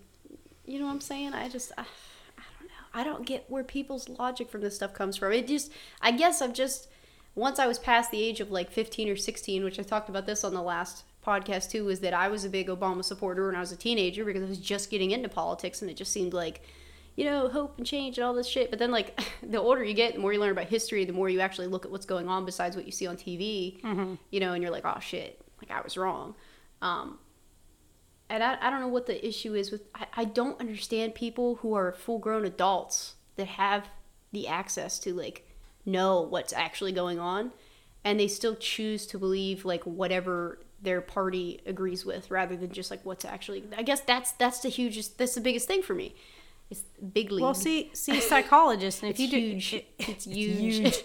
[0.66, 1.34] you know what I'm saying?
[1.34, 1.72] I just.
[1.78, 1.82] I,
[2.38, 2.74] I don't know.
[2.94, 5.32] I don't get where people's logic from this stuff comes from.
[5.32, 5.72] It just,
[6.02, 6.88] I guess I'm just,
[7.36, 10.26] once I was past the age of like 15 or 16, which I talked about
[10.26, 13.56] this on the last podcast too, was that I was a big Obama supporter when
[13.56, 16.34] I was a teenager because I was just getting into politics and it just seemed
[16.34, 16.62] like,
[17.16, 18.70] you know, hope and change and all this shit.
[18.70, 21.30] But then, like, the older you get, the more you learn about history, the more
[21.30, 23.80] you actually look at what's going on besides what you see on TV,
[24.30, 26.36] you know, and you're like, oh shit, like I was wrong.
[26.82, 27.20] Um,
[28.32, 31.56] and I, I don't know what the issue is with I, I don't understand people
[31.56, 33.88] who are full grown adults that have
[34.32, 35.48] the access to like
[35.86, 37.52] know what's actually going on
[38.04, 42.90] and they still choose to believe like whatever their party agrees with rather than just
[42.90, 46.16] like what's actually I guess that's that's the hugest that's the biggest thing for me.
[46.72, 46.81] It's
[47.14, 47.43] big league.
[47.43, 49.73] well, see, see, psychologists, and if It's you do, huge.
[49.73, 51.03] it- It's huge.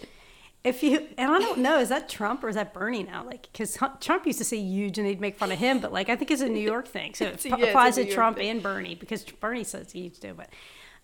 [0.65, 3.25] If you and I don't know, is that Trump or is that Bernie now?
[3.25, 6.09] Like, because Trump used to say huge and they'd make fun of him, but like
[6.09, 8.49] I think it's a New York thing, so it It's yeah, applies to Trump thing.
[8.49, 10.35] and Bernie because Bernie says huge too.
[10.37, 10.49] But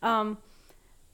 [0.08, 0.38] um,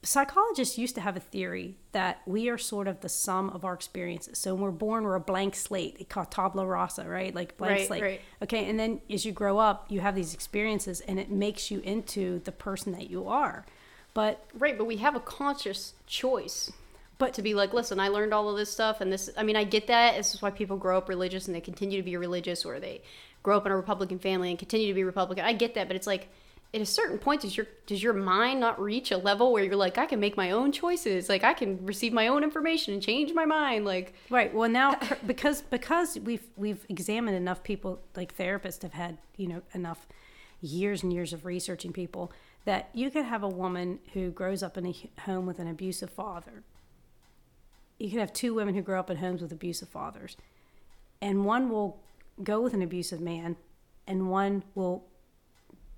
[0.03, 3.75] psychologists used to have a theory that we are sort of the sum of our
[3.75, 4.39] experiences.
[4.39, 5.99] So when we're born, we're a blank slate.
[5.99, 7.35] They call it tabla rasa, right?
[7.35, 8.03] Like blank Right, slate.
[8.03, 8.21] right.
[8.43, 11.81] Okay, and then as you grow up, you have these experiences, and it makes you
[11.81, 13.67] into the person that you are.
[14.15, 16.73] But right, but we have a conscious choice.
[17.19, 19.29] But to be like, listen, I learned all of this stuff, and this.
[19.37, 20.17] I mean, I get that.
[20.17, 23.03] This is why people grow up religious and they continue to be religious, or they
[23.43, 25.45] grow up in a Republican family and continue to be Republican.
[25.45, 26.29] I get that, but it's like
[26.75, 29.77] at a certain point does your does your mind not reach a level where you're
[29.77, 31.29] like I can make my own choices?
[31.29, 34.53] Like I can receive my own information and change my mind like right.
[34.53, 39.63] Well now because because we've we've examined enough people like therapists have had you know
[39.73, 40.07] enough
[40.61, 42.33] years and years of researching people
[42.65, 46.11] that you could have a woman who grows up in a home with an abusive
[46.11, 46.65] father.
[47.99, 50.37] You could have two women who grow up in homes with abusive fathers.
[51.21, 52.01] And one will
[52.43, 53.57] go with an abusive man
[54.07, 55.05] and one will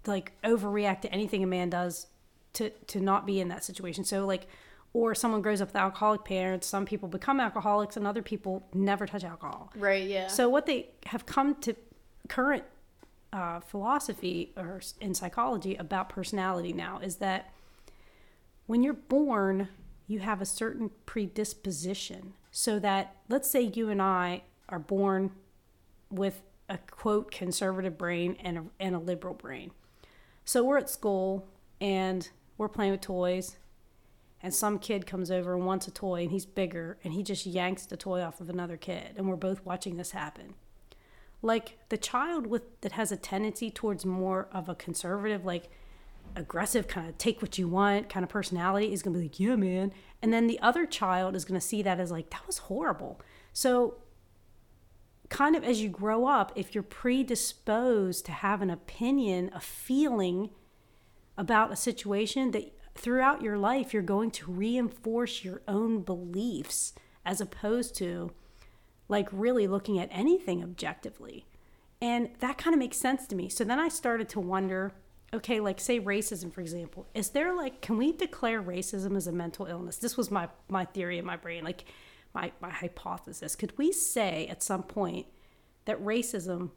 [0.06, 2.06] like overreact to anything a man does
[2.54, 4.04] to to not be in that situation.
[4.04, 4.46] So like
[4.92, 9.06] or someone grows up with alcoholic parents, some people become alcoholics and other people never
[9.06, 9.70] touch alcohol.
[9.76, 10.26] Right, yeah.
[10.26, 11.76] So what they have come to
[12.28, 12.64] current
[13.32, 17.52] uh, philosophy or in psychology about personality now is that
[18.66, 19.68] when you're born,
[20.06, 22.32] you have a certain predisposition.
[22.50, 25.30] So that let's say you and I are born
[26.10, 29.70] with a quote conservative brain and a, and a liberal brain.
[30.50, 31.46] So we're at school
[31.80, 32.28] and
[32.58, 33.56] we're playing with toys,
[34.42, 37.46] and some kid comes over and wants a toy, and he's bigger, and he just
[37.46, 40.54] yanks the toy off of another kid, and we're both watching this happen.
[41.40, 45.70] Like the child with that has a tendency towards more of a conservative, like
[46.34, 49.38] aggressive kind of take what you want kind of personality is going to be like,
[49.38, 49.92] yeah, man.
[50.20, 53.20] And then the other child is going to see that as like, that was horrible.
[53.52, 53.98] So
[55.30, 60.50] kind of as you grow up, if you're predisposed to have an opinion, a feeling
[61.38, 66.92] about a situation, that throughout your life you're going to reinforce your own beliefs
[67.24, 68.32] as opposed to
[69.08, 71.46] like really looking at anything objectively.
[72.02, 73.48] And that kind of makes sense to me.
[73.48, 74.92] So then I started to wonder
[75.32, 79.32] okay, like say racism, for example, is there like, can we declare racism as a
[79.32, 79.96] mental illness?
[79.96, 81.62] This was my, my theory in my brain.
[81.62, 81.84] Like,
[82.34, 83.56] my, my hypothesis.
[83.56, 85.26] Could we say at some point
[85.84, 86.70] that racism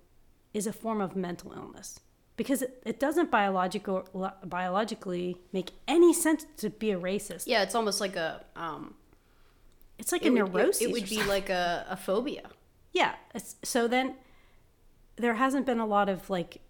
[0.54, 2.00] is a form of mental illness?
[2.36, 4.08] Because it, it doesn't biological,
[4.44, 7.44] biologically make any sense to be a racist.
[7.46, 8.44] Yeah, it's almost like a.
[8.56, 8.96] Um,
[10.00, 10.82] it's like a would, neurosis.
[10.82, 12.50] It, it would be like a, a phobia.
[12.92, 13.14] Yeah.
[13.64, 14.16] so then
[15.16, 16.62] there hasn't been a lot of like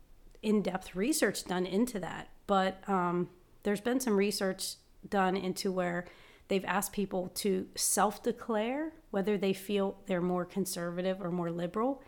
[0.42, 3.30] in depth research done into that, but um,
[3.64, 4.76] there's been some research
[5.08, 6.06] done into where
[6.48, 12.02] they've asked people to self declare whether they feel they're more conservative or more liberal.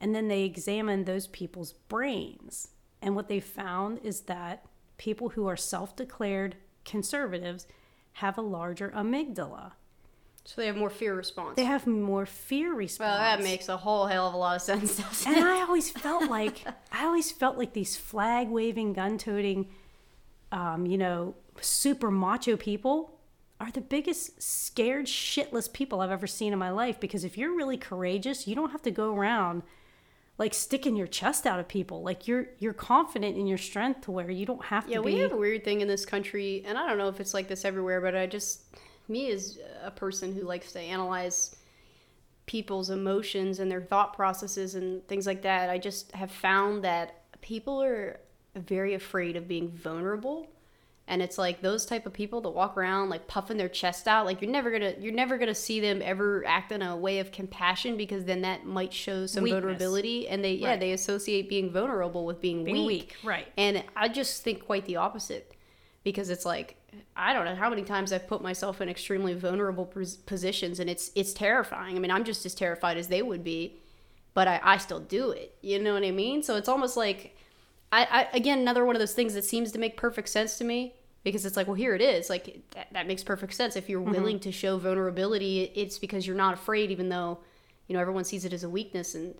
[0.00, 2.68] And then they examine those people's brains.
[3.02, 4.64] And what they found is that
[4.96, 7.66] people who are self declared conservatives
[8.14, 9.72] have a larger amygdala.
[10.44, 11.56] So they have more fear response.
[11.56, 13.10] They have more fear response.
[13.10, 14.98] Well, that makes a whole hell of a lot of sense.
[15.26, 19.68] and I always felt like I always felt like these flag waving, gun toting,
[20.50, 23.17] um, you know, super macho people
[23.60, 27.54] are the biggest scared shitless people I've ever seen in my life because if you're
[27.54, 29.62] really courageous, you don't have to go around
[30.38, 32.02] like sticking your chest out at people.
[32.02, 35.10] Like you're you're confident in your strength to where you don't have yeah, to be.
[35.10, 37.34] Yeah, we have a weird thing in this country, and I don't know if it's
[37.34, 38.62] like this everywhere, but I just
[39.08, 41.56] me as a person who likes to analyze
[42.46, 47.22] people's emotions and their thought processes and things like that, I just have found that
[47.40, 48.20] people are
[48.54, 50.48] very afraid of being vulnerable
[51.08, 54.26] and it's like those type of people that walk around like puffing their chest out
[54.26, 57.32] like you're never gonna you're never gonna see them ever act in a way of
[57.32, 59.62] compassion because then that might show some Weakness.
[59.62, 60.80] vulnerability and they yeah right.
[60.80, 62.86] they associate being vulnerable with being, being weak.
[62.86, 65.54] weak right and i just think quite the opposite
[66.04, 66.76] because it's like
[67.16, 69.86] i don't know how many times i've put myself in extremely vulnerable
[70.26, 73.78] positions and it's it's terrifying i mean i'm just as terrified as they would be
[74.34, 77.34] but i, I still do it you know what i mean so it's almost like
[77.90, 80.64] I, I, again another one of those things that seems to make perfect sense to
[80.64, 80.94] me
[81.24, 82.30] because it's like well here it is.
[82.30, 83.76] Like that, that makes perfect sense.
[83.76, 84.12] If you're mm-hmm.
[84.12, 87.38] willing to show vulnerability it's because you're not afraid even though
[87.86, 89.34] you know everyone sees it as a weakness and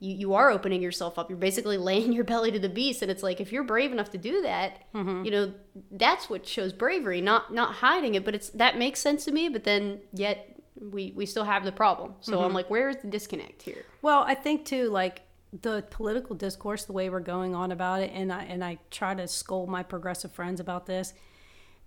[0.00, 1.30] you, you are opening yourself up.
[1.30, 3.02] You're basically laying your belly to the beast.
[3.02, 5.24] And it's like if you're brave enough to do that mm-hmm.
[5.24, 5.52] you know
[5.92, 8.24] that's what shows bravery not not hiding it.
[8.24, 11.72] But it's that makes sense to me but then yet we we still have the
[11.72, 12.14] problem.
[12.20, 12.44] So mm-hmm.
[12.44, 13.84] i'm like where is the disconnect here?
[14.02, 15.22] Well i think too like
[15.62, 19.14] the political discourse, the way we're going on about it, and I and I try
[19.14, 21.14] to scold my progressive friends about this,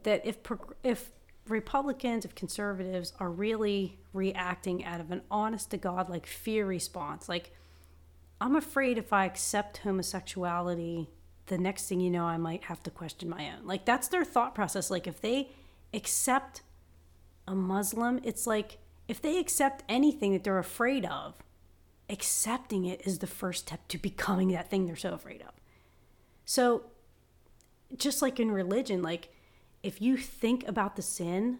[0.04, 0.38] that if
[0.84, 1.12] if
[1.48, 7.28] Republicans, if conservatives are really reacting out of an honest to God like fear response,
[7.28, 7.52] like
[8.40, 11.10] I'm afraid if I accept homosexuality,
[11.48, 13.66] the next thing you know, I might have to question my own.
[13.66, 14.90] Like that's their thought process.
[14.90, 15.50] Like if they
[15.94, 16.62] accept
[17.48, 18.78] a Muslim, it's like
[19.08, 21.36] if they accept anything that they're afraid of,
[22.10, 25.54] accepting it is the first step to becoming that thing they're so afraid of.
[26.46, 26.84] So,
[27.96, 29.30] just like in religion, like
[29.84, 31.60] if you think about the sin,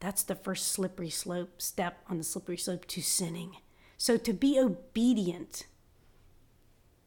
[0.00, 3.56] that's the first slippery slope step on the slippery slope to sinning.
[3.96, 5.66] So to be obedient,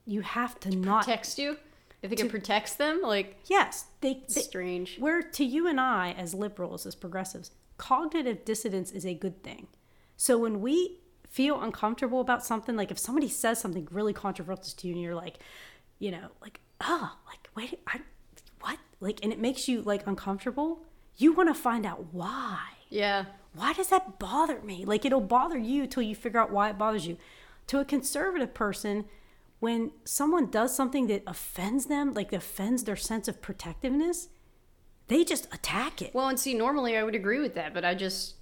[0.05, 1.57] you have to not Text you
[2.01, 3.01] if it protects them.
[3.03, 4.97] Like Yes, they, they strange.
[4.97, 9.67] where to you and I as liberals, as progressives, cognitive dissonance is a good thing.
[10.15, 10.99] So when we
[11.37, 15.13] feel uncomfortable about something, like if somebody says something really controversial to you and you're
[15.13, 15.37] like,
[15.99, 18.01] you know, like, oh, like, wait, I,
[18.59, 18.79] what?
[18.99, 20.79] Like, and it makes you like uncomfortable,
[21.15, 22.57] you want to find out why.
[22.89, 23.25] Yeah.
[23.53, 24.83] Why does that bother me?
[24.83, 27.19] Like, it'll bother you till you figure out why it bothers you.
[27.67, 29.05] To a conservative person,
[29.59, 34.29] when someone does something that offends them, like offends their sense of protectiveness,
[35.07, 36.15] they just attack it.
[36.15, 38.37] Well, and see, normally I would agree with that, but I just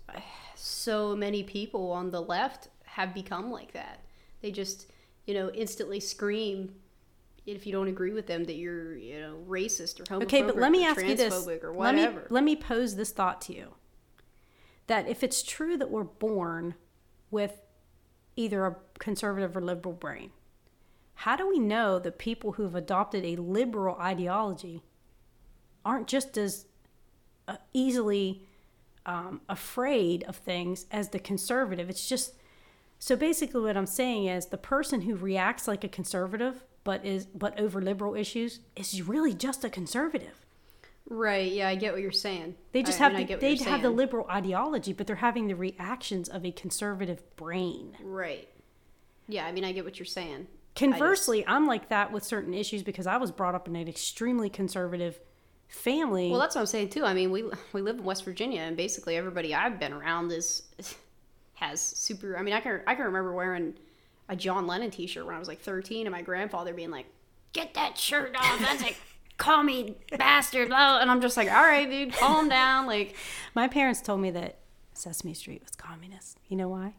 [0.55, 3.99] so many people on the left have become like that.
[4.41, 4.89] They just,
[5.25, 6.75] you know, instantly scream
[7.45, 10.55] if you don't agree with them that you're, you know, racist or homophobic Okay, but
[10.55, 11.45] let me or ask you this.
[11.45, 12.27] or Let me whatever.
[12.29, 13.73] let me pose this thought to you.
[14.87, 16.75] That if it's true that we're born
[17.31, 17.59] with
[18.37, 20.31] either a conservative or liberal brain,
[21.15, 24.83] how do we know that people who've adopted a liberal ideology
[25.83, 26.65] aren't just as
[27.49, 28.47] uh, easily
[29.05, 31.89] um, afraid of things as the conservative?
[31.89, 32.35] It's just
[33.05, 37.27] so basically what I'm saying is the person who reacts like a conservative but is
[37.27, 40.43] but over liberal issues is really just a conservative.
[41.07, 42.55] Right, yeah, I get what you're saying.
[42.71, 45.45] They just I, have I mean, the, they have the liberal ideology, but they're having
[45.45, 47.95] the reactions of a conservative brain.
[48.03, 48.47] Right.
[49.27, 50.47] Yeah, I mean, I get what you're saying.
[50.75, 54.49] Conversely, I'm like that with certain issues because I was brought up in an extremely
[54.49, 55.19] conservative
[55.67, 56.31] family.
[56.31, 57.05] Well, that's what I'm saying too.
[57.05, 60.63] I mean, we we live in West Virginia, and basically everybody I've been around is
[61.55, 62.37] has super.
[62.37, 63.73] I mean, I can I can remember wearing
[64.29, 67.05] a John Lennon T-shirt when I was like 13, and my grandfather being like,
[67.53, 68.59] "Get that shirt off!
[68.59, 68.95] That's a
[69.37, 73.15] commie bastard!" blah," And I'm just like, "All right, dude, calm down." Like,
[73.53, 74.57] My parents told me that
[74.93, 76.37] Sesame Street was communist.
[76.47, 76.93] You know why?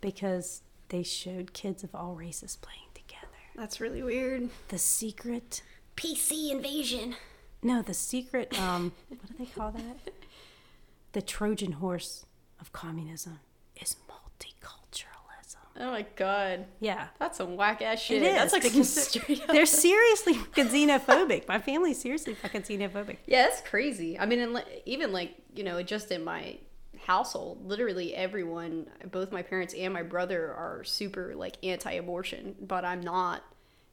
[0.00, 3.26] Because they showed kids of all races playing together.
[3.56, 4.50] that's really weird.
[4.68, 5.62] The secret
[5.96, 7.16] PC invasion.
[7.62, 10.12] No, the secret um what do they call that?
[11.12, 12.25] The Trojan horse
[12.66, 13.38] of communism
[13.80, 15.56] is multiculturalism.
[15.78, 17.08] Oh my god, Yeah.
[17.18, 18.22] that's some whack ass shit.
[18.22, 18.34] It is.
[18.34, 21.46] That's like because straight up- they're seriously fucking xenophobic.
[21.48, 23.18] My family's seriously fucking xenophobic.
[23.26, 24.18] Yeah, that's crazy.
[24.18, 26.58] I mean, even like you know, just in my
[27.04, 33.00] household, literally everyone, both my parents and my brother, are super like anti-abortion, but I'm
[33.00, 33.44] not.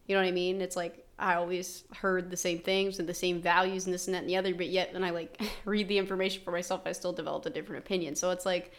[0.08, 0.62] You know what I mean?
[0.62, 4.14] It's like I always heard the same things and the same values and this and
[4.14, 6.92] that and the other, but yet when I like read the information for myself, I
[6.92, 8.16] still developed a different opinion.
[8.16, 8.74] So it's like.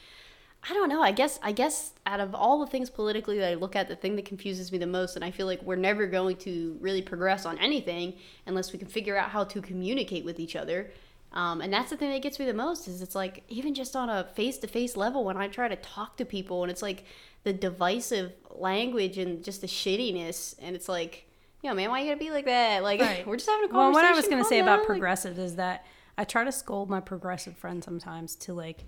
[0.67, 1.03] I don't know.
[1.03, 3.97] I guess I guess out of all the things politically that I look at, the
[3.97, 7.03] thing that confuses me the most, and I feel like we're never going to really
[7.03, 8.15] progress on anything
[8.47, 10.91] unless we can figure out how to communicate with each other.
[11.35, 13.95] Um, and that's the thing that gets me the most is it's like even just
[13.95, 16.81] on a face to face level when I try to talk to people and it's
[16.81, 17.05] like
[17.43, 21.27] the divisive language and just the shittiness and it's like,
[21.65, 22.83] know, man, why you gotta be like that?
[22.83, 23.27] Like Right.
[23.27, 23.93] we're just having a conversation.
[23.93, 25.85] Well, what I was calm say about like- progressive is that
[26.17, 28.85] I try to scold my progressive friends sometimes to like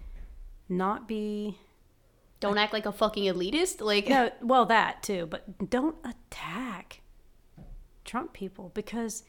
[0.68, 1.58] not be
[2.40, 3.80] don't act like a fucking elitist.
[3.80, 7.00] Like no, well that too, but don't attack
[8.04, 9.24] Trump people because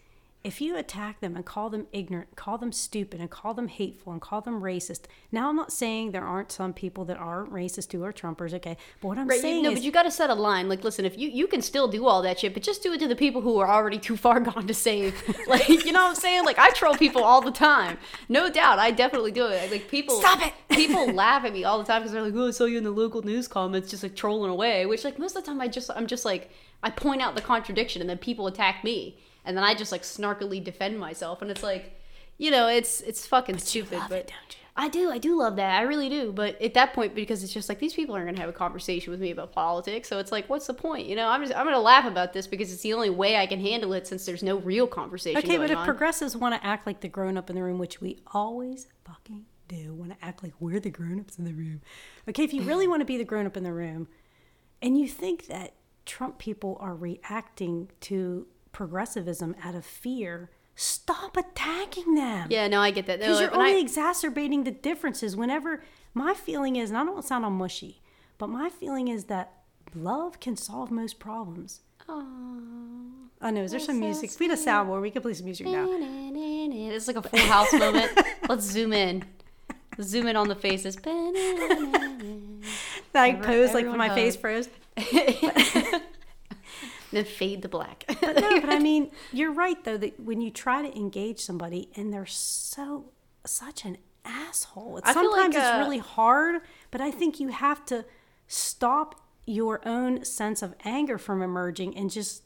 [0.47, 4.13] if you attack them and call them ignorant, call them stupid, and call them hateful,
[4.13, 5.01] and call them racist.
[5.29, 8.77] Now, I'm not saying there aren't some people that aren't racist who are Trumpers, okay?
[9.01, 10.69] But what I'm Right, you, saying no, is, but you got to set a line.
[10.69, 12.99] Like, listen, if you you can still do all that shit, but just do it
[12.99, 15.21] to the people who are already too far gone to save.
[15.47, 16.45] like, you know what I'm saying?
[16.45, 17.97] Like, I troll people all the time,
[18.29, 18.79] no doubt.
[18.79, 19.69] I definitely do it.
[19.69, 20.53] Like, people Stop it!
[20.69, 22.85] people laugh at me all the time because they're like, "Oh, I saw you in
[22.85, 25.67] the local news comments, just like trolling away." Which, like, most of the time, I
[25.67, 26.51] just I'm just like
[26.83, 29.17] I point out the contradiction, and then people attack me,
[29.47, 31.99] and then I just like snarkily defend myself, and it's like,
[32.37, 34.17] you know, it's it's fucking stupid, love but.
[34.19, 34.63] it, don't you?
[34.79, 35.79] I do, I do love that.
[35.79, 36.31] I really do.
[36.31, 39.09] But at that point, because it's just like these people aren't gonna have a conversation
[39.09, 41.07] with me about politics, so it's like, what's the point?
[41.07, 43.47] You know, I'm just I'm gonna laugh about this because it's the only way I
[43.47, 45.39] can handle it since there's no real conversation.
[45.39, 45.85] Okay, but if on.
[45.85, 49.45] progressives want to act like the grown up in the room, which we always fucking
[49.69, 51.81] do, want to act like we're the grown ups in the room.
[52.29, 54.09] Okay, if you really want to be the grown up in the room
[54.81, 55.73] and you think that
[56.05, 58.45] Trump people are reacting to
[58.77, 62.47] progressivism out of fear, stop attacking them.
[62.51, 63.19] yeah, no, I get that.
[63.19, 65.35] No, Because you're and I- only exacerbating the differences.
[65.35, 65.83] Whenever
[66.13, 68.01] my feeling is, and I don't want to sound all mushy,
[68.37, 69.51] but my feeling is that
[69.95, 71.81] love can solve most problems.
[72.07, 72.21] Aw.
[73.41, 73.63] I know.
[73.63, 74.31] Is there That's some so music?
[74.39, 75.01] We had a soundboard.
[75.01, 75.87] We could play some music now.
[75.89, 78.11] It's like a full house moment.
[78.49, 79.23] Let's zoom in.
[80.01, 80.95] Zoom in on the faces.
[81.03, 81.07] Like
[83.15, 84.69] Every- pose like everyone my face froze.
[87.11, 88.05] then fade to black.
[88.07, 91.89] but No, but I mean, you're right though that when you try to engage somebody
[91.95, 93.11] and they're so
[93.45, 94.97] such an asshole.
[94.97, 96.61] It's, I feel like, sometimes uh, it's really hard,
[96.91, 98.05] but I think you have to
[98.47, 102.43] stop your own sense of anger from emerging and just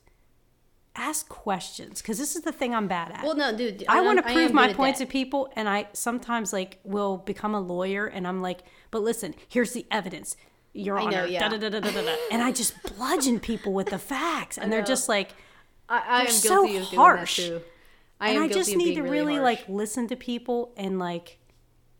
[0.96, 3.24] ask questions because this is the thing I'm bad at.
[3.24, 3.84] Well, no, dude.
[3.88, 7.56] I I'm- want to prove my points to people, and I sometimes like will become
[7.56, 10.36] a lawyer, and I'm like, but listen, here's the evidence,
[10.74, 11.50] Your I know, Honor, yeah.
[11.50, 12.16] da, da, da, da, da, da.
[12.32, 15.32] and I just bludgeon people with the facts, and they're just like,
[15.90, 17.36] I, I am They're guilty so of harsh.
[17.38, 17.66] doing that too.
[18.22, 19.44] I and I just need to really, harsh.
[19.44, 21.40] like listen to people and like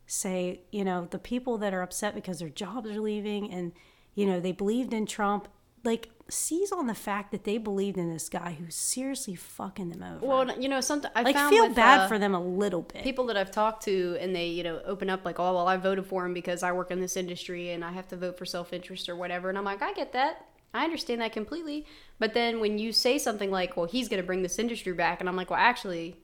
[0.06, 3.72] say, you know, the people that are upset because their jobs are leaving and
[4.14, 5.48] you know they believed in Trump,
[5.84, 10.02] like seize on the fact that they believed in this guy who's seriously fucking them
[10.02, 10.24] over.
[10.26, 13.02] Well, you know, something I like feel with, bad uh, for them a little bit.
[13.02, 15.76] people that I've talked to, and they, you know, open up like, oh, well, I
[15.76, 18.46] voted for him because I work in this industry and I have to vote for
[18.46, 19.48] self interest or whatever.
[19.48, 20.46] And I'm like, I get that.
[20.74, 21.86] I understand that completely.
[22.18, 25.20] But then when you say something like, well, he's going to bring this industry back,
[25.20, 26.16] and I'm like, well, actually,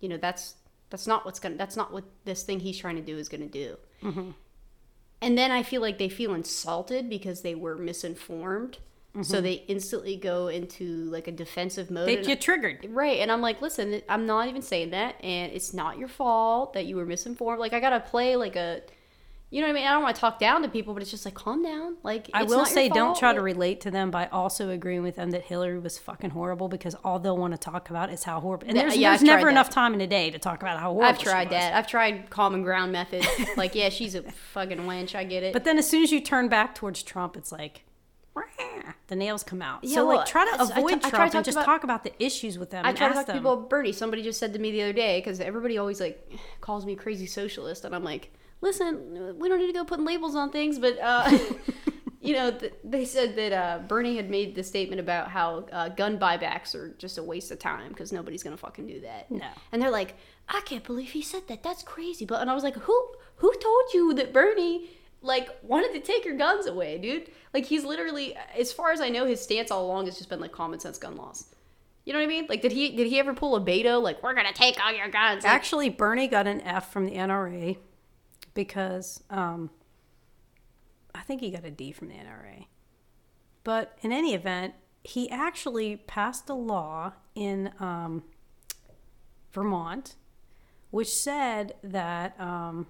[0.00, 0.56] you know, that's
[0.90, 3.40] that's not what's gonna that's not what this thing he's trying to do is going
[3.40, 3.76] to do.
[4.02, 4.30] Mm-hmm.
[5.22, 8.78] And then I feel like they feel insulted because they were misinformed.
[9.22, 12.08] So they instantly go into like a defensive mode.
[12.08, 12.22] Mm-hmm.
[12.22, 12.86] they get triggered.
[12.90, 13.20] Right.
[13.20, 15.22] And I'm like, listen, I'm not even saying that.
[15.22, 17.60] And it's not your fault that you were misinformed.
[17.60, 18.82] Like, I got to play like a,
[19.50, 19.86] you know what I mean?
[19.86, 21.96] I don't want to talk down to people, but it's just like, calm down.
[22.02, 25.14] Like, I it's will say, don't try to relate to them by also agreeing with
[25.14, 28.40] them that Hillary was fucking horrible because all they'll want to talk about is how
[28.40, 28.66] horrible.
[28.66, 29.50] And there's, yeah, there's never that.
[29.52, 31.72] enough time in a day to talk about how horrible I've tried that.
[31.74, 33.28] I've tried common ground methods.
[33.56, 35.14] like, yeah, she's a fucking wench.
[35.14, 35.52] I get it.
[35.52, 37.84] But then as soon as you turn back towards Trump, it's like
[39.08, 39.84] the nails come out.
[39.84, 41.44] Yeah, so well, like try to I- I t- avoid I try to Trump and
[41.44, 42.84] just about- talk about the issues with them.
[42.86, 43.92] I try to talk to people Bernie.
[43.92, 46.30] Somebody just said to me the other day because everybody always like
[46.60, 50.34] calls me crazy socialist, and I'm like, listen, we don't need to go putting labels
[50.34, 51.30] on things, but uh,
[52.20, 55.90] you know, th- they said that uh, Bernie had made the statement about how uh,
[55.90, 59.30] gun buybacks are just a waste of time because nobody's gonna fucking do that.
[59.30, 59.46] No.
[59.72, 60.14] and they're like,
[60.48, 61.62] I can't believe he said that.
[61.62, 62.24] That's crazy.
[62.24, 64.88] But and I was like, who who told you that Bernie?
[65.24, 67.30] Like wanted to take your guns away, dude.
[67.52, 70.40] Like he's literally, as far as I know, his stance all along has just been
[70.40, 71.46] like common sense gun laws.
[72.04, 72.46] You know what I mean?
[72.48, 74.00] Like, did he did he ever pull a Beto?
[74.02, 75.44] Like, we're gonna take all your guns.
[75.44, 77.78] Like, Actually, Bernie got an F from the NRA
[78.52, 79.70] because um,
[81.14, 82.66] I think he got a D from the NRA.
[83.64, 88.24] But in any event, he actually passed a law in um,
[89.52, 90.16] Vermont
[90.94, 92.86] which said that um,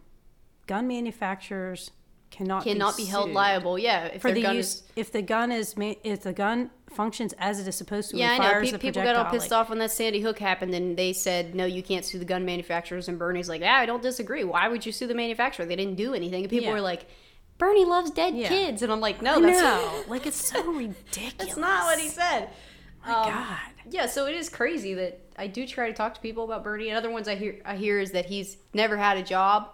[0.67, 1.91] gun manufacturers
[2.35, 3.79] cannot cannot be held liable.
[3.79, 4.83] Yeah, if for the gun use is.
[4.97, 8.33] if the gun is ma- if the gun functions as it is supposed to Yeah,
[8.33, 8.61] I know.
[8.71, 11.55] Pe- people got all pissed like- off when that Sandy Hook happened, and they said,
[11.55, 14.45] "No, you can't sue the gun manufacturers." And Bernie's like, "Yeah, I don't disagree.
[14.45, 15.65] Why would you sue the manufacturer?
[15.67, 16.73] They didn't do anything." And people Yeah.
[16.75, 17.07] were like,
[17.59, 18.49] "Bernie loves dead Yeah.
[18.49, 20.05] kids," and I'm like, "No, that's know.
[20.09, 21.35] like it's so ridiculous.
[21.39, 22.51] that's not what he said."
[23.07, 23.59] My Um, God.
[23.91, 26.89] Yeah, so it is crazy that I do try to talk to people about Bernie.
[26.89, 29.69] And other ones I hear I hear is that he's never had a job,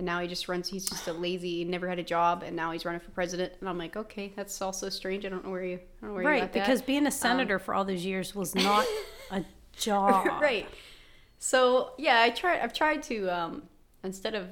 [0.00, 0.66] and now he just runs.
[0.66, 3.52] He's just a lazy, never had a job, and now he's running for president.
[3.60, 5.26] And I'm like, okay, that's also strange.
[5.26, 6.52] I don't know where you, I don't know where you Right, that.
[6.54, 8.86] because being a senator for all those years was not
[9.30, 9.44] a
[9.76, 10.24] job.
[10.40, 10.66] right.
[11.38, 12.60] So yeah, I try.
[12.60, 13.62] I've tried to um,
[14.02, 14.46] instead of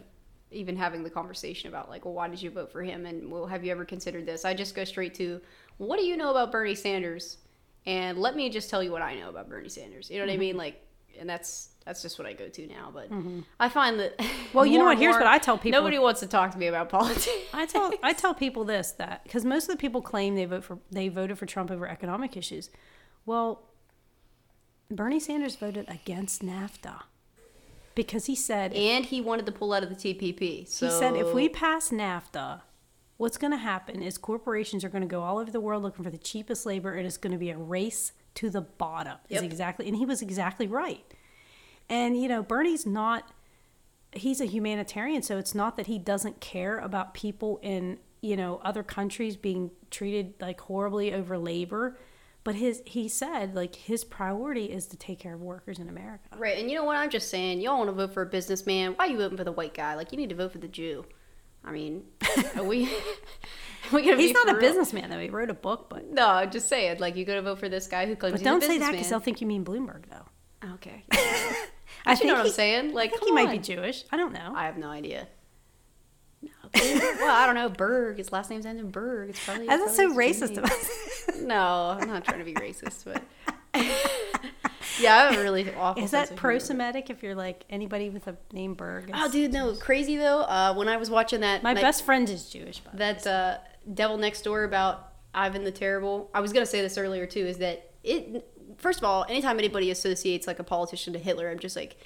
[0.50, 3.46] even having the conversation about like, well, why did you vote for him, and well,
[3.46, 4.44] have you ever considered this?
[4.44, 5.40] I just go straight to,
[5.78, 7.38] what do you know about Bernie Sanders,
[7.86, 10.10] and let me just tell you what I know about Bernie Sanders.
[10.10, 10.58] You know what I mean?
[10.58, 10.82] Like,
[11.18, 12.90] and that's that's just what I go to now.
[12.92, 13.40] But mm-hmm.
[13.58, 14.20] I find that
[14.52, 14.98] Well, you know what?
[14.98, 15.80] Here's more, what I tell people.
[15.80, 17.30] Nobody wants to talk to me about politics.
[17.54, 20.64] I tell I tell people this that because most of the people claim they vote
[20.64, 22.68] for they voted for Trump over economic issues.
[23.24, 23.62] Well,
[24.90, 27.04] Bernie Sanders voted against NAFTA
[27.94, 30.68] because he said and he wanted to pull out of the TPP.
[30.68, 32.60] So he said if we pass NAFTA,
[33.16, 36.04] what's going to happen is corporations are going to go all over the world looking
[36.04, 39.16] for the cheapest labor, and it's going to be a race to the bottom.
[39.30, 41.14] Is exactly, and he was exactly right.
[41.88, 43.30] And you know, Bernie's not.
[44.12, 48.60] He's a humanitarian, so it's not that he doesn't care about people in you know
[48.64, 51.98] other countries being treated like horribly over labor.
[52.44, 56.28] But his he said like his priority is to take care of workers in America.
[56.36, 56.96] Right, and you know what?
[56.96, 58.92] I'm just saying, y'all want to vote for a businessman.
[58.94, 59.94] Why are you voting for the white guy?
[59.94, 61.04] Like, you need to vote for the Jew.
[61.64, 62.04] I mean,
[62.56, 62.86] are we?
[63.92, 64.60] are we gonna He's not a real?
[64.60, 65.18] businessman though.
[65.18, 67.00] He wrote a book, but No, just say it.
[67.00, 69.20] Like, you gotta vote for this guy who claims but don't say that because they'll
[69.20, 70.70] think you mean Bloomberg though.
[70.74, 71.04] Okay,
[72.08, 72.94] I you know what I'm he- saying.
[72.94, 73.58] Like, I think come he might be.
[73.58, 74.04] Jewish.
[74.10, 74.52] I don't know.
[74.54, 75.28] I have no idea.
[76.42, 76.50] No.
[76.74, 77.68] well, I don't know.
[77.68, 78.18] Berg.
[78.18, 79.30] His last name's ends in Berg.
[79.30, 79.66] It's probably.
[79.66, 80.90] That's so racist of us.
[81.40, 83.22] No, I'm not trying to be racist, but
[85.00, 86.02] yeah, I have a really awful.
[86.02, 89.10] Is that pro-Semitic if you're like anybody with a name Berg?
[89.14, 90.40] Oh, dude, no, crazy though.
[90.40, 93.58] Uh, when I was watching that, My that- best friend is Jewish, by that uh,
[93.92, 96.30] Devil Next Door about Ivan the Terrible.
[96.34, 97.46] I was gonna say this earlier too.
[97.46, 98.50] Is that it?
[98.78, 101.96] First of all, anytime anybody associates like a politician to Hitler, I'm just like,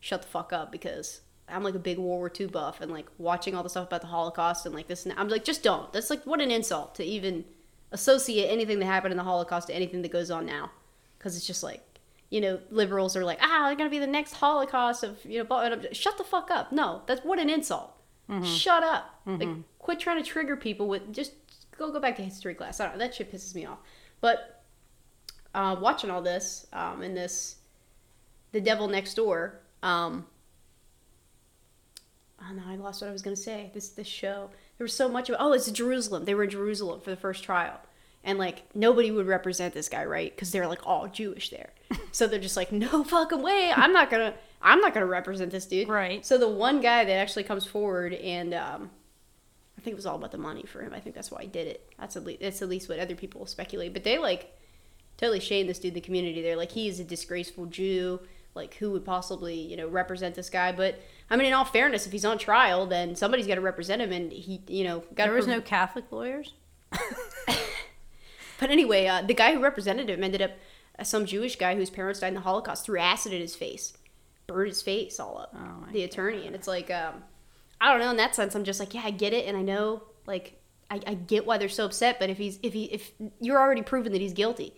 [0.00, 3.06] shut the fuck up because I'm like a big World War II buff and like
[3.18, 5.04] watching all the stuff about the Holocaust and like this.
[5.04, 5.92] And I'm like, just don't.
[5.92, 7.44] That's like what an insult to even
[7.92, 10.70] associate anything that happened in the Holocaust to anything that goes on now,
[11.18, 11.84] because it's just like
[12.30, 15.44] you know liberals are like ah they're gonna be the next Holocaust of you know
[15.44, 16.70] blah, shut the fuck up.
[16.70, 17.92] No, that's what an insult.
[18.44, 19.20] Shut up.
[19.26, 19.48] Like
[19.80, 21.32] quit trying to trigger people with just
[21.76, 22.78] go go back to history class.
[22.78, 23.78] I don't know that shit pisses me off.
[24.20, 24.59] But
[25.54, 27.56] uh, watching all this um, in this
[28.52, 30.26] the devil next door um
[32.42, 34.92] oh no i lost what i was going to say this this show there was
[34.94, 37.78] so much of oh it's jerusalem they were in jerusalem for the first trial
[38.24, 41.70] and like nobody would represent this guy right because they're like all jewish there
[42.12, 45.66] so they're just like no fucking way i'm not gonna i'm not gonna represent this
[45.66, 46.24] dude Right.
[46.26, 48.90] so the one guy that actually comes forward and um
[49.78, 50.92] I think it was all about the money for him.
[50.92, 51.90] I think that's why he did it.
[51.98, 53.94] That's at least that's at least what other people speculate.
[53.94, 54.52] But they like
[55.20, 56.42] totally shame this dude in the community.
[56.42, 58.20] They're like, is a disgraceful Jew.
[58.54, 60.72] Like, who would possibly, you know, represent this guy?
[60.72, 64.02] But I mean, in all fairness, if he's on trial, then somebody's got to represent
[64.02, 65.26] him, and he, you know, got.
[65.26, 66.54] There was no Catholic lawyers.
[68.60, 70.52] But anyway, uh, the guy who represented him ended up
[70.98, 73.94] uh, some Jewish guy whose parents died in the Holocaust threw acid in his face,
[74.46, 75.56] burned his face all up.
[75.56, 77.24] Oh the attorney, and it's like, um,
[77.80, 78.10] I don't know.
[78.10, 80.60] In that sense, I'm just like, yeah, I get it, and I know, like,
[80.90, 82.20] I, I get why they're so upset.
[82.20, 84.74] But if he's if he if you're already proven that he's guilty,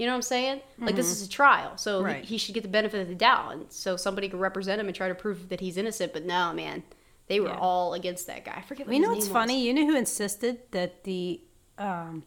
[0.00, 0.60] you know what I'm saying?
[0.78, 2.24] Like this is a trial, so he- Right.
[2.24, 4.96] he, should get the benefit of the doubt, and so somebody could represent him and
[4.96, 6.14] try to prove that he's innocent.
[6.14, 6.84] But no, man,
[7.26, 7.58] they were Yeah.
[7.58, 8.54] all against that guy.
[8.56, 8.86] I forget.
[8.86, 9.28] What You know what's was.
[9.28, 9.62] funny?
[9.66, 11.42] You know who insisted that the
[11.76, 12.24] um,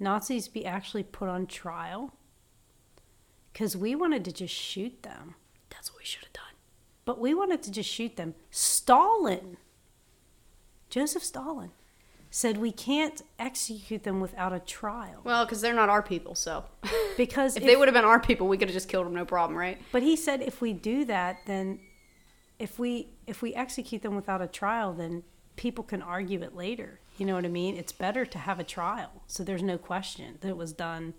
[0.00, 2.12] Nazis be actually put on trial?
[3.52, 5.36] Because we wanted to just shoot them.
[5.70, 6.42] That's what we should have done.
[7.04, 8.34] But we wanted to just shoot them.
[8.50, 9.56] Stalin,
[10.90, 11.70] Joseph Stalin,
[12.34, 15.20] said we can't execute them without a trial.
[15.22, 16.64] Well, because they're not our people, so
[17.16, 19.14] Because if, if, they would have been our people, we could have just killed them,
[19.14, 19.80] no problem, right?
[19.92, 21.78] but he said if we do that, then
[22.58, 25.22] if we if we execute them without a trial, then
[25.54, 26.98] people can argue it later.
[27.18, 27.76] You know what I mean?
[27.76, 31.14] It's better to have a trial, so there's no question that it was done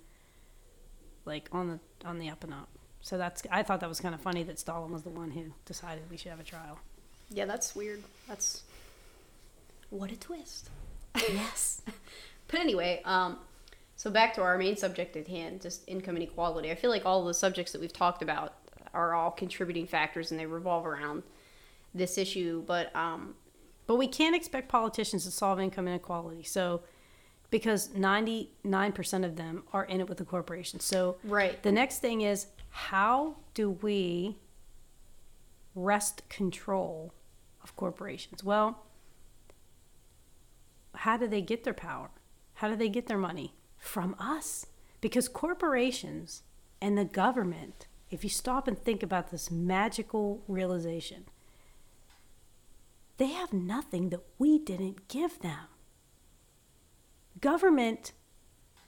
[1.24, 2.68] like on the on the up and up.
[3.00, 5.54] So that's I thought that was kind of funny that Stalin was the one who
[5.64, 6.78] decided we should have a trial.
[7.30, 8.04] Yeah, that's weird.
[8.28, 8.64] That's
[9.90, 10.70] what a twist.
[11.16, 11.82] Yes.
[12.48, 13.40] But anyway, um,
[13.96, 16.70] so back to our main subject at hand, just income inequality.
[16.70, 18.54] I feel like all the subjects that we've talked about
[18.94, 21.24] are all contributing factors, and they revolve around
[21.96, 22.64] this issue.
[22.68, 23.34] But um,
[23.88, 26.44] But we can't expect politicians to solve income inequality.
[26.44, 26.82] So,
[27.50, 30.84] because 99% of them are in it with the corporations.
[30.84, 34.38] So, right, the next thing is how do we
[35.74, 37.12] wrest control
[37.64, 38.44] of corporations?
[38.44, 38.85] Well,
[41.06, 42.10] how do they get their power?
[42.56, 43.54] How do they get their money?
[43.78, 44.66] From us.
[45.02, 46.42] Because corporations
[46.82, 51.26] and the government, if you stop and think about this magical realization,
[53.18, 55.68] they have nothing that we didn't give them.
[57.40, 58.14] Government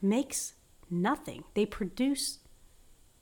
[0.02, 0.54] makes
[0.90, 2.40] nothing, they produce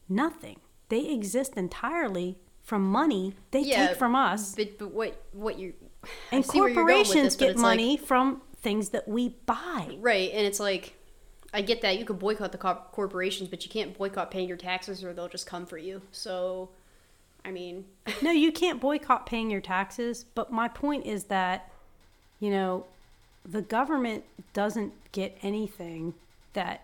[0.08, 0.60] nothing.
[0.88, 4.56] They exist entirely from money they Yeah, take from us.
[4.56, 5.74] but but what what you
[6.32, 9.08] And see where you're going with corporations this, get it's like- money from things that
[9.08, 9.96] we buy.
[10.02, 10.94] right, and it's like.
[11.54, 14.58] I get that you could boycott the co- corporations, but you can't boycott paying your
[14.58, 16.02] taxes, or they'll just come for you.
[16.12, 16.68] So,
[17.46, 17.86] I mean,
[18.22, 21.72] No, you can't boycott paying your taxes, but my point is that,
[22.42, 22.86] you know,
[23.46, 26.14] the government doesn't get anything
[26.54, 26.82] that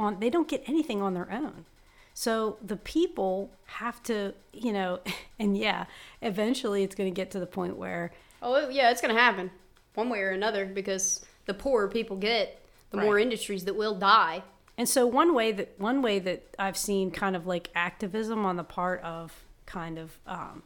[0.00, 1.64] on they don't get anything on their own.
[2.12, 4.98] So the people have to, you know,
[5.38, 5.84] and yeah,
[6.22, 8.10] eventually it's going to get to the point where
[8.42, 9.52] Oh yeah, it's gonna happen,
[9.98, 14.42] one way or another, because the poorer people get, the more industries that will die.
[14.78, 18.56] And so one way that one way that I've seen kind of like activism on
[18.56, 19.34] the part of
[19.66, 20.62] kind of um,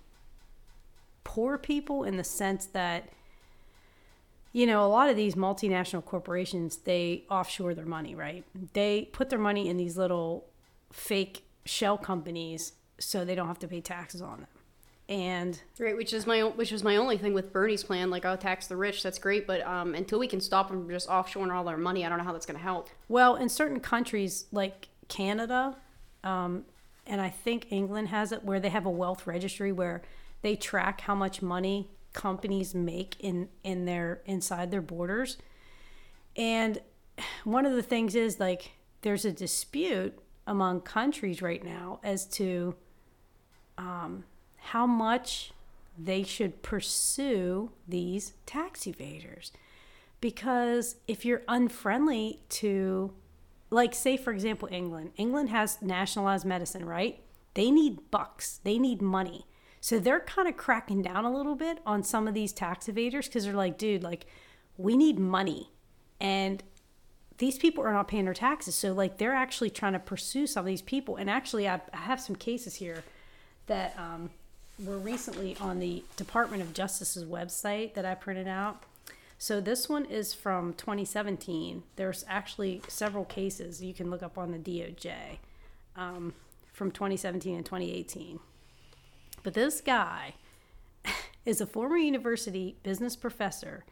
[1.25, 3.09] poor people in the sense that
[4.53, 8.45] you know a lot of these multinational corporations they offshore their money right?
[8.75, 10.45] They put their money in these little
[10.93, 14.52] fake shell companies so they don't have to pay taxes on them
[15.13, 18.09] and Right, which is my which was my only thing with Bernie's plan.
[18.09, 19.03] Like, I'll tax the rich.
[19.03, 22.07] That's great, but um, until we can stop them from just offshoring all their money,
[22.07, 22.89] I don't know how that's gonna help.
[23.09, 25.77] Well, in certain countries like Canada,
[26.25, 26.65] um,
[27.07, 30.01] and I think England has it, where they have a wealth registry where
[30.41, 35.37] they track how much money companies make in in their inside their borders.
[36.37, 36.81] And
[37.45, 38.71] one of the things is like
[39.03, 42.75] there's a dispute among countries right now as to
[43.77, 44.25] um,
[44.71, 45.53] how much
[45.99, 49.51] they should pursue these tax evaders
[50.21, 53.13] because if you're unfriendly to
[53.71, 57.21] like say for example england england has nationalized medicine right
[57.55, 59.45] they need bucks they need money
[59.85, 63.25] So they're kind of cracking down a little bit on some of these tax evaders
[63.27, 64.27] because they're like, dude, like,
[64.77, 65.73] we need money.
[66.21, 66.63] And
[67.39, 68.77] these people are not paying their taxes.
[68.77, 71.17] So, like, they're actually trying to pursue some of these people.
[71.17, 73.03] And actually, I, I have some cases here
[73.67, 74.31] that um,
[74.79, 78.85] were recently on the Department of Justice's website that I printed out.
[79.39, 81.83] So, this one is from 2017.
[81.97, 85.39] There's actually several cases you can look up on the DOJ
[85.97, 86.35] um,
[86.73, 88.39] from 2017 and 2018.
[89.43, 90.35] But this guy
[91.45, 93.85] is a former university business professor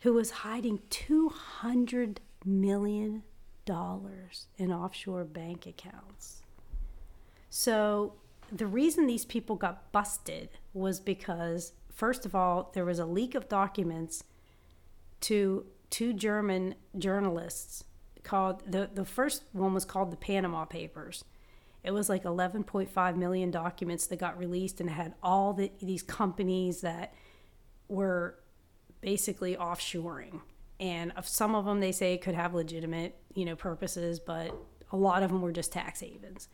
[0.00, 3.22] who was hiding $200 million
[4.58, 6.42] in offshore bank accounts.
[7.50, 8.14] So,
[8.50, 13.34] the reason these people got busted was because, first of all, there was a leak
[13.34, 14.24] of documents
[15.20, 17.84] to two German journalists
[18.22, 21.24] called the, the first one was called the Panama Papers.
[21.82, 26.82] It was like 11.5 million documents that got released and had all the, these companies
[26.82, 27.14] that
[27.88, 28.38] were
[29.00, 30.40] basically offshoring.
[30.80, 34.54] And of some of them they say could have legitimate you know purposes but
[34.92, 36.48] a lot of them were just tax havens.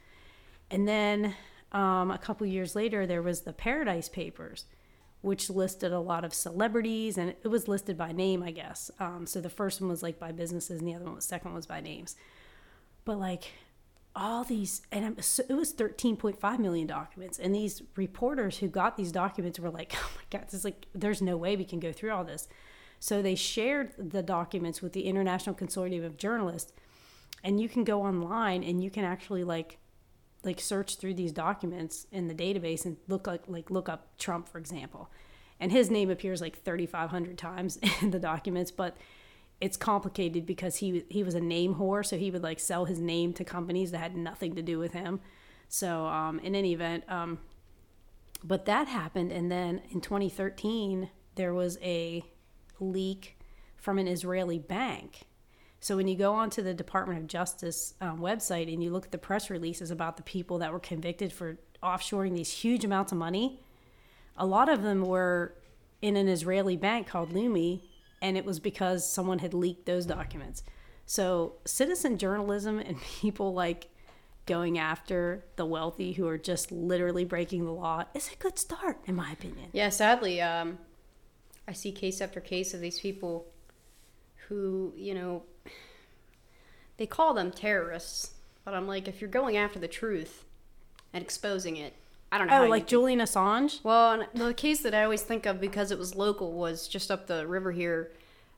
[0.71, 1.35] And then
[1.75, 4.65] um, a couple years later there was the paradise papers
[5.21, 8.91] which listed a lot of celebrities and it was listed by name i guess.
[9.01, 11.51] Um, so the first one was like by businesses and the other one the second
[11.51, 12.15] one was by names.
[13.05, 13.53] But like
[14.17, 19.59] all these and it was 13.5 million documents and these reporters who got these documents
[19.59, 22.25] were like oh my god it's like there's no way we can go through all
[22.25, 22.47] this.
[23.01, 26.73] So they shared the documents with the international consortium of journalists
[27.43, 29.79] and you can go online and you can actually like
[30.45, 34.49] like search through these documents in the database and look like like look up trump
[34.49, 35.11] for example
[35.61, 38.97] and his name appears like 3500 times in the documents but
[39.61, 43.01] it's complicated because he he was a name whore, so he would like sell his
[43.01, 45.21] name to companies that had nothing to do with him.
[45.69, 47.39] So um, in any event, um,
[48.43, 52.23] but that happened, and then in 2013 there was a
[52.79, 53.39] leak
[53.77, 55.23] from an Israeli bank.
[55.85, 59.13] So when you go onto the Department of Justice um, website and you look at
[59.13, 63.19] the press releases about the people that were convicted for offshoring these huge amounts of
[63.19, 63.61] money,
[64.39, 65.55] a lot of them were
[66.01, 67.83] in an Israeli bank called Leumi,
[68.23, 70.63] and it was because someone had leaked those documents.
[71.05, 73.91] So, citizen journalism and people like
[74.47, 79.01] going after the wealthy who are just literally breaking the law is a good start,
[79.05, 79.69] in my opinion.
[79.73, 80.79] Yeah, sadly, um,
[81.69, 83.49] I see case after case of these people
[84.49, 85.43] who, you know,
[86.97, 88.33] they call them terrorists,
[88.65, 90.45] but I'm like, if you're going after the truth
[91.13, 91.95] and exposing it,
[92.31, 92.65] I don't know.
[92.65, 93.83] Oh, like Julian Assange?
[93.85, 97.27] Well, the case that I always think of because it was local was just up
[97.27, 98.11] the river here,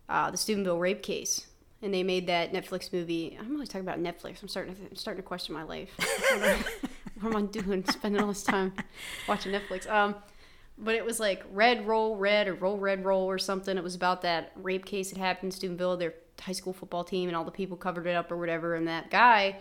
[0.08, 1.46] uh, the Steubenville rape case.
[1.82, 3.36] And they made that Netflix movie.
[3.38, 4.40] I'm really talking about Netflix.
[4.40, 5.90] I'm starting to, I'm starting to question my life.
[7.20, 7.84] what am I doing?
[7.84, 8.72] Spending all this time
[9.28, 9.88] watching Netflix.
[9.90, 10.14] Um,
[10.78, 13.76] but it was like Red Roll Red or Roll Red Roll or something.
[13.76, 17.28] It was about that rape case that happened in Steubenville, their high school football team,
[17.28, 18.74] and all the people covered it up or whatever.
[18.74, 19.56] And that guy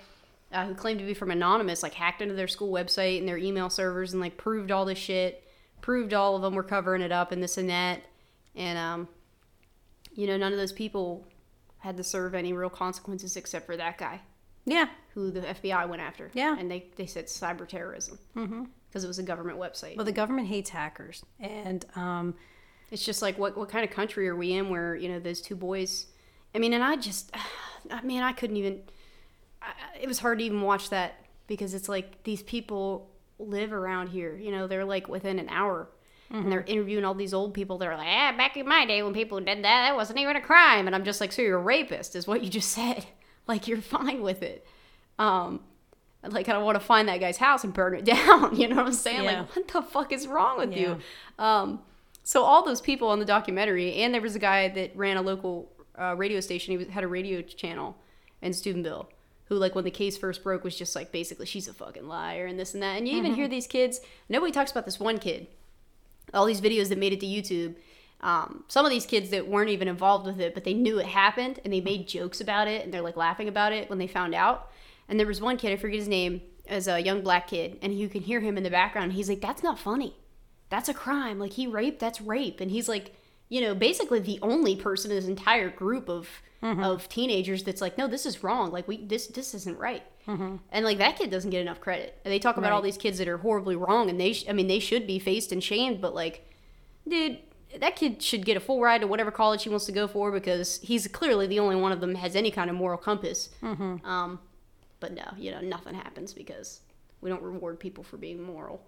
[0.52, 3.38] uh, who claimed to be from Anonymous, like hacked into their school website and their
[3.38, 5.44] email servers and like proved all this shit,
[5.82, 8.02] proved all of them were covering it up and this and that.
[8.56, 9.08] And, um,
[10.14, 11.28] you know, none of those people
[11.80, 14.22] had to serve any real consequences except for that guy.
[14.66, 14.88] Yeah.
[15.14, 16.32] Who the FBI went after.
[16.34, 16.58] Yeah.
[16.58, 18.18] And they, they said cyber terrorism.
[18.36, 18.64] Mm-hmm.
[18.88, 19.98] Because it was a government website.
[19.98, 21.24] Well, the government hates hackers.
[21.40, 22.36] And, um,
[22.92, 25.42] it's just like, what, what kind of country are we in where, you know, those
[25.42, 26.08] two boys.
[26.56, 27.32] I mean, and I just,
[27.92, 28.82] I mean, I couldn't even
[30.00, 31.16] it was hard to even watch that
[31.48, 33.10] because it's like these people
[33.40, 34.36] live around here.
[34.36, 35.90] You know, they're like within an hour.
[36.32, 36.44] Mm-hmm.
[36.44, 39.04] And they're interviewing all these old people that are like, ah, back in my day
[39.04, 40.88] when people did that, that wasn't even a crime.
[40.88, 43.06] And I'm just like, so you're a rapist, is what you just said.
[43.48, 44.66] Like, you're fine with it.
[45.20, 45.62] Um,
[46.24, 48.56] like, I don't want to find that guy's house and burn it down.
[48.56, 49.24] You know what I'm saying?
[49.24, 49.42] Yeah.
[49.42, 50.80] Like, what the fuck is wrong with yeah.
[50.80, 50.98] you?
[51.38, 51.82] Um,
[52.24, 55.22] so, all those people on the documentary, and there was a guy that ran a
[55.22, 57.98] local uh, radio station, he was, had a radio channel
[58.42, 59.10] in Steubenville
[59.46, 62.46] who like when the case first broke was just like basically she's a fucking liar
[62.46, 62.98] and this and that.
[62.98, 63.26] And you mm-hmm.
[63.26, 65.48] even hear these kids nobody talks about this one kid.
[66.34, 67.76] All these videos that made it to youtube
[68.22, 71.06] um, some of these kids that weren't even involved with it but they knew it
[71.06, 74.08] happened and they made jokes about it and they're like laughing about it when they
[74.08, 74.72] found out.
[75.08, 77.94] And there was one kid i forget his name as a young black kid and
[77.94, 80.16] you can hear him in the background he's like that's not funny.
[80.70, 81.38] That's a crime.
[81.38, 82.60] Like he raped that's rape.
[82.60, 83.16] And he's like
[83.50, 86.28] you know basically the only person in this entire group of
[86.66, 86.84] mm-hmm.
[86.84, 88.72] of teenagers that's like, no, this is wrong.
[88.72, 90.04] Like we this this isn't right.
[90.28, 90.58] Mm-hmm.
[90.72, 92.20] And like that kid doesn't get enough credit.
[92.26, 92.76] And they talk about right.
[92.76, 95.20] all these kids that are horribly wrong, and they sh- I mean they should be
[95.20, 96.02] faced and shamed.
[96.02, 96.48] But like,
[97.08, 97.40] dude,
[97.80, 100.32] that kid should get a full ride to whatever college he wants to go for
[100.32, 103.50] because he's clearly the only one of them has any kind of moral compass.
[103.62, 104.06] Mm-hmm.
[104.06, 104.40] Um,
[105.00, 106.82] but no, you know nothing happens because
[107.22, 108.82] we don't reward people for being moral.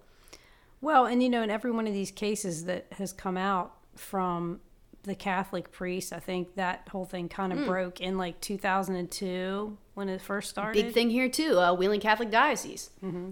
[0.80, 4.60] Well, and you know, in every one of these cases that has come out from
[5.04, 10.08] the Catholic priest, I think that whole thing kind of broke in like 2002 when
[10.08, 10.84] it first started.
[10.84, 11.58] Big thing here too.
[11.58, 12.90] Uh, Wheeling Catholic Diocese.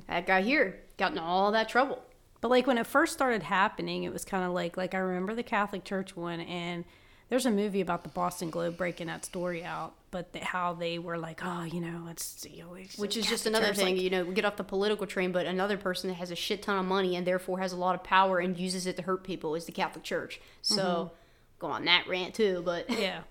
[0.09, 2.03] That guy here got in all that trouble.
[2.41, 5.35] But like when it first started happening, it was kind of like like I remember
[5.35, 6.85] the Catholic Church one, and
[7.29, 9.95] there's a movie about the Boston Globe breaking that story out.
[10.11, 13.27] But the, how they were like, oh, you know, it's you know, it's Which is
[13.27, 16.15] just another thing, like- you know, get off the political train, but another person that
[16.15, 18.87] has a shit ton of money and therefore has a lot of power and uses
[18.87, 20.41] it to hurt people is the Catholic Church.
[20.63, 21.15] So mm-hmm.
[21.59, 23.23] go on that rant too, but yeah.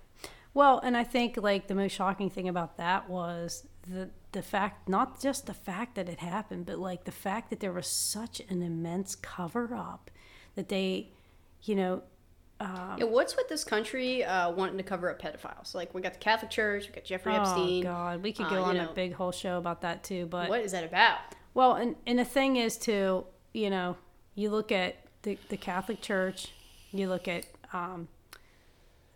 [0.54, 4.90] Well, and I think like the most shocking thing about that was the the fact
[4.90, 8.42] not just the fact that it happened, but like the fact that there was such
[8.50, 10.12] an immense cover up
[10.56, 11.10] that they,
[11.64, 12.04] you know,
[12.62, 15.76] Yeah, what's with this country uh, wanting to cover up pedophiles?
[15.76, 17.84] Like we got the Catholic Church, we got Jeffrey oh Epstein.
[17.84, 18.90] god, we could uh, go you on know.
[18.90, 20.26] a big whole show about that too.
[20.26, 21.20] But What is that about?
[21.54, 23.98] Well, and, and the thing is, too, you know,
[24.36, 26.50] you look at the, the Catholic Church,
[26.92, 28.08] you look at um,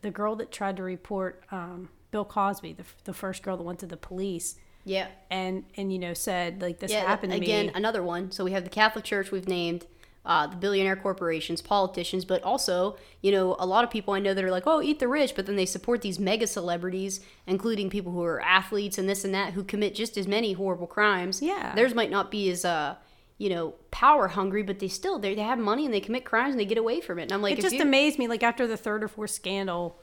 [0.01, 3.79] the girl that tried to report um, Bill Cosby, the, the first girl that went
[3.79, 4.55] to the police,
[4.85, 5.07] Yeah.
[5.29, 7.71] and, and you know, said, like, this yeah, happened to again, me.
[7.75, 8.31] another one.
[8.31, 9.85] So we have the Catholic Church we've named,
[10.25, 14.33] uh, the billionaire corporations, politicians, but also, you know, a lot of people I know
[14.33, 17.89] that are like, oh, eat the rich, but then they support these mega celebrities, including
[17.89, 21.41] people who are athletes and this and that, who commit just as many horrible crimes.
[21.41, 21.73] Yeah.
[21.73, 22.95] Theirs might not be as, uh,
[23.37, 26.51] you know, power hungry, but they still, they, they have money and they commit crimes
[26.51, 27.23] and they get away from it.
[27.23, 29.99] And I'm like, It just amazed me, like, after the third or fourth scandal,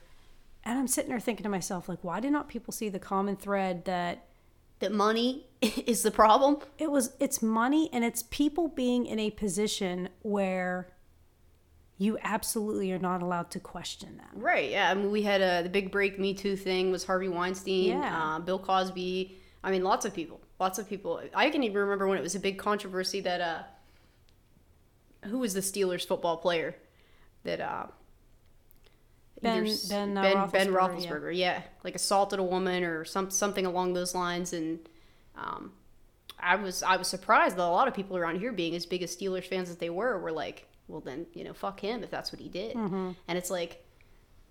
[0.64, 3.36] and I'm sitting there thinking to myself, like, why did not people see the common
[3.36, 4.25] thread that
[4.80, 6.58] that money is the problem.
[6.78, 10.88] it was it's money and it's people being in a position where
[11.98, 14.28] you absolutely are not allowed to question them.
[14.34, 14.70] Right.
[14.70, 14.90] Yeah.
[14.90, 18.34] I mean, we had uh, the big break Me Too thing was Harvey Weinstein, Yeah.
[18.36, 19.34] uh, Bill Cosby.
[19.64, 20.38] I mean, lots of people.
[20.60, 21.22] Lots of people.
[21.34, 23.62] I can even remember when it was a big controversy that uh,
[25.28, 26.76] who was the Steelers football player
[27.44, 27.86] that uh,
[29.42, 31.62] Ben- Ben, uh, ben, ben Roethlisberger, Roethlisberger, yeah.
[31.84, 34.78] like assaulted a woman or some something along those lines, and
[35.36, 35.72] um,
[36.38, 39.02] I was I was surprised that a lot of people around here, being as big
[39.02, 42.10] as Steelers fans as they were, were like, well then you know fuck him if
[42.10, 43.10] that's what he did, Mm-hmm.
[43.28, 43.82] and it's like.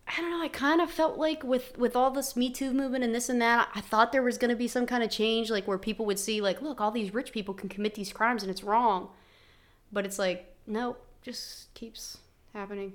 [0.07, 0.43] I don't know.
[0.43, 3.41] I kind of felt like with with all this Me Too movement and this and
[3.41, 6.05] that, I thought there was going to be some kind of change, like where people
[6.05, 9.09] would see, like, look, all these rich people can commit these crimes and it's wrong,
[9.91, 12.19] but it's like, nope, just keeps
[12.53, 12.93] happening.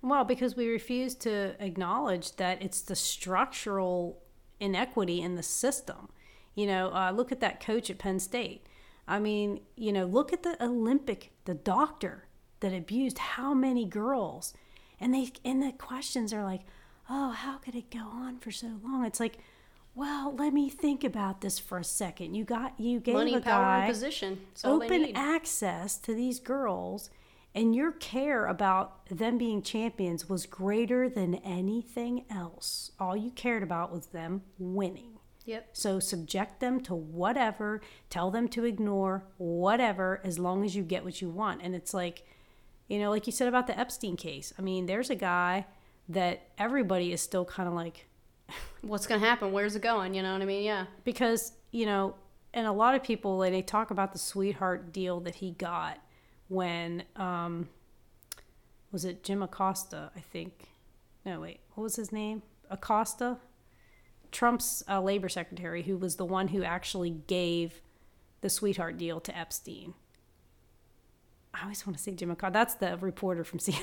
[0.00, 4.22] Well, because we refuse to acknowledge that it's the structural
[4.60, 6.08] inequity in the system.
[6.54, 8.66] You know, uh, look at that coach at Penn State.
[9.06, 12.24] I mean, you know, look at the Olympic, the doctor
[12.60, 14.52] that abused how many girls,
[15.00, 16.62] and they and the questions are like,
[17.08, 19.04] oh, how could it go on for so long?
[19.04, 19.38] It's like,
[19.94, 22.34] well, let me think about this for a second.
[22.34, 24.40] You got you gave Money, a power, guy position.
[24.50, 27.10] That's all they open access to these girls
[27.58, 33.62] and your care about them being champions was greater than anything else all you cared
[33.62, 35.12] about was them winning
[35.44, 35.70] Yep.
[35.72, 37.80] so subject them to whatever
[38.10, 41.94] tell them to ignore whatever as long as you get what you want and it's
[41.94, 42.26] like
[42.86, 45.64] you know like you said about the epstein case i mean there's a guy
[46.08, 48.06] that everybody is still kind of like
[48.80, 49.52] What's gonna happen?
[49.52, 50.14] Where's it going?
[50.14, 50.64] You know what I mean?
[50.64, 50.86] Yeah.
[51.04, 52.14] because you know
[52.54, 55.98] and a lot of people they talk about the sweetheart deal that he got
[56.48, 57.68] when um
[58.90, 60.68] was it jim acosta i think
[61.24, 63.36] no wait what was his name acosta
[64.32, 67.80] trump's uh, labor secretary who was the one who actually gave
[68.40, 69.94] the sweetheart deal to epstein
[71.54, 73.80] i always want to say jim acosta that's the reporter from cnn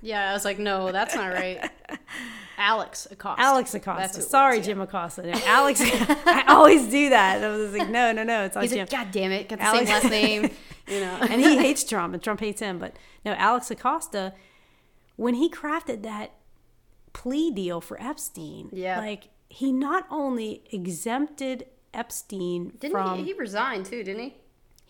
[0.00, 0.30] Yeah.
[0.30, 1.68] I was like, no, that's not right.
[2.56, 3.42] Alex Acosta.
[3.42, 4.04] Alex Acosta.
[4.04, 4.62] it was, Sorry, yeah.
[4.62, 5.22] Jim Acosta.
[5.22, 5.80] No, Alex.
[5.82, 7.42] I always do that.
[7.42, 8.44] I was like, no, no, no.
[8.44, 8.86] It's always He's Jim.
[8.86, 10.50] like, God damn it, got the Alex- same last name.
[10.94, 11.18] You know.
[11.30, 12.78] and he hates Trump, and Trump hates him.
[12.78, 14.34] But no, Alex Acosta,
[15.16, 16.32] when he crafted that
[17.12, 18.98] plea deal for Epstein, Yeah.
[18.98, 23.24] like he not only exempted Epstein Didn't from he?
[23.24, 24.34] He resigned too, didn't he?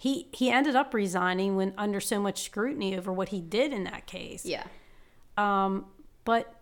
[0.00, 3.84] he he ended up resigning when under so much scrutiny over what he did in
[3.84, 4.44] that case.
[4.46, 4.64] Yeah.
[5.36, 5.86] Um,
[6.24, 6.54] but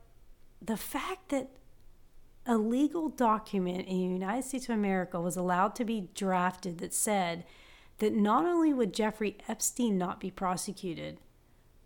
[0.62, 1.48] the fact that
[2.46, 6.94] a legal document in the United States of America was allowed to be drafted that
[6.94, 7.44] said
[7.98, 11.18] that not only would Jeffrey Epstein not be prosecuted,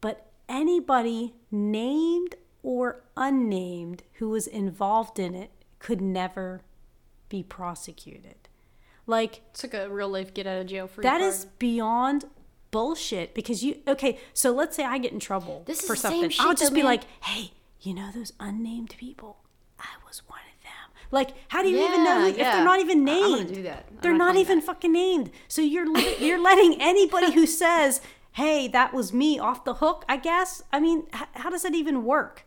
[0.01, 6.63] but anybody named or unnamed who was involved in it could never
[7.29, 8.35] be prosecuted.
[9.07, 11.03] Like, It's like a real life get out of jail free.
[11.03, 11.23] that card.
[11.23, 12.27] is beyond
[12.71, 16.13] bullshit because you okay so let's say i get in trouble This is for same
[16.13, 16.93] something shit i'll just be man.
[16.93, 17.51] like hey
[17.81, 19.39] you know those unnamed people
[19.81, 20.50] i was one of them
[21.11, 23.87] like how do you even know Yeah, if they're not even named do that.
[23.91, 24.67] I'm they're not even that.
[24.67, 28.01] fucking named so you're li- you're letting anybody who says
[28.33, 30.63] hey, that was me off the hook, I guess.
[30.73, 32.47] I mean, h- how does that even work?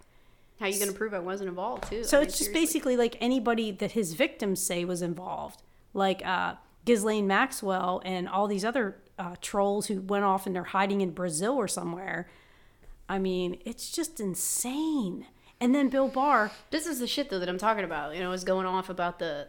[0.60, 2.06] How are you gonna prove I wasn't involved too?
[2.06, 2.61] So I mean, it's just seriously.
[2.80, 5.61] basically like anybody that his victims say was involved,
[5.94, 10.64] like uh, Ghislaine Maxwell and all these other uh, trolls who went off and they're
[10.64, 12.30] hiding in Brazil or somewhere.
[13.10, 15.27] I mean, it's just insane.
[15.64, 16.52] And then Bill Barr.
[16.72, 18.15] This is the shit though that I'm talking about.
[18.15, 19.48] You know, is going off about the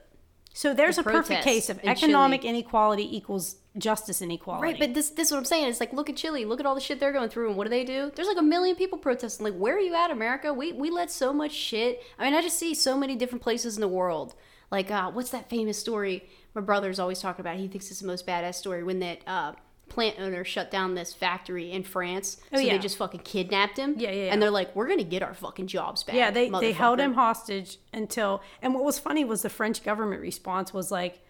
[0.53, 2.51] So there's The a perfect case of economic Chile.
[2.55, 4.62] inequality equals justice inequality.
[4.69, 4.78] right.
[4.78, 5.69] But this this is what I'm saying.
[5.69, 6.45] It's like look at Chile.
[6.45, 8.12] Look at all the shit they're going through, and what do they do?
[8.15, 9.45] There's like a million people protesting.
[9.45, 10.55] Like, where are you at, America?
[10.55, 12.01] We we let so much shit.
[12.19, 14.35] I mean, I just see so many different places in the world.
[14.70, 16.28] Like, uh, what's that famous story?
[16.55, 17.57] My brother's always talking about.
[17.57, 19.19] He thinks it's the most badass story when that.
[19.27, 19.53] Uh,
[19.89, 22.73] Plant owner shut down this factory in France, Oh, so yeah.
[22.73, 23.94] they just fucking kidnapped him.
[23.98, 24.32] Yeah, yeah, yeah.
[24.32, 27.15] And they're like, "We're gonna get our fucking jobs back." Yeah, they, they held him
[27.15, 28.43] hostage until.
[28.62, 31.20] And what was funny was the French government response was like,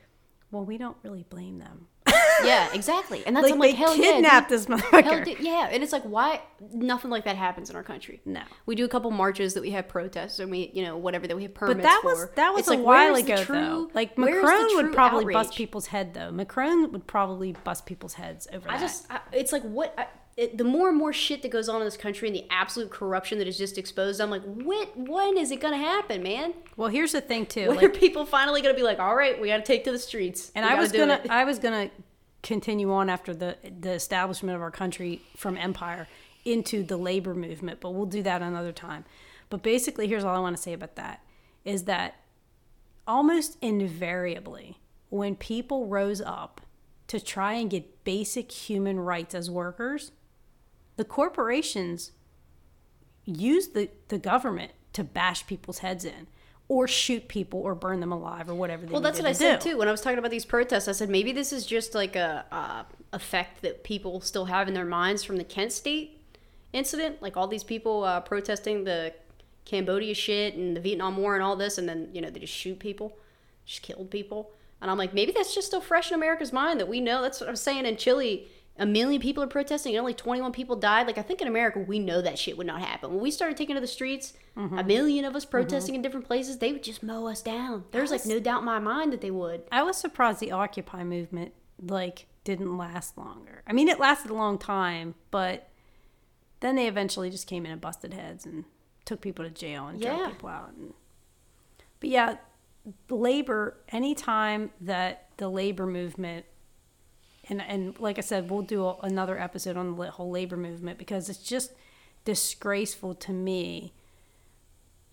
[0.51, 1.89] well, we don't really blame them.
[2.43, 3.23] Yeah, exactly.
[3.27, 5.37] And that's Like, I'm like, they hell kidnapped yeah, this motherfucker.
[5.41, 6.41] Yeah, and it's like, why
[6.73, 8.21] nothing like that happens in our country?
[8.25, 8.43] No.
[8.67, 11.37] we do a couple marches that we have protests and we, you know, whatever that
[11.37, 12.09] we have permits But that for.
[12.09, 13.91] was that was It's a like, while ago true- though.
[13.95, 16.31] Like Macron would probably bust people's head though.
[16.31, 18.81] Macron would probably bust people's heads over I that.
[18.81, 19.95] just, I, it's like what.
[19.99, 20.07] I,
[20.37, 22.91] it, the more and more shit that goes on in this country and the absolute
[22.91, 24.91] corruption that is just exposed, I'm like, what?
[24.97, 26.55] When is it gonna happen, man?
[26.77, 27.69] well, here's the thing too.
[27.69, 29.93] When Like, are people finally gonna be like, all right, we got to take to
[29.93, 30.51] the streets?
[30.57, 31.21] and I was gonna.
[31.31, 31.89] I was gonna
[32.45, 36.07] continue on after the the establishment of our country from empire
[36.45, 39.05] into the labor movement, but we'll do that another time.
[39.51, 41.25] But basically, here's all I want to say about that
[41.65, 42.17] is that
[43.07, 46.61] almost invariably when people rose up
[47.07, 50.13] to try and get basic human rights as workers,
[50.97, 52.13] the corporations
[53.25, 56.27] use the, the government to bash people's heads in
[56.69, 59.61] or shoot people or burn them alive or whatever they Well, that's what I said
[59.61, 59.71] do.
[59.71, 60.89] too when I was talking about these protests.
[60.89, 64.75] I said maybe this is just like a uh, effect that people still have in
[64.75, 66.21] their minds from the Kent State
[66.73, 67.21] incident.
[67.21, 69.13] Like all these people uh, protesting the
[69.65, 72.53] Cambodia shit and the Vietnam War and all this, and then you know they just
[72.53, 73.17] shoot people,
[73.67, 74.51] just killed people.
[74.81, 77.23] And I'm like, maybe that's just still fresh in America's mind that we know.
[77.23, 78.49] That's what I was saying in Chile.
[78.77, 81.07] A million people are protesting and only 21 people died.
[81.07, 83.11] Like, I think in America, we know that shit would not happen.
[83.13, 84.79] When we started taking to the streets, Mm-hmm.
[84.79, 87.83] a million of us protesting in different places, they would just mow us down.
[87.91, 89.63] There's like no doubt in my mind that they would.
[89.73, 91.53] I was surprised the Occupy movement
[91.83, 93.63] like didn't last longer.
[93.67, 95.71] I mean, it lasted a long time, but
[96.61, 98.65] then they eventually just came in and busted heads and
[99.05, 100.17] took people to jail and Yeah.
[100.19, 100.73] drove people out.
[100.77, 100.95] And,
[101.99, 102.37] but yeah,
[103.11, 103.77] labor.
[103.89, 106.47] Anytime that the labor movement,
[107.49, 110.99] and and like I said, we'll do a, another episode on the whole labor movement
[110.99, 111.73] because it's just
[112.25, 113.93] disgraceful to me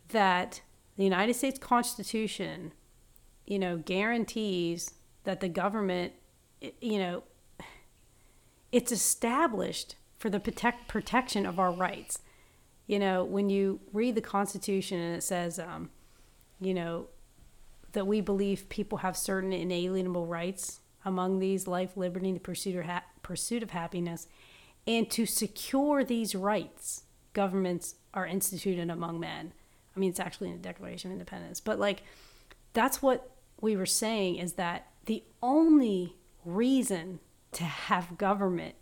[0.09, 0.61] that
[0.97, 2.73] the United States Constitution
[3.51, 4.93] you know, guarantees
[5.25, 6.13] that the government,
[6.79, 7.23] you know,
[8.71, 12.19] it's established for the protect, protection of our rights.
[12.87, 15.89] You know, when you read the Constitution and it says, um,
[16.61, 17.07] you know,
[17.91, 22.85] that we believe people have certain inalienable rights, among these life, liberty, the pursuit of,
[22.85, 24.27] ha- pursuit of happiness,
[24.87, 27.03] and to secure these rights,
[27.33, 29.53] governments are instituted among men.
[29.95, 32.03] I mean, it's actually in the Declaration of Independence, but like,
[32.73, 36.15] that's what we were saying is that the only
[36.45, 37.19] reason
[37.51, 38.75] to have government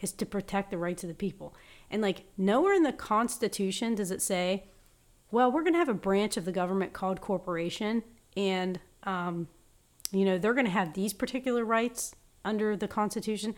[0.00, 1.54] is to protect the rights of the people.
[1.90, 4.64] And like nowhere in the Constitution does it say,
[5.30, 8.04] well, we're going to have a branch of the government called corporation,
[8.36, 9.48] and um,
[10.12, 12.14] you know they're going to have these particular rights
[12.44, 13.54] under the Constitution.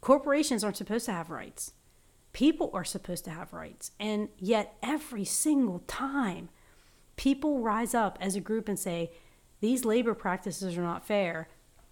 [0.00, 1.72] Corporations aren't supposed to have rights.
[2.32, 6.48] People are supposed to have rights, and yet every single time
[7.16, 9.10] people rise up as a group and say
[9.60, 11.48] these labor practices are not fair,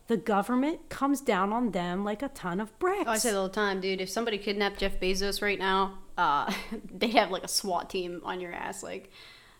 [0.07, 3.05] the government comes down on them like a ton of bricks.
[3.07, 4.01] Oh, I say all the time, dude.
[4.01, 6.53] If somebody kidnapped Jeff Bezos right now, uh,
[6.91, 8.83] they'd have like a SWAT team on your ass.
[8.83, 9.11] Like,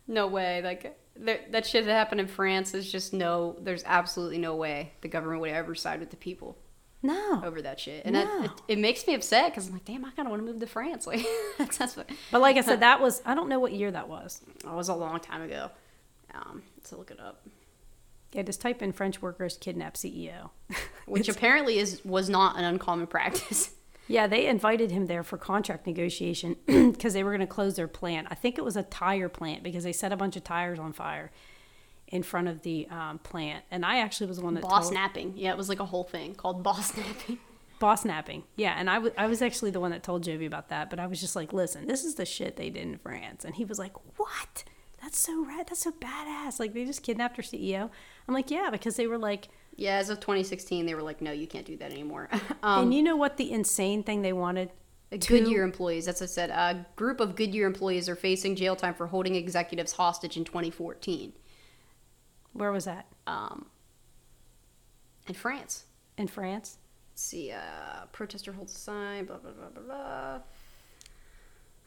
[0.07, 0.63] no way.
[0.63, 3.57] Like there, that shit that happened in France is just no.
[3.61, 6.57] There's absolutely no way the government would ever side with the people
[7.03, 7.43] no.
[7.45, 8.05] over that shit.
[8.05, 8.25] And No.
[8.25, 10.51] that, it, it makes me upset because I'm like, damn, I kind of want to
[10.51, 11.07] move to France.
[11.07, 11.25] Like,
[11.59, 12.09] that's, that's what.
[12.31, 14.41] But like I said, that was I don't know what year that was.
[14.65, 15.71] It was a long time ago.
[16.35, 17.47] Um, so look it up.
[18.33, 20.51] Yeah, just type in French workers kidnap CEO.
[21.07, 23.71] Which apparently is was not an uncommon practice.
[24.09, 27.87] Yeah, they invited him there for contract negotiation because they were going to close their
[27.89, 28.27] plant.
[28.31, 30.93] I think it was a tire plant because they set a bunch of tires on
[30.93, 31.31] fire
[32.09, 33.65] in front of the um, plant.
[33.71, 35.35] And I actually was the one that Boss told, napping.
[35.37, 37.39] Yeah, it was like a whole thing called boss napping.
[37.79, 38.45] boss napping.
[38.57, 40.89] Yeah, and I wa- I was actually the one that told Joby about that.
[40.89, 43.45] But I was just like, listen, this is the shit they did in France.
[43.45, 44.65] And he was like, what?
[45.03, 45.67] That's so rad.
[45.69, 46.59] That's so badass.
[46.59, 47.91] Like they just kidnapped her CEO.
[48.27, 51.31] I'm like, yeah, because they were like, Yeah, as of 2016, they were like, no,
[51.33, 52.29] you can't do that anymore.
[52.63, 54.71] um, and you know what the insane thing they wanted?
[55.11, 56.51] Goodyear employees, that's what I said.
[56.51, 61.33] A group of Goodyear employees are facing jail time for holding executives hostage in 2014
[62.53, 63.07] Where was that?
[63.27, 63.67] um,
[65.27, 65.85] in France.
[66.19, 66.77] In France?
[67.13, 70.39] Let's see, uh, protester holds a sign, blah, blah, blah, blah, blah.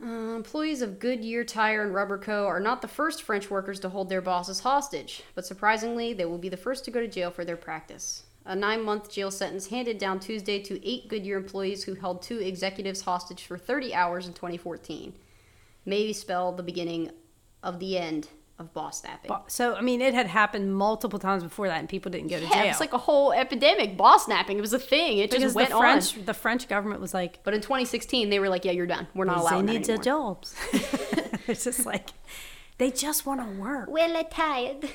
[0.04, 2.48] Uh, employees of Goodyear Tire and Rubber Co.
[2.48, 6.40] are not the first French workers to hold their bosses hostage, but surprisingly, they will
[6.40, 8.24] be the first to go to jail for their practice.
[8.44, 12.40] A nine month jail sentence handed down Tuesday to eight Goodyear employees who held two
[12.40, 15.14] executives hostage for 30 hours in 2014
[15.86, 17.12] may spell the beginning
[17.62, 18.30] of the end
[18.62, 19.32] of boss snapping.
[19.48, 22.46] So I mean, it had happened multiple times before that, and people didn't go to
[22.46, 22.70] yeah, jail.
[22.70, 23.98] it's like a whole epidemic.
[23.98, 24.58] Boss snapping.
[24.58, 25.18] It was a thing.
[25.18, 26.26] It because just went the on.
[26.26, 29.08] The French government was like, But in 2016, they were like, "Yeah, you're done.
[29.14, 30.56] We're not allowed." they need their jobs.
[31.48, 32.10] it's just like
[32.78, 33.90] they just want to work.
[33.90, 34.90] We're tired.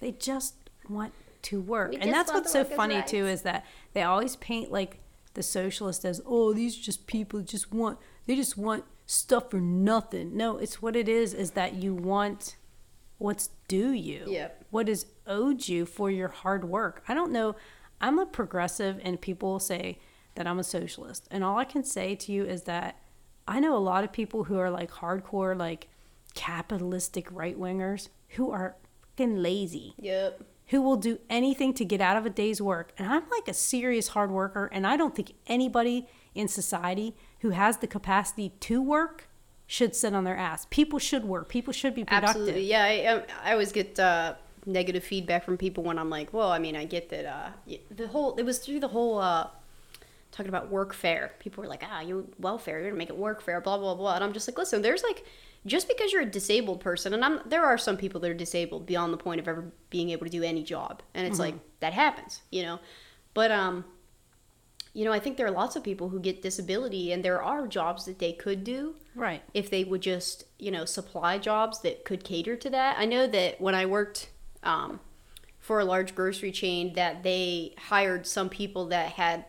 [0.00, 0.54] They just
[0.88, 1.12] want
[1.42, 1.90] to work.
[1.90, 5.00] We and that's what's so funny too is that they always paint like
[5.34, 9.60] the socialists as, oh, these are just people just want they just want stuff for
[9.60, 10.36] nothing.
[10.36, 12.56] No, it's what it is is that you want
[13.18, 14.24] what's due you.
[14.28, 14.64] Yep.
[14.70, 17.02] What is owed you for your hard work.
[17.08, 17.54] I don't know.
[18.00, 19.98] I'm a progressive and people will say
[20.36, 21.26] that I'm a socialist.
[21.30, 22.96] And all I can say to you is that
[23.46, 25.88] I know a lot of people who are like hardcore like
[26.34, 28.76] capitalistic right wingers who are
[29.16, 30.44] fucking lazy Yep.
[30.68, 32.92] who will do anything to get out of a day's work.
[32.96, 37.50] And I'm like a serious hard worker, and I don't think anybody in society who
[37.50, 39.27] has the capacity to work
[39.70, 40.66] should sit on their ass.
[40.70, 41.48] People should work.
[41.48, 42.30] People should be productive.
[42.30, 42.64] Absolutely.
[42.64, 43.22] Yeah.
[43.44, 44.34] I, I always get uh,
[44.66, 47.50] negative feedback from people when I'm like, well, I mean, I get that uh,
[47.90, 49.48] the whole, it was through the whole, uh,
[50.32, 51.30] talking about workfare.
[51.38, 54.14] People were like, ah, you're welfare, you're gonna make it workfare, blah, blah, blah.
[54.14, 55.24] And I'm just like, listen, there's like,
[55.66, 58.86] just because you're a disabled person, and I'm, there are some people that are disabled
[58.86, 61.02] beyond the point of ever being able to do any job.
[61.12, 62.78] And it's like, that happens, you know?
[63.34, 63.84] But, um,
[64.98, 67.68] you know, I think there are lots of people who get disability, and there are
[67.68, 69.42] jobs that they could do Right.
[69.54, 72.96] if they would just you know supply jobs that could cater to that.
[72.98, 74.30] I know that when i worked
[74.64, 74.98] um,
[75.60, 79.44] for a large grocery chain that they hired some people that had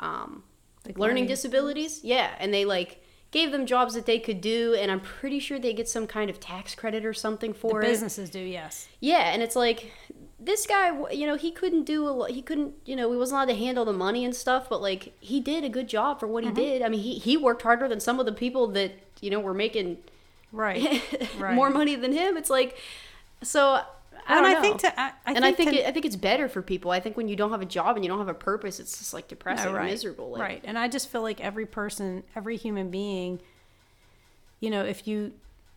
[0.00, 0.42] um,
[0.86, 2.00] Like learning learning- disabilities.
[2.02, 2.30] Yeah.
[2.40, 4.74] And they like gave them jobs that they could do.
[4.80, 7.82] And i'm pretty sure they get some kind of tax credit or something The for
[7.82, 7.86] it.
[7.86, 8.88] businesses do, yes.
[9.00, 9.92] yeah, and it's like
[10.40, 12.30] this guy, you know, he couldn't do a lot.
[12.30, 14.68] He couldn't, you know, he wasn't allowed to handle the money and stuff.
[14.68, 16.56] But like, he did a good job for what Mm-hmm.
[16.56, 16.82] he did.
[16.82, 19.54] I mean, he he worked harder than some of the people that you know were
[19.54, 19.98] making
[20.52, 21.02] Right.
[21.38, 21.54] right.
[21.54, 22.36] more money than him.
[22.36, 22.78] It's like,
[23.42, 23.80] so.
[24.30, 24.60] I and don't I know.
[24.60, 26.90] think to, I, I and I think to- it, I think it's better for people.
[26.90, 28.98] I think when you don't have a job and you don't have a purpose, it's
[28.98, 29.90] just like depressing, No, and right.
[29.90, 30.30] miserable.
[30.32, 30.60] Like, right.
[30.64, 33.40] And I just feel like every person, every human being,
[34.60, 35.32] you know, if you,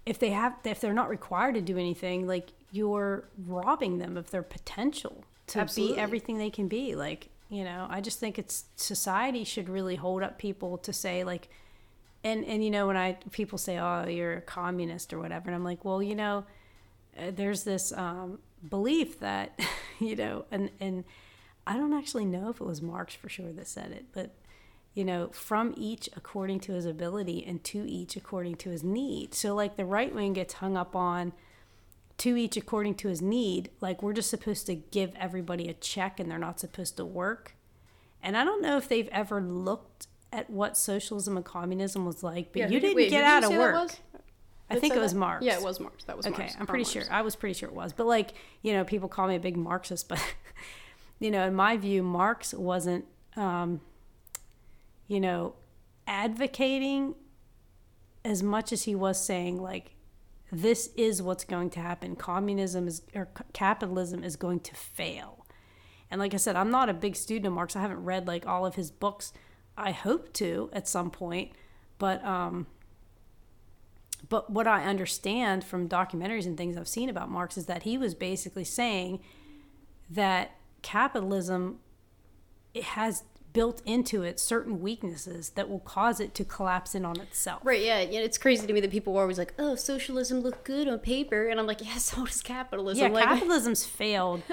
[0.06, 4.32] if they have, if they're not required to do anything, like you're robbing them of
[4.32, 5.96] their potential to Absolutely.
[5.96, 6.96] be everything they can be.
[6.96, 11.24] Like, you know, I just think it's society should really hold up people to say
[11.24, 11.50] like,
[12.24, 15.56] and and you know when I people say oh you're a communist or whatever, and
[15.56, 16.46] I'm like, well, you know,
[17.18, 19.60] uh, there's this um, belief that
[20.00, 21.04] you know and and
[21.66, 24.36] i don't actually know if it was marx for sure that said it but
[24.94, 29.34] you know from each according to his ability and to each according to his need
[29.34, 31.34] so like the right wing gets hung up on
[32.22, 36.20] to each according to his need like we're just supposed to give everybody a check
[36.20, 37.56] and they're not supposed to work
[38.22, 42.52] and i don't know if they've ever looked at what socialism and communism was like
[42.54, 43.92] but Yeah, you didn't wait, get out of work
[44.70, 45.20] i think it was that?
[45.20, 46.04] marx Yeah, it was Marx.
[46.06, 46.56] That was Okay, Marx.
[46.60, 46.92] I'm pretty Marx.
[46.92, 47.04] sure.
[47.10, 47.92] I was pretty sure it was.
[47.92, 50.24] But like, you know, people call me a big Marxist, but
[51.20, 53.82] you know, in my view, Marx wasn't, um,
[55.08, 55.56] you know,
[56.08, 57.16] advocating
[58.24, 59.96] as much as he was saying like,
[60.52, 62.16] this is what's going to happen.
[62.16, 65.46] Communism is or capitalism is going to fail.
[66.10, 67.76] And like I said, I'm not a big student of Marx.
[67.76, 69.32] I haven't read like all of his books.
[69.78, 71.52] I hope to at some point,
[71.98, 72.68] but um,
[74.28, 77.98] but what I understand from documentaries and things I've seen about Marx is that he
[77.98, 79.22] was basically saying
[80.10, 80.52] that
[80.82, 81.80] capitalism
[82.74, 83.24] it has
[83.54, 87.62] built into it certain weaknesses that will cause it to collapse in on itself.
[87.64, 88.20] Right, yeah, yeah.
[88.22, 91.48] It's crazy to me that people are always like, "Oh, socialism looked good on paper,"
[91.48, 94.44] and I'm like, "Yeah, so does capitalism." Yeah, like, capitalism's failed.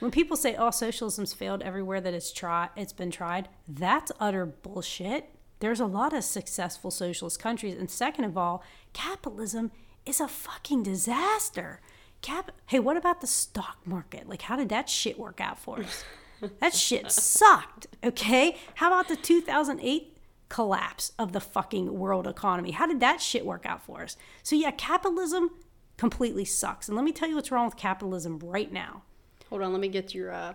[0.00, 4.46] When people say, "Oh, socialism's failed everywhere that it's tried, it's been tried," that's utter
[4.46, 5.30] bullshit.
[5.60, 8.62] There's a lot of successful socialist countries, and second of all,
[8.92, 9.72] capitalism
[10.06, 11.80] is a fucking disaster.
[12.20, 12.50] Cap.
[12.66, 14.28] Hey, what about the stock market?
[14.28, 16.04] Like, how did that shit work out for us?
[16.60, 17.86] that shit sucked.
[18.04, 20.16] Okay, how about the 2008
[20.48, 22.70] collapse of the fucking world economy?
[22.70, 24.16] How did that shit work out for us?
[24.42, 25.50] So yeah, capitalism
[25.96, 26.88] completely sucks.
[26.88, 29.02] And let me tell you what's wrong with capitalism right now.
[29.50, 30.54] Hold on, let me get your uh,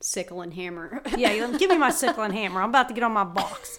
[0.00, 1.02] sickle and hammer.
[1.16, 2.62] Yeah, give me my sickle and hammer.
[2.62, 3.78] I'm about to get on my box.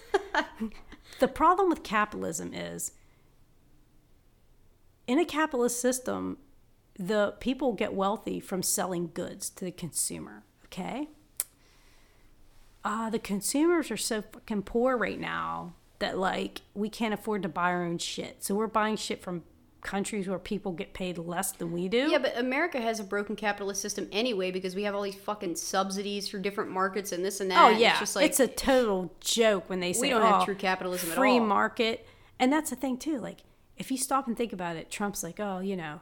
[1.20, 2.92] the problem with capitalism is
[5.08, 6.38] in a capitalist system,
[6.98, 10.44] the people get wealthy from selling goods to the consumer.
[10.66, 11.08] Okay?
[12.84, 17.50] Uh, the consumers are so fucking poor right now that like we can't afford to
[17.50, 18.44] buy our own shit.
[18.44, 19.44] So we're buying shit from
[19.82, 22.10] countries where people get paid less than we do.
[22.10, 25.56] Yeah, but America has a broken capitalist system anyway because we have all these fucking
[25.56, 27.60] subsidies for different markets and this and that.
[27.62, 30.28] Oh yeah, it's just like it's a total joke when they say we don't oh,
[30.28, 31.48] have true capitalism free at all.
[31.48, 32.08] market,
[32.40, 33.20] and that's the thing too.
[33.20, 33.40] Like
[33.78, 36.02] if you stop and think about it, Trump's like, oh, you know,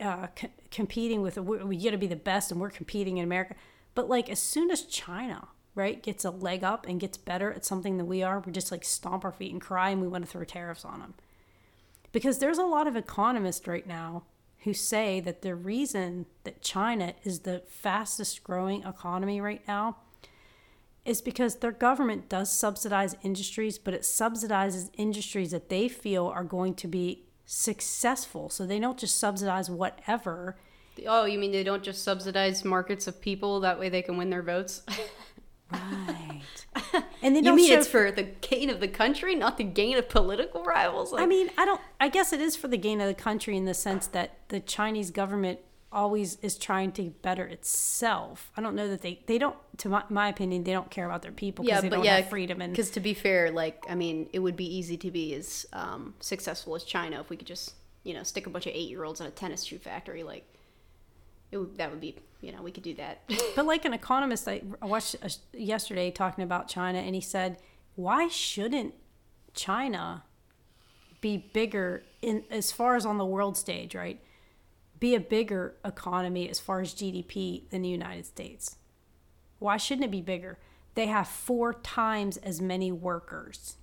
[0.00, 3.24] uh, c- competing with we, we got to be the best, and we're competing in
[3.24, 3.54] America.
[3.94, 5.48] But like as soon as China
[5.80, 8.70] right gets a leg up and gets better at something than we are, we just
[8.70, 11.14] like stomp our feet and cry, and we want to throw tariffs on them.
[12.12, 14.24] Because there's a lot of economists right now
[14.64, 19.96] who say that the reason that China is the fastest growing economy right now
[21.04, 26.44] is because their government does subsidize industries, but it subsidizes industries that they feel are
[26.44, 28.50] going to be successful.
[28.50, 30.56] So they don't just subsidize whatever.
[31.06, 34.28] Oh, you mean they don't just subsidize markets of people that way they can win
[34.28, 34.82] their votes?
[35.72, 36.42] Right.
[37.22, 40.08] And they you mean it's for the gain of the country, not the gain of
[40.08, 41.12] political rivals?
[41.12, 41.80] Like, I mean, I don't.
[42.00, 44.58] I guess it is for the gain of the country in the sense that the
[44.60, 45.58] Chinese government
[45.92, 48.52] always is trying to better itself.
[48.56, 49.56] I don't know that they they don't.
[49.78, 52.04] To my, my opinion, they don't care about their people because yeah, they but don't
[52.04, 54.96] yeah, have freedom and because to be fair, like I mean, it would be easy
[54.98, 57.74] to be as um, successful as China if we could just
[58.04, 60.22] you know stick a bunch of eight year olds in a tennis shoe factory.
[60.22, 60.44] Like,
[61.52, 63.22] it would, that would be you know we could do that.
[63.56, 67.58] But like an economist I watched uh, yesterday talking about China, and he said,
[67.94, 68.94] "Why shouldn't
[69.54, 70.24] China
[71.20, 74.20] be bigger in as far as on the world stage, right?
[74.98, 78.76] Be a bigger economy as far as GDP than the United States?
[79.58, 80.58] Why shouldn't it be bigger?
[80.94, 83.76] They have four times as many workers."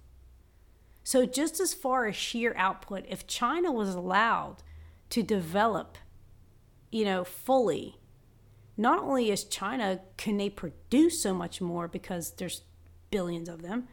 [1.03, 4.57] So, just as far as sheer output, if China was allowed
[5.09, 5.97] to develop,
[6.91, 7.97] you know, fully,
[8.77, 12.61] not only is China can they produce so much more because there's
[13.09, 13.87] billions of them,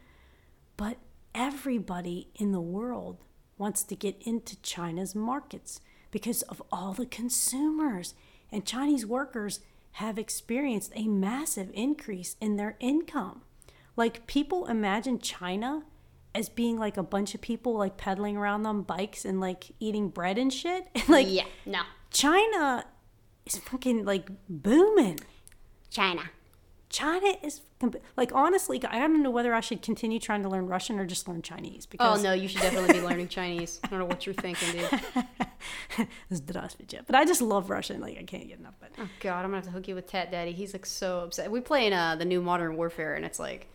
[0.76, 0.98] but
[1.34, 3.18] everybody in the world
[3.56, 5.80] wants to get into China's markets
[6.10, 8.14] because of all the consumers.
[8.52, 9.60] And Chinese workers
[9.92, 13.42] have experienced a massive increase in their income.
[13.96, 15.84] Like people imagine China
[16.34, 20.08] as being like a bunch of people like pedaling around on bikes and like eating
[20.08, 20.86] bread and shit.
[21.08, 21.82] Like yeah, no,
[22.14, 22.86] China
[23.44, 25.20] is fucking like booming.
[25.90, 26.30] China.
[26.88, 27.60] China is
[28.16, 31.26] like honestly, I don't know whether I should continue trying to learn Russian or just
[31.26, 31.86] learn Chinese.
[31.86, 33.80] Oh, because oh no, you should definitely be learning Chinese.
[33.82, 36.08] I don't know what you're thinking, dude.
[37.06, 38.00] but I just love Russian.
[38.00, 38.74] Like I can't get enough.
[38.78, 40.52] But oh god, I'm gonna have to hook you with Tat Daddy.
[40.52, 41.50] He's like so upset.
[41.50, 43.66] We play in uh, the new Modern Warfare, and it's like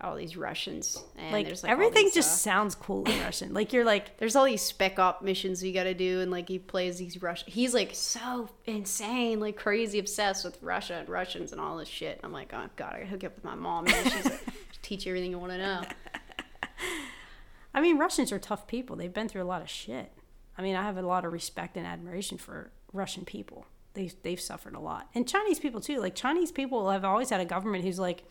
[0.00, 3.52] all these Russians, and like, there's like everything just uh, sounds cool in Russian.
[3.52, 6.48] Like you're like there's all these spec op missions you got to do, and like
[6.48, 7.44] he plays these Rush.
[7.46, 12.20] He's like so insane, like crazy obsessed with Russia and Russians and all this shit.
[12.22, 13.86] I'm like, oh god, I gotta hook up with my mom.
[13.86, 14.40] And She's like,
[14.82, 15.82] teach you everything you want to know.
[17.74, 18.96] I mean, Russians are tough people.
[18.96, 20.12] They've been through a lot of shit.
[20.56, 23.66] I mean, I have a lot of respect and admiration for Russian people.
[23.94, 26.00] They've they've suffered a lot, and Chinese people too.
[26.00, 28.24] Like Chinese people have always had a government who's like,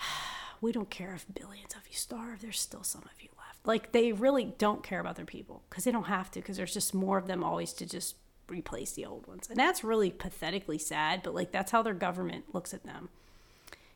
[0.60, 2.40] we don't care if billions of you starve.
[2.40, 3.66] There's still some of you left.
[3.66, 6.74] Like they really don't care about their people because they don't have to because there's
[6.74, 8.16] just more of them always to just
[8.48, 11.22] replace the old ones, and that's really pathetically sad.
[11.22, 13.08] But like that's how their government looks at them.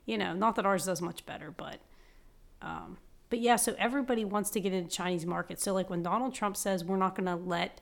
[0.06, 1.78] You know, not that ours does much better, but
[2.60, 2.98] um,
[3.30, 5.60] but yeah, so everybody wants to get into Chinese market.
[5.60, 7.80] So like when Donald Trump says we're not going to let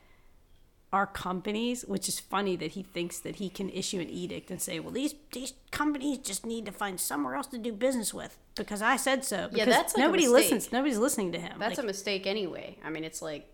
[0.92, 4.60] our companies, which is funny that he thinks that he can issue an edict and
[4.60, 8.38] say, well, these these companies just need to find somewhere else to do business with
[8.54, 9.48] because I said so.
[9.50, 10.70] Because that's like nobody listens.
[10.70, 11.58] Nobody's listening to him.
[11.58, 12.76] That's Like, a mistake anyway.
[12.84, 13.48] I mean, it's like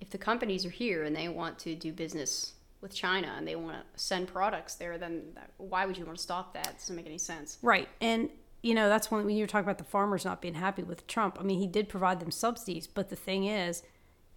[0.00, 3.56] if the companies are here and they want to do business with China and they
[3.56, 6.68] want to send products there, then that, why would you want to stop that?
[6.68, 7.58] It doesn't make any sense.
[7.62, 7.88] Right.
[8.00, 8.30] And,
[8.62, 11.06] you know, that's when, when you were talking about the farmers not being happy with
[11.08, 11.38] Trump.
[11.40, 13.82] I mean, he did provide them subsidies, but the thing is,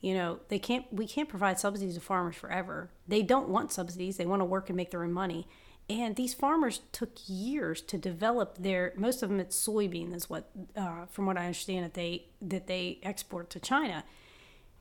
[0.02, 2.90] you know, they can't, we can't provide subsidies to farmers forever.
[3.08, 4.18] They don't want subsidies.
[4.18, 5.48] They want to work and make their own money.
[5.90, 10.50] And these farmers took years to develop their, most of them it's soybean is what,
[10.76, 14.04] uh, from what I understand that they, that they export to China.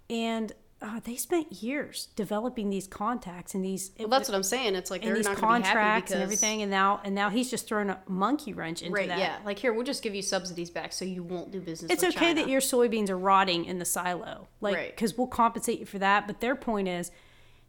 [0.08, 4.74] And uh, they spent years developing these contacts and these Well, that's what I'm saying.
[4.76, 7.14] It's like they're these not going be happy contracts because and everything, and now and
[7.14, 9.08] now he's just throwing a monkey wrench into Right?
[9.08, 9.18] that.
[9.18, 9.36] Yeah.
[9.44, 11.90] Like here, we'll just give you subsidies back so you won't do business.
[11.92, 12.34] It's okay China.
[12.42, 14.96] that your soybeans are rotting in the silo, like Right.
[14.96, 16.26] because we'll compensate you for that.
[16.26, 17.10] But their point is,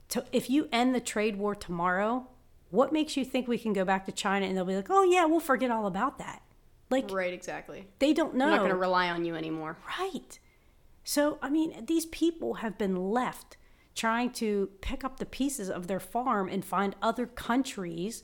[0.10, 2.28] to, if you end the trade war tomorrow,
[2.70, 5.04] what makes you think we can go back to China and they'll be like, oh
[5.04, 6.42] yeah, we'll forget all about that?
[6.90, 7.34] Like Right.
[7.34, 7.88] Exactly.
[8.00, 8.46] they don't know.
[8.46, 9.78] I'm not going to rely on you anymore.
[10.00, 10.40] Right.
[11.04, 13.58] So, I mean, these people have been left
[13.96, 18.24] trying to pick up the pieces of their farm and find other countries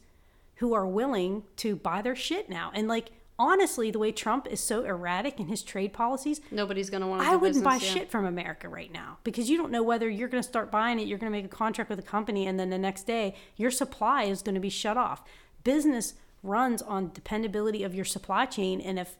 [0.56, 2.72] who are willing to buy their shit now.
[2.74, 7.02] And, like, honestly, the way Trump is so erratic in his trade policies, Nobody's going
[7.02, 7.30] to want to.
[7.30, 7.80] I wouldn't buy yeah.
[7.80, 10.99] shit from America right now because you don't know whether you're going to start buying
[10.99, 13.36] it, you're going to make a contract with a company, and then the next day
[13.56, 15.24] your supply is going to be shut off.
[15.64, 16.14] Business
[16.44, 19.18] runs on dependability of your supply chain, and if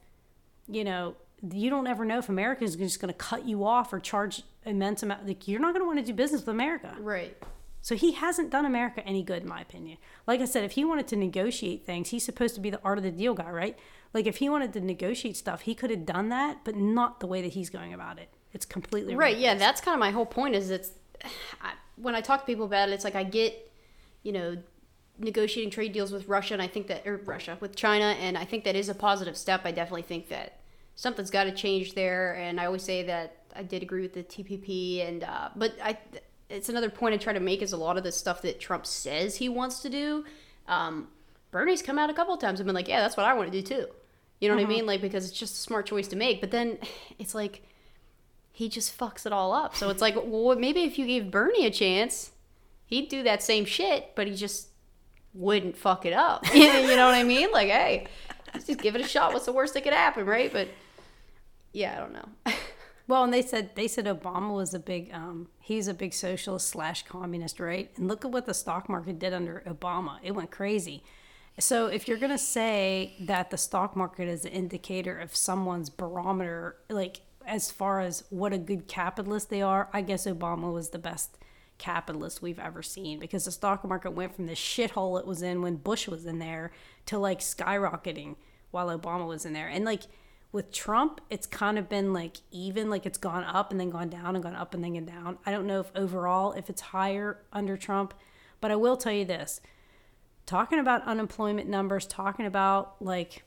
[0.66, 1.16] you know
[1.52, 4.42] you don't ever know if America is just going to cut you off or charge
[4.64, 5.26] immense amount.
[5.26, 6.94] Like you're not going to want to do business with America.
[6.98, 7.36] Right.
[7.80, 9.98] So he hasn't done America any good, in my opinion.
[10.26, 12.98] Like I said, if he wanted to negotiate things, he's supposed to be the art
[12.98, 13.78] of the deal guy, right?
[14.12, 17.26] Like if he wanted to negotiate stuff, he could have done that, but not the
[17.26, 18.28] way that he's going about it.
[18.52, 19.38] It's completely Right.
[19.38, 19.54] Yeah.
[19.54, 20.54] That's kind of my whole point.
[20.54, 20.90] Is it's
[21.62, 23.70] I, when I talk to people about it, it's like I get,
[24.22, 24.56] you know,
[25.18, 28.44] negotiating trade deals with Russia, and I think that or Russia with China, and I
[28.44, 29.62] think that is a positive step.
[29.64, 30.60] I definitely think that
[30.98, 34.24] something's got to change there, and I always say that I did agree with the
[34.24, 35.98] TPP, and uh, but I.
[36.50, 38.86] It's another point I try to make is a lot of the stuff that Trump
[38.86, 40.24] says he wants to do.
[40.66, 41.08] Um,
[41.50, 43.52] Bernie's come out a couple of times and been like, "Yeah, that's what I want
[43.52, 43.86] to do too."
[44.40, 44.86] You know what I mean?
[44.86, 46.40] Like because it's just a smart choice to make.
[46.40, 46.78] But then
[47.18, 47.62] it's like
[48.50, 49.76] he just fucks it all up.
[49.76, 52.32] So it's like, well, maybe if you gave Bernie a chance,
[52.86, 54.68] he'd do that same shit, but he just
[55.34, 56.44] wouldn't fuck it up.
[56.54, 57.52] you know what I mean?
[57.52, 58.06] Like, hey,
[58.52, 59.32] let's just give it a shot.
[59.32, 60.52] What's the worst that could happen, right?
[60.52, 60.68] But
[61.72, 62.54] yeah, I don't know.
[63.08, 66.68] Well, and they said they said Obama was a big um, he's a big socialist
[66.68, 67.90] slash communist, right?
[67.96, 70.18] And look at what the stock market did under Obama.
[70.22, 71.02] It went crazy.
[71.58, 76.76] So if you're gonna say that the stock market is an indicator of someone's barometer,
[76.90, 80.98] like as far as what a good capitalist they are, I guess Obama was the
[80.98, 81.38] best
[81.78, 85.62] capitalist we've ever seen because the stock market went from the shithole it was in
[85.62, 86.72] when Bush was in there
[87.06, 88.36] to like skyrocketing
[88.70, 89.68] while Obama was in there.
[89.68, 90.02] And like
[90.50, 94.08] with Trump, it's kind of been like even, like it's gone up and then gone
[94.08, 95.38] down and gone up and then gone down.
[95.44, 98.14] I don't know if overall if it's higher under Trump,
[98.60, 99.60] but I will tell you this.
[100.46, 103.42] Talking about unemployment numbers, talking about like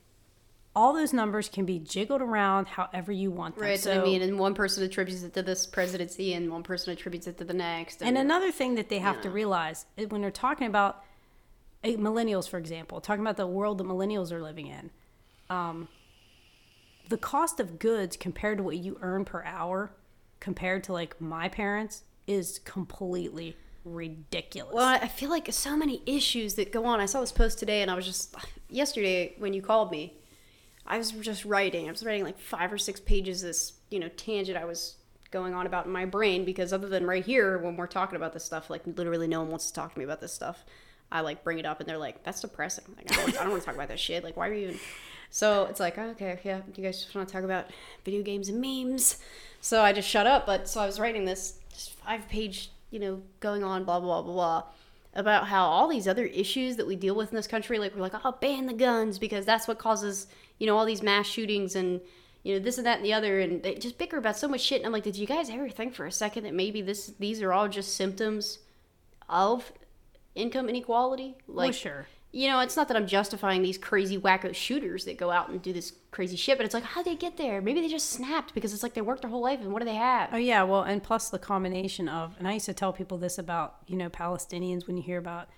[0.75, 3.65] all those numbers can be jiggled around however you want them.
[3.65, 3.79] right.
[3.79, 7.27] So, I mean, and one person attributes it to this presidency, and one person attributes
[7.27, 8.01] it to the next.
[8.01, 11.03] And another thing that they have to realize is when they're talking about
[11.83, 14.91] eh, millennials, for example, talking about the world that millennials are living in,
[15.49, 15.89] um,
[17.11, 19.91] the cost of goods compared to what you earn per hour,
[20.39, 24.73] compared to like my parents, is completely ridiculous.
[24.73, 27.01] Well, I feel like so many issues that go on.
[27.01, 28.33] I saw this post today, and I was just
[28.69, 30.15] yesterday when you called me.
[30.87, 31.87] I was just writing.
[31.87, 33.41] I was writing like five or six pages.
[33.41, 34.95] This you know tangent I was
[35.31, 38.31] going on about in my brain because other than right here when we're talking about
[38.31, 40.63] this stuff, like literally no one wants to talk to me about this stuff.
[41.11, 42.85] I like bring it up, and they're like, "That's depressing.
[42.95, 44.23] Like I don't, I don't want to talk about that shit.
[44.23, 44.79] Like why are you even?"
[45.31, 47.67] So it's like, oh, okay, yeah, you guys just want to talk about
[48.03, 49.17] video games and memes.
[49.61, 50.45] So I just shut up.
[50.45, 54.21] But so I was writing this just five page, you know, going on, blah, blah,
[54.21, 54.63] blah, blah,
[55.13, 58.01] about how all these other issues that we deal with in this country, like we're
[58.01, 60.27] like, oh, ban the guns because that's what causes,
[60.59, 62.01] you know, all these mass shootings and,
[62.43, 63.39] you know, this and that and the other.
[63.39, 64.79] And they just bicker about so much shit.
[64.79, 67.41] And I'm like, did you guys ever think for a second that maybe this, these
[67.41, 68.59] are all just symptoms
[69.29, 69.71] of
[70.35, 71.37] income inequality?
[71.47, 72.07] Like, well, sure.
[72.33, 75.61] You know, it's not that I'm justifying these crazy wacko shooters that go out and
[75.61, 77.61] do this crazy shit, but it's like, how'd they get there?
[77.61, 79.85] Maybe they just snapped because it's like they worked their whole life and what do
[79.85, 80.29] they have?
[80.31, 83.37] Oh yeah, well, and plus the combination of, and I used to tell people this
[83.37, 85.49] about you know Palestinians when you hear about,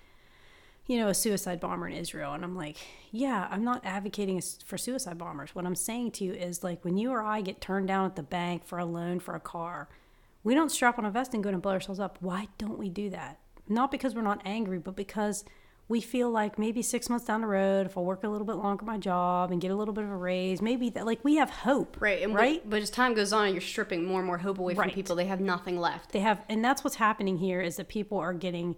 [0.86, 2.76] you know, a suicide bomber in Israel, and I'm like,
[3.12, 5.54] yeah, I'm not advocating for suicide bombers.
[5.54, 8.16] What I'm saying to you is like when you or I get turned down at
[8.16, 9.88] the bank for a loan for a car,
[10.42, 12.18] we don't strap on a vest and go and blow ourselves up.
[12.20, 13.38] Why don't we do that?
[13.68, 15.44] Not because we're not angry, but because
[15.88, 18.54] we feel like maybe six months down the road, if I work a little bit
[18.56, 21.36] longer my job and get a little bit of a raise, maybe that like we
[21.36, 22.62] have hope, Right, and right?
[22.64, 24.94] But, but as time goes on, you're stripping more and more hope away from Right.
[24.94, 25.14] people.
[25.16, 26.12] They have nothing left.
[26.12, 28.76] they have and that's what's happening here is that people are getting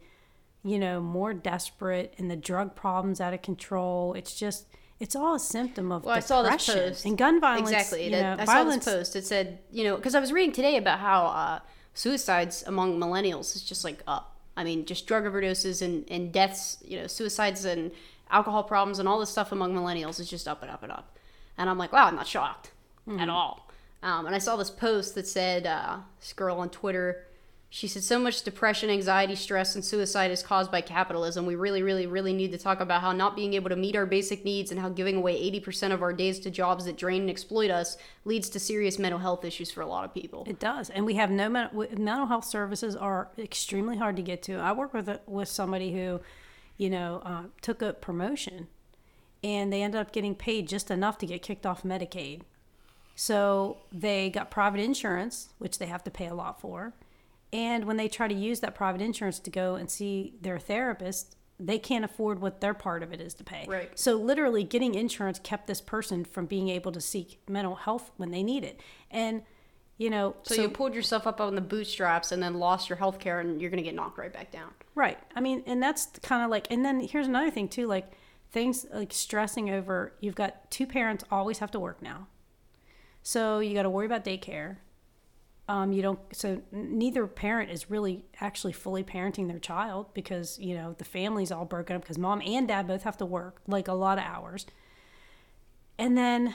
[0.64, 4.66] you know more desperate and the drug problems out of control it's just
[4.98, 8.04] it's all a symptom of Well, I saw this depression post and gun violence Exactly.
[8.06, 9.16] you know, I violence saw this post.
[9.16, 11.58] It said, you know, because I was reading today about how uh,
[11.94, 14.35] suicides among millennials is just like up.
[14.56, 17.90] I mean, just drug overdoses and, and deaths, you know, suicides and
[18.30, 21.16] alcohol problems and all this stuff among millennials is just up and up and up.
[21.58, 22.70] And I'm like, wow, I'm not shocked
[23.08, 23.20] Mm-hmm.
[23.20, 23.68] at all.
[24.02, 27.24] Um, and I saw this post that said, uh, this girl on Twitter
[27.68, 31.46] She said, so much depression, anxiety, stress, and suicide is caused by capitalism.
[31.46, 34.06] We really, really, really need to talk about how not being able to meet our
[34.06, 37.30] basic needs and how giving away 80% of our days to jobs that drain and
[37.30, 40.44] exploit us leads to serious mental health issues for a lot of people.
[40.46, 44.54] It does, and we have no mental health services are extremely hard to get to.
[44.54, 46.20] I work with with somebody who,
[46.78, 48.68] you know, uh, took a promotion,
[49.42, 52.42] and they ended up getting paid just enough to get kicked off Medicaid.
[53.16, 56.92] So they got private insurance, which they have to pay a lot for
[57.52, 61.36] and when they try to use that private insurance to go and see their therapist,
[61.58, 63.64] they can't afford what their part of it is to pay.
[63.66, 63.98] Right.
[63.98, 68.30] So literally getting insurance kept this person from being able to seek mental health when
[68.30, 68.80] they need it.
[69.10, 69.42] And
[69.98, 72.98] you know, so, so you pulled yourself up on the bootstraps and then lost your
[72.98, 74.68] health care and you're going to get knocked right back down.
[74.94, 75.18] Right.
[75.34, 78.12] I mean, and that's kind of like and then here's another thing too like
[78.50, 82.26] things like stressing over you've got two parents always have to work now.
[83.22, 84.76] So you got to worry about daycare
[85.68, 90.74] um, you don't so neither parent is really actually fully parenting their child because you
[90.74, 93.88] know the family's all broken up because mom and dad both have to work like
[93.88, 94.66] a lot of hours.
[95.98, 96.54] And then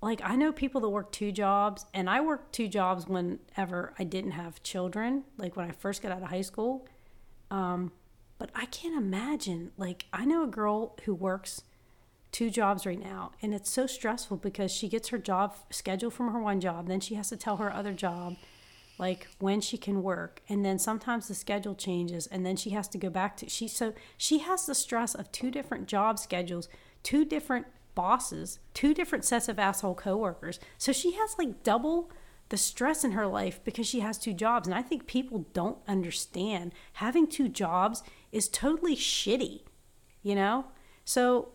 [0.00, 4.04] like i know people that work two jobs and i worked two jobs whenever i
[4.04, 6.86] didn't have children like when i first got out of high school.
[7.50, 7.92] Um,
[8.38, 11.62] but i can't imagine like i know a girl who works
[12.32, 16.32] two jobs right now and it's so stressful because she gets her job scheduled from
[16.32, 18.34] her one job then she has to tell her other job
[18.98, 22.88] like when she can work and then sometimes the schedule changes and then she has
[22.88, 26.68] to go back to she so she has the stress of two different job schedules
[27.02, 30.58] two different bosses two different sets of asshole coworkers.
[30.78, 32.10] So she has like double
[32.48, 35.78] the stress in her life because she has two jobs and i think people don't
[35.88, 36.72] understand.
[36.94, 39.60] Having two jobs is totally shitty
[40.22, 40.66] you know?
[41.04, 41.48] So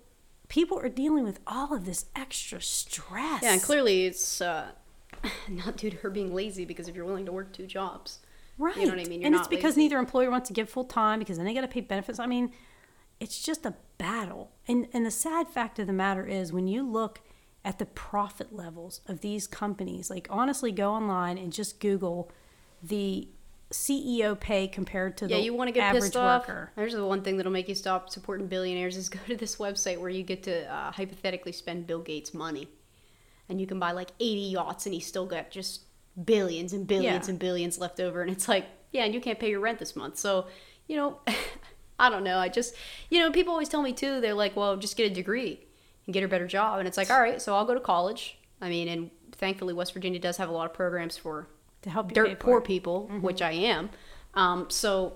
[0.49, 3.43] people are dealing with all of this extra stress.
[3.43, 4.71] Yeah, and clearly it's uh,
[5.49, 8.19] not due to her being lazy because if you're willing to work two jobs,
[8.57, 8.75] right?
[8.77, 9.21] You know what I mean.
[9.21, 9.81] You're and it's because lazy.
[9.81, 12.19] neither employer wants to give full time because then they got to pay benefits.
[12.19, 12.51] I mean,
[13.19, 14.51] it's just a battle.
[14.67, 17.21] And and the sad fact of the matter is when you look
[17.65, 22.31] at the profit levels of these companies, like honestly, go online and just Google
[22.81, 23.27] the
[23.71, 26.47] CEO pay compared to yeah, the you want to get pissed off.
[26.47, 26.71] Worker.
[26.75, 29.99] There's the one thing that'll make you stop supporting billionaires is go to this website
[29.99, 32.69] where you get to uh, hypothetically spend Bill Gates' money,
[33.49, 35.81] and you can buy like 80 yachts, and he's still got just
[36.23, 37.31] billions and billions yeah.
[37.31, 39.95] and billions left over, and it's like, yeah, and you can't pay your rent this
[39.95, 40.47] month, so
[40.87, 41.19] you know,
[41.99, 42.37] I don't know.
[42.37, 42.73] I just,
[43.09, 44.21] you know, people always tell me too.
[44.21, 45.65] They're like, well, just get a degree
[46.05, 48.37] and get a better job, and it's like, all right, so I'll go to college.
[48.61, 51.49] I mean, and thankfully, West Virginia does have a lot of programs for
[51.87, 53.21] to help dirt poor people, mm-hmm.
[53.21, 53.89] which I am.
[54.33, 55.13] Um, so,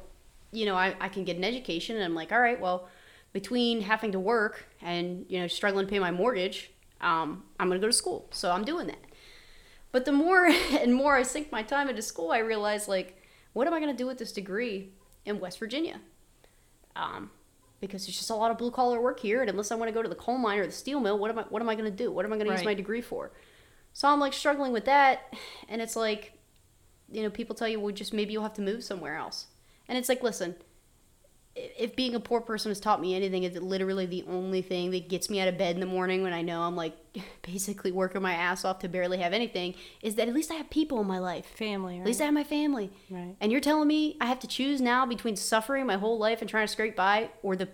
[0.51, 2.89] you know, I, I can get an education, and I'm like, all right, well,
[3.33, 7.79] between having to work and you know struggling to pay my mortgage, um, I'm going
[7.79, 8.27] to go to school.
[8.31, 8.99] So I'm doing that.
[9.91, 13.21] But the more and more I sink my time into school, I realize like,
[13.53, 14.89] what am I going to do with this degree
[15.25, 15.99] in West Virginia?
[16.95, 17.31] Um,
[17.79, 19.93] because there's just a lot of blue collar work here, and unless I want to
[19.93, 21.75] go to the coal mine or the steel mill, what am I what am I
[21.75, 22.11] going to do?
[22.11, 22.55] What am I going right.
[22.55, 23.31] to use my degree for?
[23.93, 25.33] So I'm like struggling with that,
[25.67, 26.33] and it's like
[27.11, 29.47] you know, people tell you, well, just maybe you'll have to move somewhere else.
[29.87, 30.55] And it's like, listen,
[31.55, 34.91] if being a poor person has taught me anything, is it literally the only thing
[34.91, 36.95] that gets me out of bed in the morning when I know I'm like
[37.41, 40.69] basically working my ass off to barely have anything, is that at least I have
[40.69, 41.45] people in my life.
[41.45, 42.01] Family, right?
[42.01, 42.91] At least I have my family.
[43.09, 43.35] Right.
[43.41, 46.49] And you're telling me I have to choose now between suffering my whole life and
[46.49, 47.69] trying to scrape by or the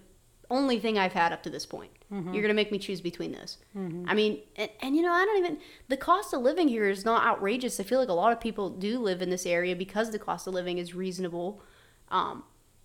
[0.49, 1.91] only thing I've had up to this point.
[2.11, 2.33] Mm-hmm.
[2.33, 3.57] You're going to make me choose between those.
[3.75, 4.05] Mm-hmm.
[4.07, 5.59] I mean, and, and, you know, I don't even,
[5.89, 7.79] the cost of living here is not outrageous.
[7.79, 10.47] I feel like a lot of people do live in this area because the cost
[10.47, 11.61] of living is reasonable.
[12.09, 12.43] Um,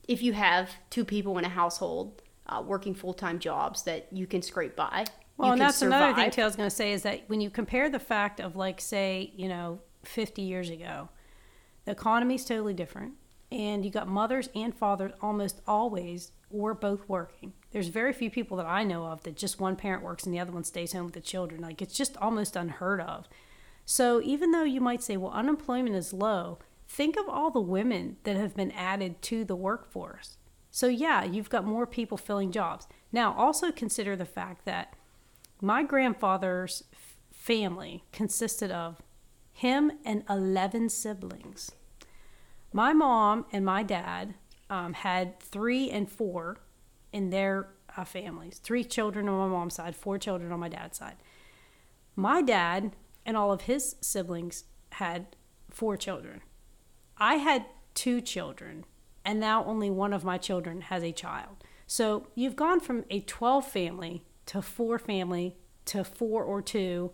[0.08, 4.26] if you have two people in a household uh, working full time jobs that you
[4.26, 5.04] can scrape by.
[5.36, 6.16] Well, and that's survive.
[6.16, 8.80] another thing, was going to say is that when you compare the fact of, like,
[8.80, 11.08] say, you know, 50 years ago,
[11.84, 13.14] the economy is totally different.
[13.52, 17.52] And you got mothers and fathers almost always or both working.
[17.70, 20.40] There's very few people that I know of that just one parent works and the
[20.40, 21.60] other one stays home with the children.
[21.60, 23.28] Like it's just almost unheard of.
[23.84, 26.58] So even though you might say, well, unemployment is low,
[26.88, 30.38] think of all the women that have been added to the workforce.
[30.70, 32.86] So yeah, you've got more people filling jobs.
[33.12, 34.94] Now also consider the fact that
[35.60, 36.84] my grandfather's
[37.30, 39.02] family consisted of
[39.52, 41.72] him and 11 siblings.
[42.72, 44.34] My mom and my dad
[44.70, 46.60] um, had three and four
[47.12, 50.98] in their uh, families three children on my mom's side, four children on my dad's
[50.98, 51.16] side.
[52.16, 52.92] My dad
[53.26, 55.36] and all of his siblings had
[55.70, 56.40] four children.
[57.18, 58.84] I had two children,
[59.24, 61.56] and now only one of my children has a child.
[61.86, 67.12] So you've gone from a 12 family to four family to four or two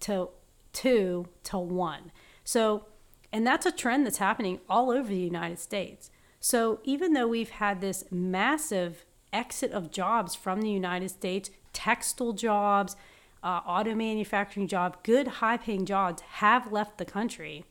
[0.00, 0.28] to
[0.72, 2.12] two to one.
[2.44, 2.84] So
[3.32, 6.10] And that's a trend that's happening all over the United States.
[6.40, 12.32] So even though we've had this massive exit of jobs from the United States, textile
[12.32, 12.96] jobs,
[13.42, 17.64] uh, auto manufacturing job, good high paying jobs have left the country.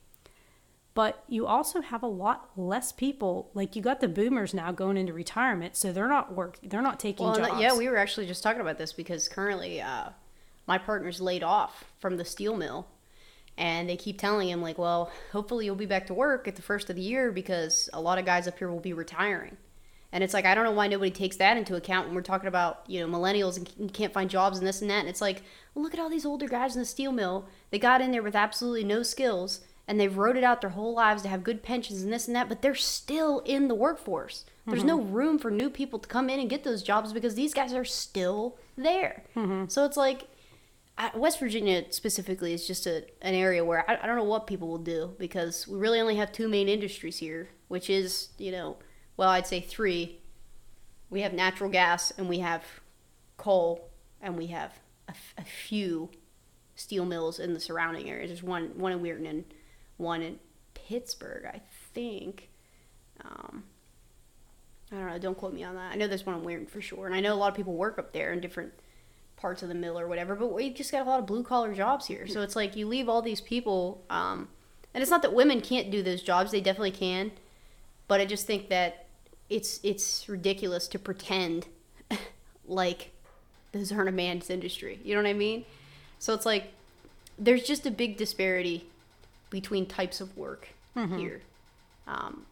[0.93, 3.51] But you also have a lot less people.
[3.53, 6.57] Like you got the boomers now going into retirement, so they're not work.
[6.63, 7.61] They're not taking Well, jobs.
[7.61, 10.09] yeah, we were actually just talking about this because currently uh,
[10.67, 12.87] my partner's laid off from the steel mill.
[13.59, 16.61] And they keep telling him, like, well, hopefully you'll be back to work at the
[16.61, 19.57] first of the year because a lot of guys up here will be retiring.
[20.11, 22.47] And it's like, I don't know why nobody takes that into account when we're talking
[22.47, 25.01] about, you know, millennials and can't find jobs and this and that.
[25.01, 25.43] And it's like,
[25.75, 27.45] well, look at all these older guys in the steel mill.
[27.69, 30.93] They got in there with absolutely no skills and they've rode it out their whole
[30.93, 34.45] lives to have good pensions and this and that, but they're still in the workforce.
[34.67, 35.13] There's no mm-hmm.
[35.13, 37.83] room for new people to come in and get those jobs because these guys are
[37.83, 39.23] still there.
[39.35, 39.65] Mm-hmm.
[39.67, 40.27] So it's like,
[41.15, 44.67] West Virginia specifically is just a, an area where I, I don't know what people
[44.67, 48.77] will do because we really only have two main industries here, which is, you know,
[49.15, 50.19] well, I'd say three.
[51.09, 52.63] We have natural gas and we have
[53.37, 53.89] coal
[54.21, 54.79] and we have
[55.37, 56.09] a few
[56.75, 58.29] steel mills in the surrounding areas.
[58.29, 59.45] There's one, one in Weirton and
[59.97, 60.39] one in
[60.73, 61.61] Pittsburgh, I
[61.93, 62.49] think.
[63.23, 63.63] Um,
[64.91, 65.19] I don't know.
[65.19, 65.91] Don't quote me on that.
[65.91, 67.73] I know there's one in Weirton for sure, and I know a lot of people
[67.73, 68.73] work up there in different
[69.39, 70.35] parts of the mill or whatever.
[70.35, 72.87] But we just got a lot of blue collar jobs here, so it's like you
[72.87, 74.03] leave all these people.
[74.09, 74.49] Um,
[74.93, 77.31] and it's not that women can't do those jobs; they definitely can.
[78.07, 79.05] But I just think that
[79.49, 81.67] it's it's ridiculous to pretend
[82.67, 83.11] like
[83.71, 84.99] those aren't a man's industry.
[85.03, 85.65] You know what I mean?
[86.19, 86.73] So it's like
[87.37, 88.85] there's just a big disparity
[89.49, 90.69] between types of work
[91.19, 91.41] here.
[92.07, 92.45] Um,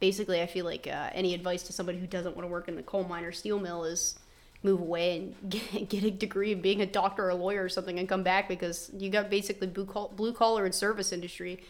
[0.00, 2.76] basically, I feel like uh, any advice to somebody who doesn't want to work in
[2.76, 4.18] the coal mine or steel mill is
[4.62, 7.68] move away and get, get a degree of being a doctor or a lawyer or
[7.68, 11.62] something and come back because you got basically blue, col- blue collar and service industry,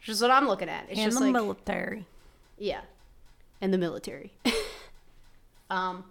[0.00, 0.84] which is what I'm looking at.
[0.88, 2.06] It's and just the like military.
[2.58, 2.80] yeah,
[3.60, 4.32] and the military.
[5.70, 6.04] um,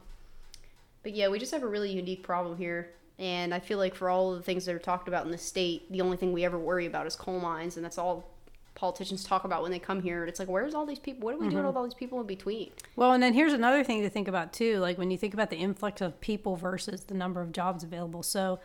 [1.04, 4.10] but yeah, we just have a really unique problem here, and I feel like for
[4.10, 6.46] all of the things that are talked about in the state, the only thing we
[6.46, 8.35] ever worry about is coal mines, and that's all
[8.76, 10.26] politicians talk about when they come here.
[10.26, 11.26] It's like, where's all these people?
[11.26, 12.72] What are we doing with all these people in between?
[12.96, 14.80] Well, and then here's another thing to think about too.
[14.80, 18.22] Like when you think about the influx of people versus the number of jobs available.
[18.22, 18.60] So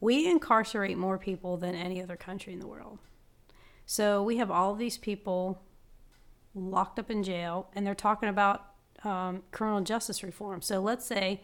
[0.00, 2.98] we incarcerate more people than any other country in the world.
[3.84, 5.62] So we have all these people
[6.54, 8.66] locked up in jail, and they're talking about
[9.04, 10.62] um, criminal justice reform.
[10.62, 11.42] So let's say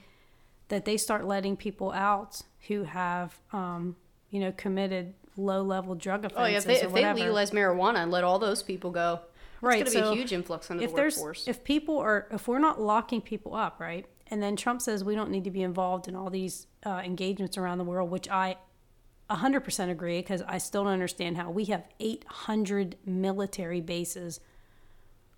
[0.69, 3.97] that they start letting people out who have, um,
[4.31, 8.11] you know, committed low-level drug offenses Oh yeah, if they, if they legalize marijuana and
[8.11, 9.21] let all those people go,
[9.61, 11.47] Right, it's going to so be a huge influx into if the workforce.
[11.47, 15.15] if people are if we're not locking people up right and then trump says we
[15.15, 18.57] don't need to be involved in all these uh, engagements around the world which i
[19.31, 24.41] 100% agree because i still don't understand how we have 800 military bases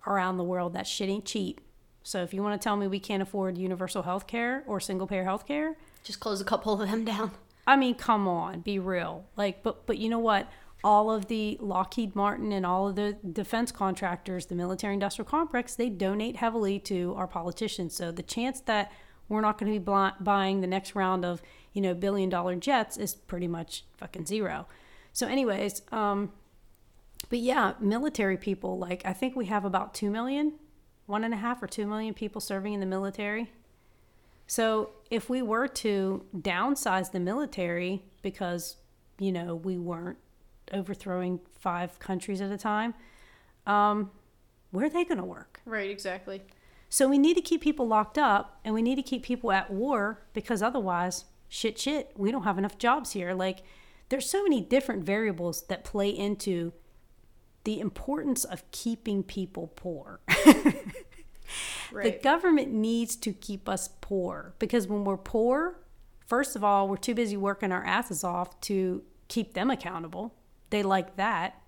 [0.07, 1.61] around the world that shit ain't cheap
[2.03, 5.05] so if you want to tell me we can't afford universal health care or single
[5.07, 7.31] payer health care Just close a couple of them down.
[7.67, 9.25] I mean, come on, be real.
[9.35, 10.49] Like, but but you know what?
[10.83, 15.73] All of the Lockheed Martin and all of the defense contractors, the military industrial complex,
[15.75, 17.95] they donate heavily to our politicians.
[17.95, 18.91] So the chance that
[19.27, 21.41] we're not going to be buying the next round of
[21.73, 24.67] you know billion dollar jets is pretty much fucking zero.
[25.11, 26.33] So, anyways, um,
[27.29, 28.77] but yeah, military people.
[28.77, 30.53] Like, I think we have about two million,
[31.05, 33.51] one and a half or two million people serving in the military.
[34.47, 38.77] So if we were to downsize the military because,
[39.19, 40.17] you know, we weren't
[40.71, 42.93] overthrowing five countries at a time,
[43.65, 44.11] um,
[44.71, 45.61] where are they going to work?
[45.65, 46.43] Right, exactly.
[46.89, 49.71] So we need to keep people locked up and we need to keep people at
[49.71, 53.33] war because otherwise, shit, shit, we don't have enough jobs here.
[53.33, 53.63] Like,
[54.09, 56.73] there's so many different variables that play into
[57.63, 60.19] the importance of keeping people poor.
[61.91, 65.79] The government needs to keep us poor because when we're poor,
[66.25, 70.33] first of all, we're too busy working our asses off to keep them accountable.
[70.69, 71.61] They like that.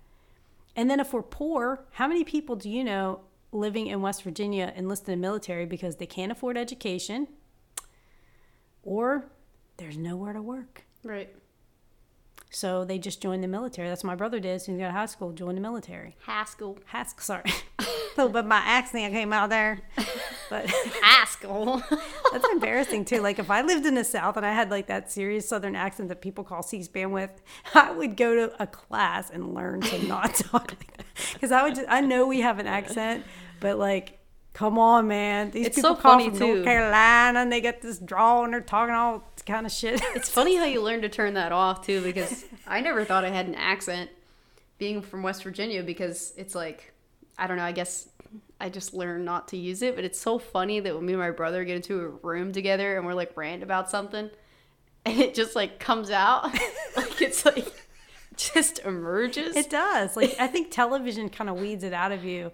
[0.76, 4.72] And then if we're poor, how many people do you know living in West Virginia
[4.76, 7.28] enlisted in the military because they can't afford education
[8.82, 9.26] or
[9.76, 10.84] there's nowhere to work?
[11.04, 11.34] right.
[12.50, 13.88] So they just joined the military.
[13.88, 14.62] That's what my brother did.
[14.62, 16.16] So he got out of high school, joined the military.
[16.24, 16.78] Haskell.
[16.86, 17.52] Haskell, sorry.
[18.28, 19.80] bit of my accent came out there.
[20.50, 20.66] But
[21.02, 21.82] Haskell.
[22.32, 23.20] That's embarrassing too.
[23.20, 26.08] Like if I lived in the South and I had like that serious Southern accent
[26.08, 27.30] that people call C-SPAN with,
[27.74, 31.06] I would go to a class and learn to not talk like that.
[31.34, 33.24] Because I would, just, I know we have an accent,
[33.60, 34.18] but like,
[34.54, 36.54] come on, man, these It's people so come funny, from too.
[36.54, 40.00] North Carolina and they get this drawl and they're talking all kind of shit.
[40.16, 43.30] It's funny how you learn to turn that off too, because I never thought I
[43.30, 44.10] had an accent.
[44.78, 46.92] being from West Virginia because it's like
[47.38, 47.64] I don't know.
[47.64, 48.08] I guess
[48.60, 51.20] I just learned not to use it, but it's so funny that when me and
[51.20, 54.30] my brother get into a room together and we're like rant about something,
[55.04, 56.44] and it just like comes out
[56.96, 57.72] like it's like
[58.36, 59.56] just emerges.
[59.56, 60.16] It does.
[60.16, 62.52] Like I think television kind of weeds it out of you.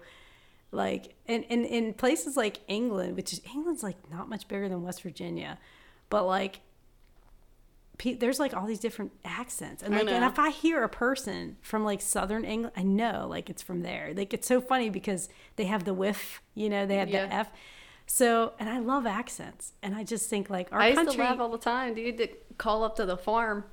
[0.71, 4.83] Like in, in in places like England, which is England's like not much bigger than
[4.83, 5.57] West Virginia,
[6.09, 6.59] but like
[8.19, 11.83] there's like all these different accents, and like and if I hear a person from
[11.83, 14.13] like Southern England, I know like it's from there.
[14.15, 17.27] Like it's so funny because they have the whiff, you know, they have Yeah.
[17.27, 17.49] the F.
[18.07, 21.15] So and I love accents, and I just think like our I used country.
[21.15, 22.17] to laugh all the time, dude.
[22.17, 23.63] To call up to the farm,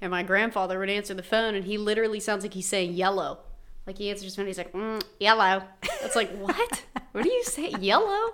[0.00, 3.38] and my grandfather would answer the phone, and he literally sounds like he's saying yellow.
[3.86, 5.62] Like he answers his phone, he's like, mm, "Yellow."
[6.02, 6.84] It's like, what?
[7.12, 7.70] what do you say?
[7.80, 8.30] Yellow?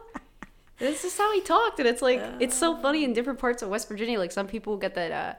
[0.78, 3.68] This is how he talked, and it's like it's so funny in different parts of
[3.70, 4.18] West Virginia.
[4.18, 5.34] Like some people get that uh,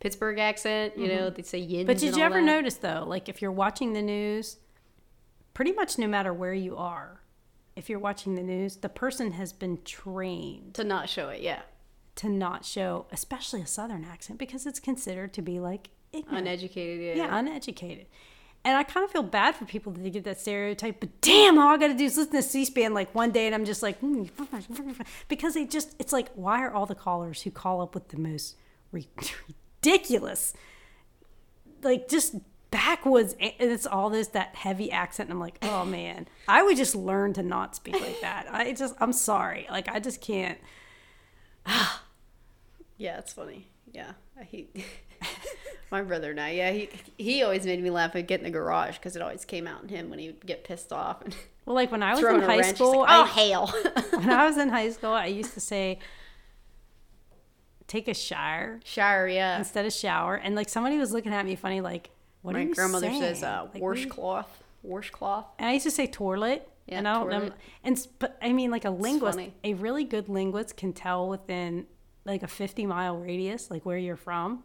[0.00, 1.60] Pittsburgh accent, you know, they say.
[1.60, 1.86] Mm-hmm.
[1.86, 2.44] But did you ever that.
[2.44, 4.56] notice though, like if you're watching the news,
[5.54, 7.20] pretty much no matter where you are,
[7.76, 11.40] if you're watching the news, the person has been trained to not show it?
[11.40, 11.62] Yeah,
[12.16, 16.48] to not show, especially a southern accent, because it's considered to be like ignorant.
[16.48, 17.16] uneducated.
[17.16, 18.06] Yeah, yeah, uneducated.
[18.64, 21.74] And I kind of feel bad for people that get that stereotype, but damn, all
[21.74, 23.98] I got to do is listen to C-SPAN like one day, and I'm just like,
[23.98, 24.26] hmm,
[25.28, 28.18] because they just, it's like, why are all the callers who call up with the
[28.18, 28.54] most
[28.92, 29.08] ri-
[29.82, 30.54] ridiculous,
[31.82, 32.36] like just
[32.70, 36.76] backwoods, and it's all this that heavy accent, and I'm like, oh man, I would
[36.76, 38.46] just learn to not speak like that.
[38.48, 40.58] I just, I'm sorry, like I just can't.
[42.98, 43.68] Yeah, it's funny.
[43.90, 44.12] Yeah,
[44.46, 44.68] he,
[45.90, 46.50] my brother and I.
[46.50, 49.44] Yeah, he he always made me laugh at get in the garage because it always
[49.44, 51.34] came out in him when he would get pissed off and
[51.66, 52.76] Well, like when I was in high wrench.
[52.76, 53.66] School, like, oh I, hell!
[54.10, 55.98] when I was in high school, I used to say,
[57.86, 59.58] take a shower shower, yeah.
[59.58, 60.34] instead of shower.
[60.34, 62.10] And like somebody was looking at me funny, like,
[62.42, 63.20] what My are you grandmother saying?
[63.20, 65.46] says uh, Like, washcloth, washcloth.
[65.58, 66.68] And I used to say toilet.
[66.86, 67.50] Yeah, and I don't know.
[67.84, 71.86] And but I mean, like a linguist, a really good linguist can tell within
[72.24, 74.64] like a fifty mile radius, like where you're from.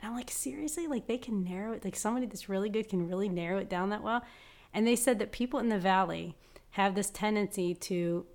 [0.00, 1.84] And I'm like, seriously, like they can narrow it.
[1.84, 4.22] Like somebody that's really good can really narrow it down that well.
[4.72, 6.36] And they said that people in the valley
[6.72, 8.26] have this tendency to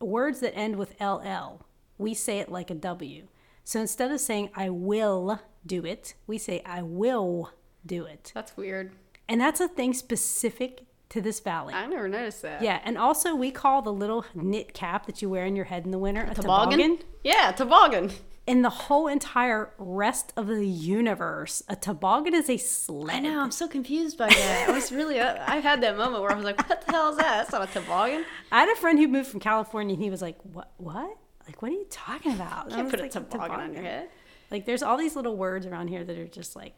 [0.00, 1.64] words that end with ll.
[1.98, 3.28] We say it like a w.
[3.64, 7.52] So instead of saying I will do it, we say I will
[7.84, 8.32] do it.
[8.34, 8.92] That's weird.
[9.28, 11.74] And that's a thing specific to this valley.
[11.74, 12.62] I never noticed that.
[12.62, 15.84] Yeah, and also we call the little knit cap that you wear in your head
[15.84, 16.78] in the winter a Toboggan?
[16.78, 16.98] toboggan.
[17.22, 18.10] Yeah, toboggan.
[18.50, 23.14] In the whole entire rest of the universe, a toboggan is a sled.
[23.18, 23.38] I know.
[23.40, 24.66] I'm so confused by that.
[24.68, 25.20] I was really.
[25.20, 27.48] Uh, I had that moment where I was like, "What the hell is that?
[27.48, 28.24] That's not a toboggan.
[28.50, 30.72] I had a friend who moved from California, and he was like, "What?
[30.78, 31.16] What?
[31.46, 34.08] Like, what are you talking about?" I Can't put a like, toboggan on your head."
[34.50, 36.76] Like, there's all these little words around here that are just like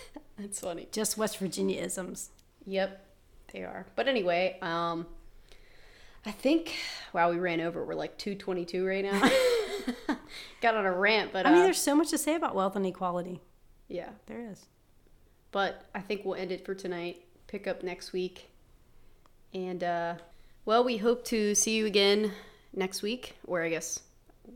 [0.38, 0.88] That's funny.
[0.92, 2.32] just West Virginia isms.
[2.66, 3.02] Yep,
[3.54, 3.86] they are.
[3.96, 5.06] But anyway, um,
[6.26, 6.74] I think
[7.14, 7.82] wow, we ran over.
[7.82, 9.22] We're like two twenty two right now.
[10.60, 12.76] Got on a rant, but I mean, uh, there's so much to say about wealth
[12.76, 13.40] inequality.
[13.88, 14.10] yeah.
[14.26, 14.64] There is.
[15.52, 17.24] But I think we'll end it for tonight.
[17.46, 18.50] Pick up next week,
[19.52, 20.14] and uh,
[20.64, 22.32] well, we hope to see you again
[22.74, 23.36] next week.
[23.46, 24.00] Or I guess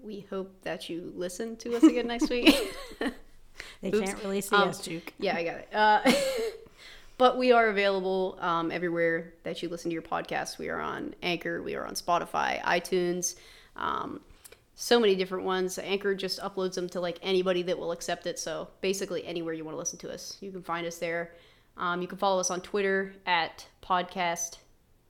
[0.03, 2.55] we hope that you listen to us again next week.
[3.83, 4.01] They Oops.
[4.11, 5.13] can't really see Um, us, Juke.
[5.19, 5.69] Yeah, I got it.
[5.75, 6.13] Uh,
[7.19, 10.59] but we are available um, everywhere that you listen to your podcast.
[10.59, 13.35] We are on Anchor, we are on Spotify, iTunes,
[13.77, 14.21] um,
[14.81, 15.77] so many different ones.
[15.77, 18.39] Anchor just uploads them to like anybody that will accept it.
[18.39, 21.33] So basically, anywhere you want to listen to us, you can find us there.
[21.77, 24.59] Um, you can follow us on Twitter at podcast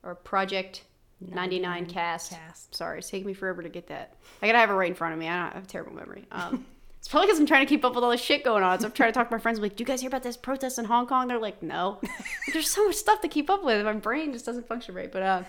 [0.03, 0.85] or project
[1.21, 2.31] 99 cast.
[2.31, 2.75] Cast.
[2.75, 4.15] Sorry, it's taking me forever to get that.
[4.41, 5.29] I gotta have it right in front of me.
[5.29, 6.25] I, don't, I have a terrible memory.
[6.33, 6.65] Um,
[6.99, 8.81] it's probably because I'm trying to keep up with all this shit going on.
[8.81, 9.59] So I'm trying to talk to my friends.
[9.59, 11.29] I'm like, do you guys hear about this protest in Hong Kong?
[11.29, 12.01] They're like, no.
[12.55, 13.85] There's so much stuff to keep up with.
[13.85, 15.13] My brain just doesn't function right.
[15.13, 15.43] But uh,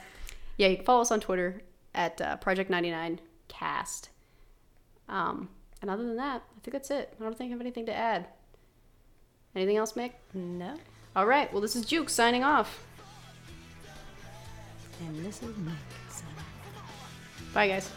[0.57, 1.61] yeah, you can follow us on Twitter
[1.95, 4.09] at uh, Project 99 Cast.
[5.09, 5.49] Um,
[5.81, 7.13] and other than that, I think that's it.
[7.19, 8.27] I don't think I have anything to add.
[9.55, 10.11] Anything else, Mick?
[10.33, 10.75] No.
[11.15, 11.51] All right.
[11.51, 12.85] Well, this is Juke signing off.
[15.01, 15.71] And this is me.
[16.09, 16.23] So.
[17.53, 17.89] Bye, guys.